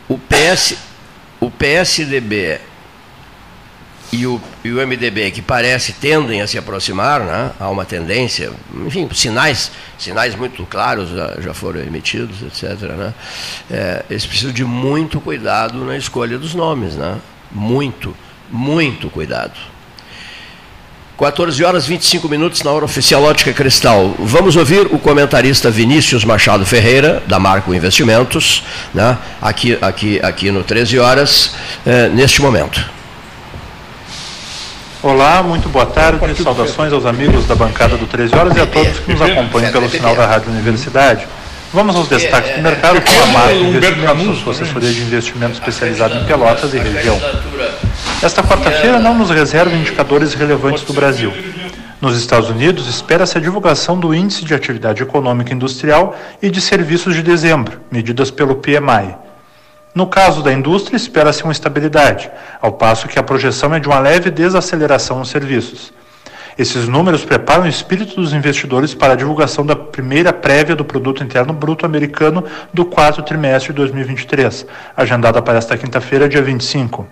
[0.07, 0.75] O, PS,
[1.39, 2.59] o PSDB
[4.13, 7.51] e o, e o MDB, que parece tendem a se aproximar, né?
[7.59, 8.51] há uma tendência,
[8.85, 12.79] enfim, sinais, sinais muito claros já, já foram emitidos, etc.
[12.91, 13.13] Né?
[13.71, 17.17] É, eles precisam de muito cuidado na escolha dos nomes, né?
[17.51, 18.15] muito,
[18.51, 19.53] muito cuidado.
[21.17, 24.13] 14 horas 25 minutos na hora oficial Ótica Cristal.
[24.19, 28.63] Vamos ouvir o comentarista Vinícius Machado Ferreira, da Marco Investimentos,
[28.93, 29.17] né?
[29.41, 32.93] aqui, aqui, aqui no 13 horas, é, neste momento.
[35.03, 36.41] Olá, muito boa tarde.
[36.41, 39.89] Saudações aos amigos da bancada do 13 Horas e a todos que nos acompanham pelo
[39.89, 41.27] sinal da Rádio Universidade.
[41.73, 46.23] Vamos aos destaques do mercado com a Marco Investimentos, sua assessoria de investimento especializada em
[46.23, 47.19] Pelotas e região.
[48.21, 51.33] Esta quarta-feira não nos reserva indicadores relevantes do Brasil.
[51.99, 57.13] Nos Estados Unidos, espera-se a divulgação do Índice de Atividade Econômica Industrial e de Serviços
[57.13, 59.15] de dezembro, medidas pelo PMI.
[59.93, 63.99] No caso da indústria, espera-se uma estabilidade, ao passo que a projeção é de uma
[63.99, 65.93] leve desaceleração nos serviços.
[66.57, 71.23] Esses números preparam o espírito dos investidores para a divulgação da primeira prévia do Produto
[71.23, 74.65] Interno Bruto americano do quarto trimestre de 2023,
[74.95, 77.07] agendada para esta quinta-feira, dia 25.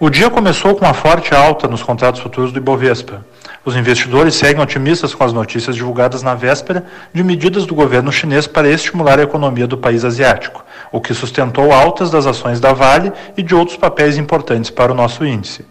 [0.00, 3.24] O dia começou com uma forte alta nos contratos futuros do Ibovespa.
[3.64, 8.46] Os investidores seguem otimistas com as notícias divulgadas na véspera de medidas do governo chinês
[8.46, 13.12] para estimular a economia do país asiático, o que sustentou altas das ações da Vale
[13.36, 15.64] e de outros papéis importantes para o nosso índice.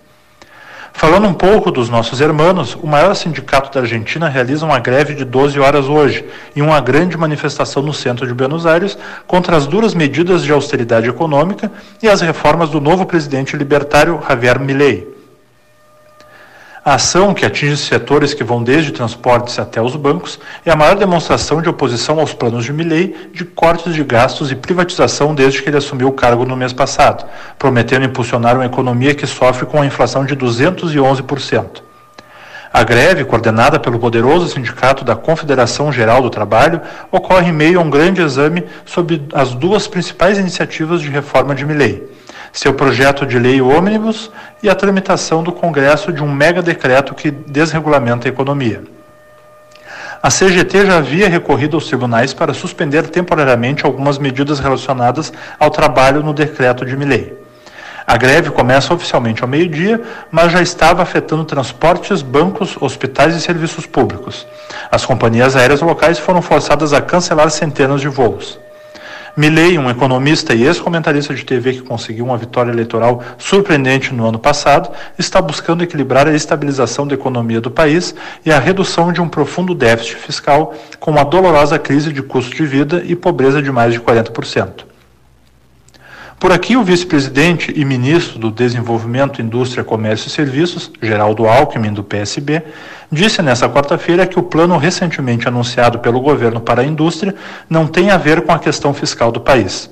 [0.98, 5.24] Falando um pouco dos nossos irmãos, o maior sindicato da Argentina realiza uma greve de
[5.24, 8.98] 12 horas hoje e uma grande manifestação no centro de Buenos Aires
[9.28, 14.60] contra as duras medidas de austeridade econômica e as reformas do novo presidente libertário Javier
[14.60, 15.17] Milei.
[16.88, 20.96] A ação, que atinge setores que vão desde transportes até os bancos, é a maior
[20.96, 25.70] demonstração de oposição aos planos de Milley de cortes de gastos e privatização desde que
[25.70, 27.26] ele assumiu o cargo no mês passado,
[27.60, 31.82] prometendo impulsionar uma economia que sofre com a inflação de 211%.
[32.72, 36.80] A greve, coordenada pelo poderoso sindicato da Confederação Geral do Trabalho,
[37.12, 41.66] ocorre em meio a um grande exame sobre as duas principais iniciativas de reforma de
[41.66, 42.17] Milley
[42.52, 47.32] seu projeto de lei ônibus e a tramitação do Congresso de um mega decreto que
[47.32, 48.84] desregulamenta a economia.
[50.22, 56.24] A CGT já havia recorrido aos tribunais para suspender temporariamente algumas medidas relacionadas ao trabalho
[56.24, 57.38] no decreto de Milley.
[58.06, 60.02] A greve começa oficialmente ao meio-dia,
[60.32, 64.48] mas já estava afetando transportes, bancos, hospitais e serviços públicos.
[64.90, 68.58] As companhias aéreas locais foram forçadas a cancelar centenas de voos.
[69.38, 74.40] Milley, um economista e ex-comentarista de TV que conseguiu uma vitória eleitoral surpreendente no ano
[74.40, 79.30] passado, está buscando equilibrar a estabilização da economia do país e a redução de um
[79.30, 83.94] profundo déficit fiscal com uma dolorosa crise de custo de vida e pobreza de mais
[83.94, 84.97] de 40%.
[86.40, 92.04] Por aqui, o vice-presidente e ministro do Desenvolvimento, Indústria, Comércio e Serviços, Geraldo Alckmin, do
[92.04, 92.62] PSB,
[93.12, 97.34] disse nesta quarta-feira que o plano recentemente anunciado pelo governo para a indústria
[97.68, 99.90] não tem a ver com a questão fiscal do país.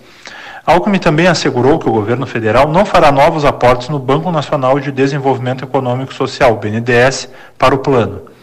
[0.67, 4.91] Alckmin também assegurou que o governo federal não fará novos aportes no Banco Nacional de
[4.91, 7.27] Desenvolvimento Econômico e Social, BNDES,
[7.57, 8.34] para o plano.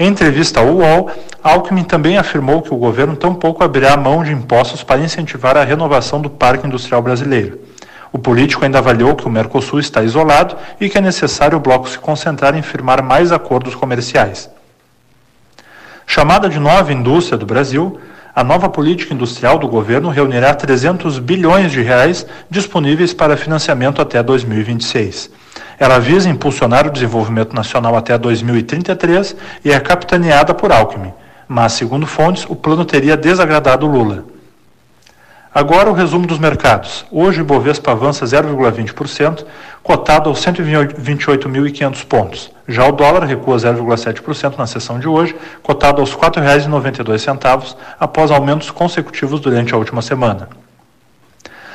[0.00, 1.10] Em entrevista ao UOL,
[1.42, 6.22] Alckmin também afirmou que o governo tampouco abrirá mão de impostos para incentivar a renovação
[6.22, 7.60] do parque industrial brasileiro.
[8.10, 11.86] O político ainda avaliou que o Mercosul está isolado e que é necessário o bloco
[11.86, 14.48] se concentrar em firmar mais acordos comerciais.
[16.06, 18.00] Chamada de nova indústria do Brasil,
[18.34, 24.22] a nova política industrial do governo reunirá 300 bilhões de reais disponíveis para financiamento até
[24.22, 25.30] 2026.
[25.80, 29.34] Ela visa impulsionar o desenvolvimento nacional até 2033
[29.64, 31.10] e é capitaneada por Alckmin,
[31.48, 34.24] mas, segundo fontes, o plano teria desagradado Lula.
[35.54, 37.06] Agora o resumo dos mercados.
[37.10, 39.46] Hoje o Ibovespa avança 0,20%,
[39.82, 42.52] cotado aos 128.500 pontos.
[42.68, 48.70] Já o dólar recua 0,7% na sessão de hoje, cotado aos R$ 4,92, após aumentos
[48.70, 50.46] consecutivos durante a última semana.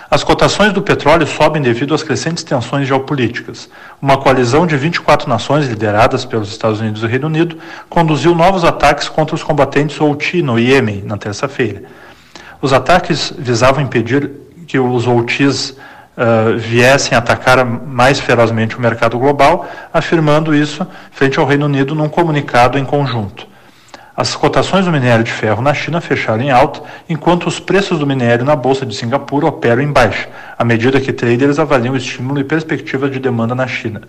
[0.09, 3.69] As cotações do petróleo sobem devido às crescentes tensões geopolíticas.
[3.99, 7.57] Uma coalizão de 24 nações, lideradas pelos Estados Unidos e Reino Unido,
[7.89, 11.83] conduziu novos ataques contra os combatentes Houthi no Iêmen na terça-feira.
[12.61, 14.31] Os ataques visavam impedir
[14.67, 21.45] que os Houthis uh, viessem atacar mais ferozmente o mercado global, afirmando isso frente ao
[21.45, 23.54] Reino Unido num comunicado em conjunto.
[24.17, 28.07] As cotações do minério de ferro na China fecharam em alta, enquanto os preços do
[28.07, 32.39] minério na Bolsa de Singapura operam em baixa, à medida que traders avaliam o estímulo
[32.39, 34.03] e perspectiva de demanda na China.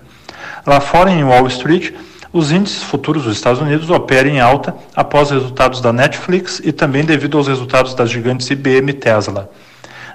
[0.65, 1.93] Lá fora, em Wall Street,
[2.33, 7.05] os índices futuros dos Estados Unidos operam em alta após resultados da Netflix e também
[7.05, 9.51] devido aos resultados das gigantes IBM e Tesla.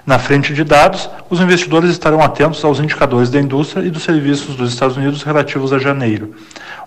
[0.06, 4.56] Na frente de dados, os investidores estarão atentos aos indicadores da indústria e dos serviços
[4.56, 6.34] dos Estados Unidos relativos a janeiro.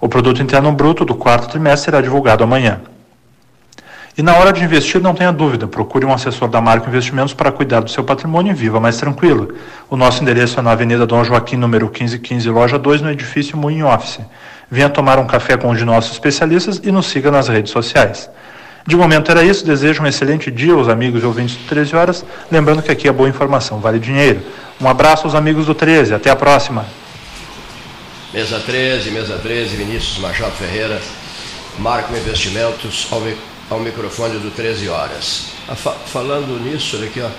[0.02, 2.82] O produto interno bruto do quarto trimestre será divulgado amanhã.
[4.18, 7.52] E na hora de investir, não tenha dúvida, procure um assessor da Marco Investimentos para
[7.52, 9.54] cuidar do seu patrimônio e viva mais tranquilo.
[9.90, 13.88] O nosso endereço é na Avenida Dom Joaquim, número 1515, loja 2, no edifício Moinho
[13.88, 14.22] Office.
[14.72, 18.30] Venha tomar um café com um de nossos especialistas e nos siga nas redes sociais.
[18.88, 22.26] De momento era isso, desejo um excelente dia aos amigos e ouvintes do 13 Horas,
[22.50, 24.40] lembrando que aqui é boa informação, vale dinheiro.
[24.80, 26.86] Um abraço aos amigos do 13, até a próxima.
[28.34, 31.02] Mesa 13, mesa 13, Vinícius Machado Ferreira,
[31.80, 33.22] Marco Investimentos, ao,
[33.70, 35.48] ao microfone do 13 Horas.
[36.08, 37.30] falando nisso, aqui, ó,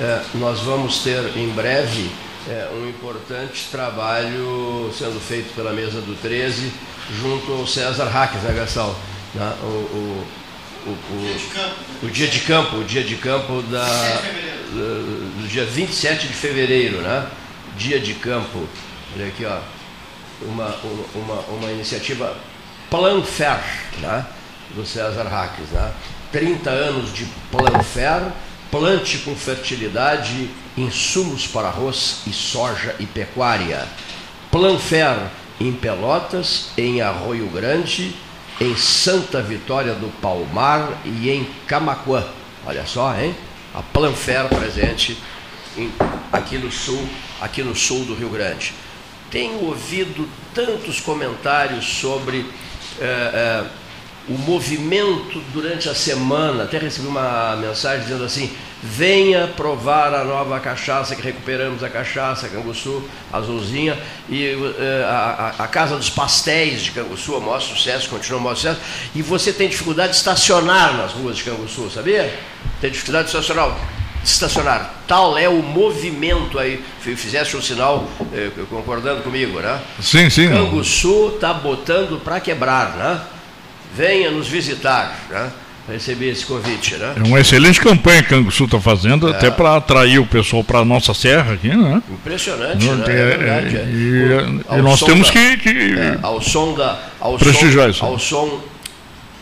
[0.00, 2.10] é, nós vamos ter em breve
[2.48, 6.72] é, um importante trabalho sendo feito pela mesa do 13
[7.20, 8.94] junto ao César Hackes, né, Gastão?
[9.34, 9.54] Né?
[9.62, 10.26] O, o,
[10.86, 14.20] o, o, o, dia de campo, o dia de campo da,
[14.72, 17.26] do dia 27 de fevereiro, né?
[17.76, 18.68] Dia de campo.
[19.14, 19.58] Olha aqui, ó.
[20.42, 20.74] Uma,
[21.14, 22.36] uma, uma iniciativa
[22.90, 23.58] Planfer,
[24.00, 24.26] né?
[24.74, 25.92] Do César Hackes, né?
[26.32, 28.32] 30 anos de Planfer,
[28.70, 33.86] plante com fertilidade insumos para arroz e soja e pecuária.
[34.50, 35.16] Planfer
[35.60, 38.14] em Pelotas, em Arroio Grande,
[38.60, 42.24] em Santa Vitória do Palmar e em Camacuã.
[42.66, 43.34] Olha só, hein?
[43.74, 45.16] A Planfer presente
[45.76, 45.92] em,
[46.32, 47.06] aqui no sul,
[47.40, 48.72] aqui no sul do Rio Grande.
[49.30, 52.46] Tenho ouvido tantos comentários sobre
[52.98, 53.64] eh, eh,
[54.28, 56.64] o movimento durante a semana.
[56.64, 58.50] Até recebi uma mensagem dizendo assim:
[58.82, 63.98] venha provar a nova cachaça, que recuperamos a cachaça, Canguçu, azulzinha,
[64.28, 64.74] e uh,
[65.06, 68.80] a, a, Casa dos Pastéis de Canguçu, o maior sucesso, continua o maior sucesso,
[69.14, 72.32] e você tem dificuldade de estacionar nas ruas de Canguçu, sabia?
[72.80, 73.76] Tem dificuldade de estacionar.
[74.22, 74.94] De estacionar.
[75.06, 76.84] Tal é o movimento aí.
[77.00, 79.80] Fizeste um sinal eh, concordando comigo, né?
[80.02, 80.48] Sim, sim.
[80.48, 83.20] Canguçu está botando para quebrar, né?
[83.96, 85.50] Venha nos visitar, né?
[85.88, 87.14] receber esse convite, né?
[87.16, 89.30] É uma excelente campanha que o Canguçu está fazendo, é.
[89.30, 92.02] até para atrair o pessoal para a nossa serra aqui, né?
[92.10, 93.04] Impressionante, né?
[93.06, 93.76] É, é verdade.
[93.76, 93.84] É.
[93.84, 94.22] E,
[94.68, 98.04] o, e nós temos da, que, que é, ao som da ao prestigiar som, isso.
[98.04, 98.60] Ao som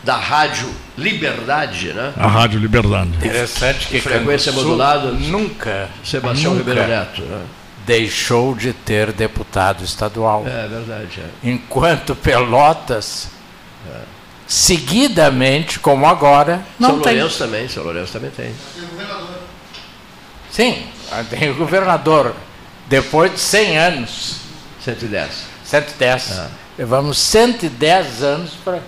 [0.03, 2.13] da rádio Liberdade, né?
[2.15, 3.09] A rádio Liberdade.
[3.17, 5.11] Interessante que frequência modulada.
[5.11, 5.89] Nunca.
[6.03, 7.41] Sebastião nunca Ribeiro Neto, né?
[7.85, 10.45] Deixou de ter deputado estadual.
[10.47, 11.19] É verdade.
[11.19, 11.49] É.
[11.49, 13.29] Enquanto Pelotas
[14.47, 17.15] seguidamente, como agora, não São tem.
[17.15, 18.53] Lourenço também, São Lourenço também tem.
[20.51, 20.83] Sim,
[21.29, 22.33] tem o governador.
[22.87, 24.35] Depois de 100 anos.
[24.83, 25.29] 110.
[25.63, 26.31] 110.
[26.31, 26.49] Ah.
[26.77, 28.79] Levamos 110 anos para.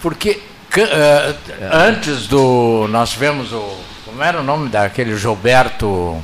[0.00, 0.40] Porque
[0.76, 1.36] uh, é.
[1.72, 2.86] antes do.
[2.88, 3.76] Nós tivemos o.
[4.04, 6.22] Como era o nome daquele Gilberto.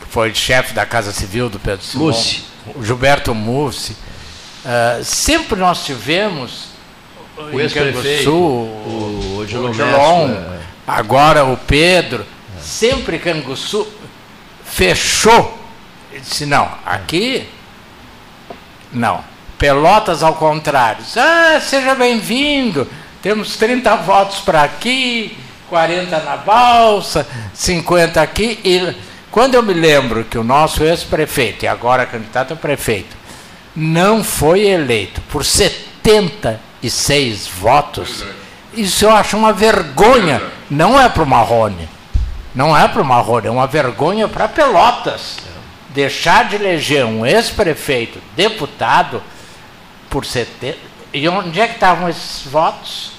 [0.00, 2.08] Que foi chefe da Casa Civil do Pedro Simão?
[2.08, 2.42] Mussi.
[2.82, 3.96] Gilberto Mussi
[4.64, 6.68] Uh, sempre nós tivemos
[7.52, 10.60] o ex-prefeito, o, o, o é.
[10.86, 12.24] agora o Pedro,
[12.56, 12.60] é.
[12.60, 13.86] sempre Canguçu
[14.64, 15.58] fechou.
[16.10, 17.48] Ele disse, não, aqui
[18.94, 19.22] não.
[19.58, 21.04] Pelotas, ao contrário.
[21.16, 22.88] Ah, seja bem-vindo.
[23.22, 25.36] Temos 30 votos para aqui,
[25.68, 28.60] 40 na balsa, 50 aqui.
[28.64, 28.94] E
[29.30, 33.16] quando eu me lembro que o nosso ex-prefeito, e agora candidato a prefeito,
[33.74, 38.24] não foi eleito por 76 votos,
[38.72, 40.40] isso eu acho uma vergonha.
[40.70, 41.88] Não é para o Marrone.
[42.54, 45.38] Não é para o Marrone, é uma vergonha para Pelotas.
[45.90, 49.22] Deixar de eleger um ex-prefeito deputado
[50.08, 50.78] por 70.
[51.12, 53.12] E onde é que estavam esses votos?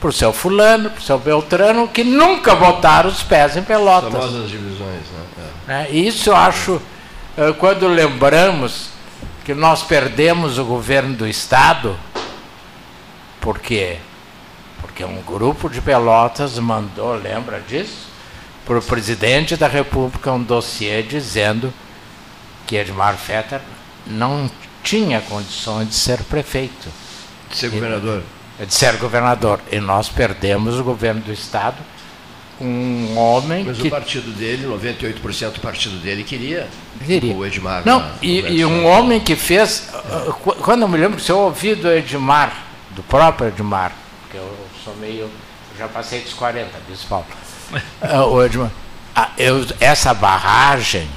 [0.00, 4.12] Por seu fulano, por seu Beltrano, que nunca botaram os pés em Pelotas.
[4.12, 5.02] Famosas divisões,
[5.36, 5.46] né?
[5.68, 6.80] É, isso eu acho,
[7.36, 8.90] eh, quando lembramos
[9.46, 11.96] que nós perdemos o governo do Estado,
[13.40, 13.98] por quê?
[14.80, 18.08] Porque um grupo de Pelotas mandou, lembra disso?
[18.64, 21.72] Para o presidente da República um dossiê dizendo
[22.66, 23.60] que Edmar Fetter
[24.04, 24.50] não
[24.82, 26.88] tinha condições de ser prefeito.
[27.48, 28.24] De ser governador.
[28.58, 29.60] De ser governador.
[29.70, 31.76] E nós perdemos o governo do Estado
[32.60, 33.88] um homem Mas que...
[33.88, 36.68] o partido dele, 98% do partido dele queria,
[37.04, 37.34] queria.
[37.34, 37.82] o Edmar.
[37.84, 39.88] Não, na- e, e um homem que fez...
[40.42, 42.52] qu- Quando eu me lembro, se eu ouvi do Edmar,
[42.90, 43.92] do próprio Edmar,
[44.22, 45.28] porque eu sou meio...
[45.78, 47.26] já passei dos 40, disse Paulo.
[48.00, 48.70] Ah, o Edmar,
[49.14, 51.08] ah, eu- essa barragem,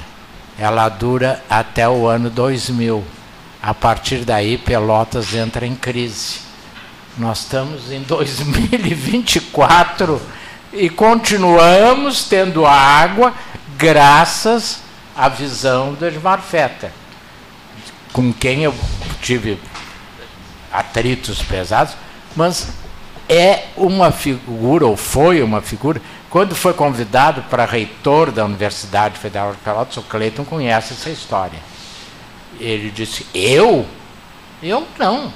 [0.58, 3.02] ela dura até o ano 2000.
[3.62, 6.40] A partir daí, Pelotas entra em crise.
[7.18, 10.20] Nós estamos em 2024
[10.72, 13.34] e continuamos tendo água
[13.76, 14.80] graças
[15.16, 16.90] à visão do Edmar Fetter,
[18.12, 18.74] com quem eu
[19.20, 19.58] tive
[20.72, 21.94] atritos pesados,
[22.36, 22.68] mas
[23.28, 29.52] é uma figura, ou foi uma figura, quando foi convidado para reitor da Universidade Federal
[29.52, 31.58] de Pelotas, o Cleiton conhece essa história.
[32.60, 33.84] Ele disse: Eu?
[34.62, 35.32] Eu não.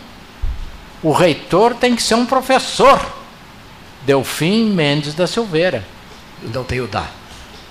[1.03, 3.24] O reitor tem que ser um professor.
[4.05, 5.85] Delfim Mendes da Silveira.
[6.43, 7.07] Não tem o dá.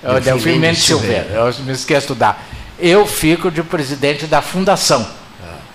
[0.02, 1.28] É o Delfim Mendes Silveira.
[1.30, 2.36] Eu me esqueço do dá.
[2.78, 5.08] Eu fico de presidente da fundação.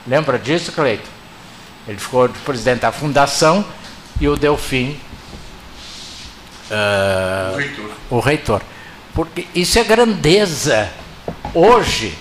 [0.08, 1.08] Lembra disso, Cleito?
[1.88, 3.64] Ele ficou de presidente da fundação
[4.20, 5.00] e o Delfim.
[6.72, 7.92] ah, O reitor.
[8.10, 8.62] o reitor.
[9.14, 10.90] Porque isso é grandeza.
[11.54, 12.16] Hoje,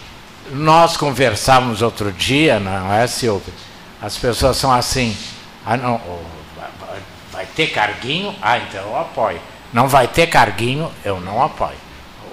[0.52, 3.52] nós conversávamos outro dia, não é, Silvio?
[4.00, 5.16] As pessoas são assim.
[5.66, 7.00] Ah, não, oh, vai- vai-
[7.32, 8.32] vai ter carguinho?
[8.40, 9.40] Ah, então eu apoio.
[9.72, 10.92] Não vai ter carguinho?
[11.04, 11.76] Eu não apoio.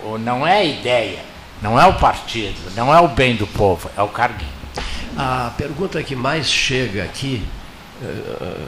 [0.03, 1.19] Ou não é a ideia,
[1.63, 4.53] não é o partido, não é o bem do povo, é o carguinho.
[5.17, 7.43] A pergunta que mais chega aqui,
[8.03, 8.67] eh,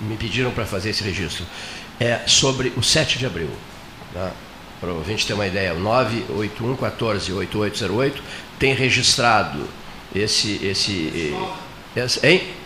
[0.00, 1.44] me pediram para fazer esse registro,
[1.98, 3.50] é sobre o 7 de abril.
[4.14, 4.30] Tá?
[4.80, 8.22] Para a gente ter uma ideia, o 981 14 8808
[8.58, 9.68] tem registrado
[10.14, 10.64] esse.
[10.64, 11.34] esse
[11.94, 12.59] eh, essa, hein?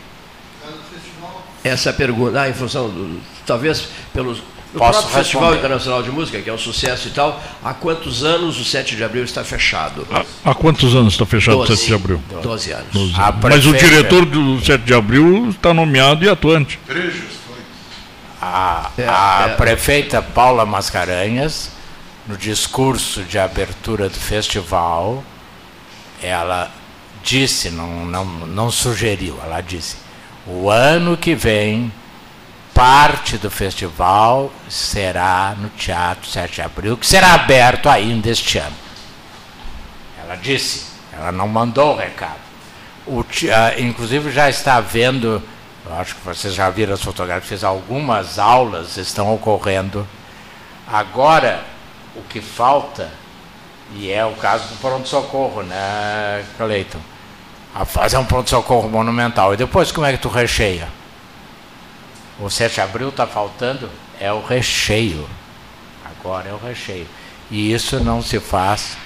[1.62, 3.20] Essa pergunta, ah, em função do.
[3.46, 4.38] Talvez pelos.
[4.38, 5.58] O Posso próprio Festival responder.
[5.58, 9.04] Internacional de Música, que é um sucesso e tal, há quantos anos o 7 de
[9.04, 10.04] abril está fechado?
[10.44, 11.76] Há quantos anos está fechado o Doze.
[11.76, 12.22] 7 de abril?
[12.42, 12.86] 12 anos.
[12.92, 13.40] 12 A anos.
[13.40, 16.80] Mas o diretor do 7 de abril está nomeado e atuante.
[16.88, 17.34] Três gestões.
[18.42, 19.54] A, É, a é.
[19.54, 21.70] prefeita Paula Mascarenhas,
[22.26, 25.22] no discurso de abertura do festival,
[26.20, 26.68] ela
[27.22, 29.96] disse, não, não, não sugeriu, ela disse:
[30.46, 31.92] o ano que vem,
[32.74, 38.76] parte do festival será no Teatro 7 de Abril, que será aberto ainda este ano.
[40.22, 42.44] Ela disse, ela não mandou o recado.
[43.06, 45.42] O ah, inclusive já está havendo,
[45.86, 50.06] eu acho que vocês já viram as fotografias, algumas aulas estão ocorrendo.
[50.86, 51.64] Agora,
[52.16, 53.10] o que falta,
[53.94, 57.13] e é o caso do pronto-socorro, né, Cleiton?
[57.74, 59.52] A fazer um pronto-socorro monumental.
[59.52, 60.88] E depois como é que tu recheia?
[62.38, 63.90] O 7 de abril está faltando?
[64.20, 65.28] É o recheio.
[66.04, 67.06] Agora é o recheio.
[67.50, 68.96] E isso não se faz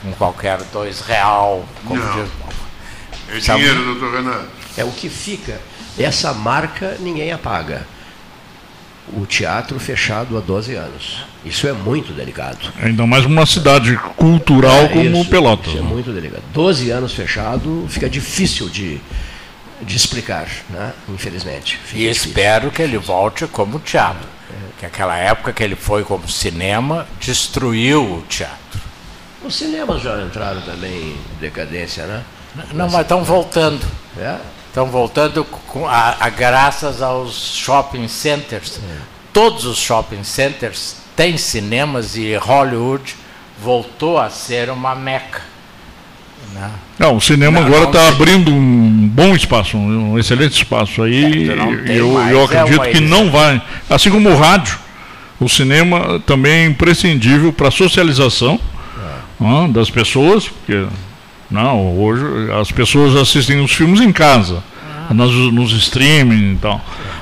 [0.00, 2.22] com qualquer dois real, como Não.
[2.24, 2.30] diz.
[3.28, 4.48] É Sabe- dinheiro, doutor Renato.
[4.76, 5.60] É o que fica.
[5.98, 7.86] Essa marca ninguém apaga.
[9.12, 11.24] O teatro fechado há 12 anos.
[11.44, 12.72] Isso é muito delicado.
[12.82, 15.66] Ainda mais numa cidade cultural É como isso, Pelotas.
[15.68, 15.88] Isso é né?
[15.88, 16.42] muito delicado.
[16.52, 18.98] 12 anos fechado fica difícil de,
[19.82, 20.92] de explicar, né?
[21.08, 21.76] infelizmente.
[21.84, 22.30] Fica E difícil.
[22.30, 24.26] espero que ele volte como teatro.
[24.78, 28.80] Que aquela época que ele foi como cinema destruiu o teatro.
[29.44, 32.22] Os cinemas já entraram também em decadência, né?
[32.72, 33.84] Não, mas estão voltando.
[34.16, 34.36] É?
[34.74, 38.80] Estão voltando com a, a graças aos shopping centers.
[39.32, 43.14] Todos os shopping centers têm cinemas e Hollywood
[43.62, 45.42] voltou a ser uma meca.
[46.52, 46.68] Né?
[46.98, 51.48] Não, o cinema Não, agora está abrindo um bom espaço, um excelente espaço aí.
[51.48, 53.62] É, e tem eu, eu é acredito uma que não vai.
[53.88, 54.76] Assim como o rádio,
[55.38, 58.58] o cinema também é imprescindível para a socialização
[58.98, 59.44] É.
[59.44, 60.84] ah, das pessoas, porque
[61.54, 62.24] não, hoje
[62.60, 64.62] as pessoas assistem os filmes em casa,
[65.08, 65.14] Ah.
[65.14, 66.80] nas, nos streaming e tal.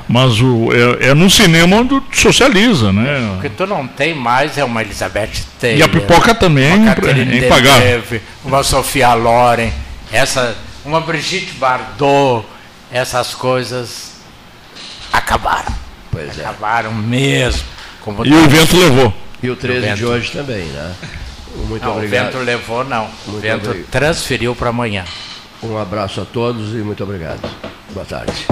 [0.09, 3.37] Mas o, é, é no cinema onde socializa, né?
[3.39, 5.31] O que tu não tem mais é uma Elizabeth
[5.61, 5.79] Taylor.
[5.79, 7.81] E a pipoca também uma é Catherine impagável.
[7.83, 9.71] Deneuve, uma Sofia Loren,
[10.13, 10.55] essa,
[10.85, 12.45] uma Brigitte Bardot,
[12.91, 14.13] essas coisas
[15.13, 15.73] acabaram.
[16.11, 16.43] Pois é.
[16.43, 17.63] Acabaram mesmo.
[18.01, 19.15] Como E o vento levou.
[19.43, 19.97] E o 13 vento.
[19.97, 20.93] de hoje também, né?
[21.55, 22.29] Muito não, obrigado.
[22.29, 23.05] O vento levou, não.
[23.05, 23.91] O Muito vento obrigado.
[23.91, 25.05] transferiu para amanhã.
[25.62, 27.41] Um abraço a todos e muito obrigado.
[27.93, 28.47] Boa tarde.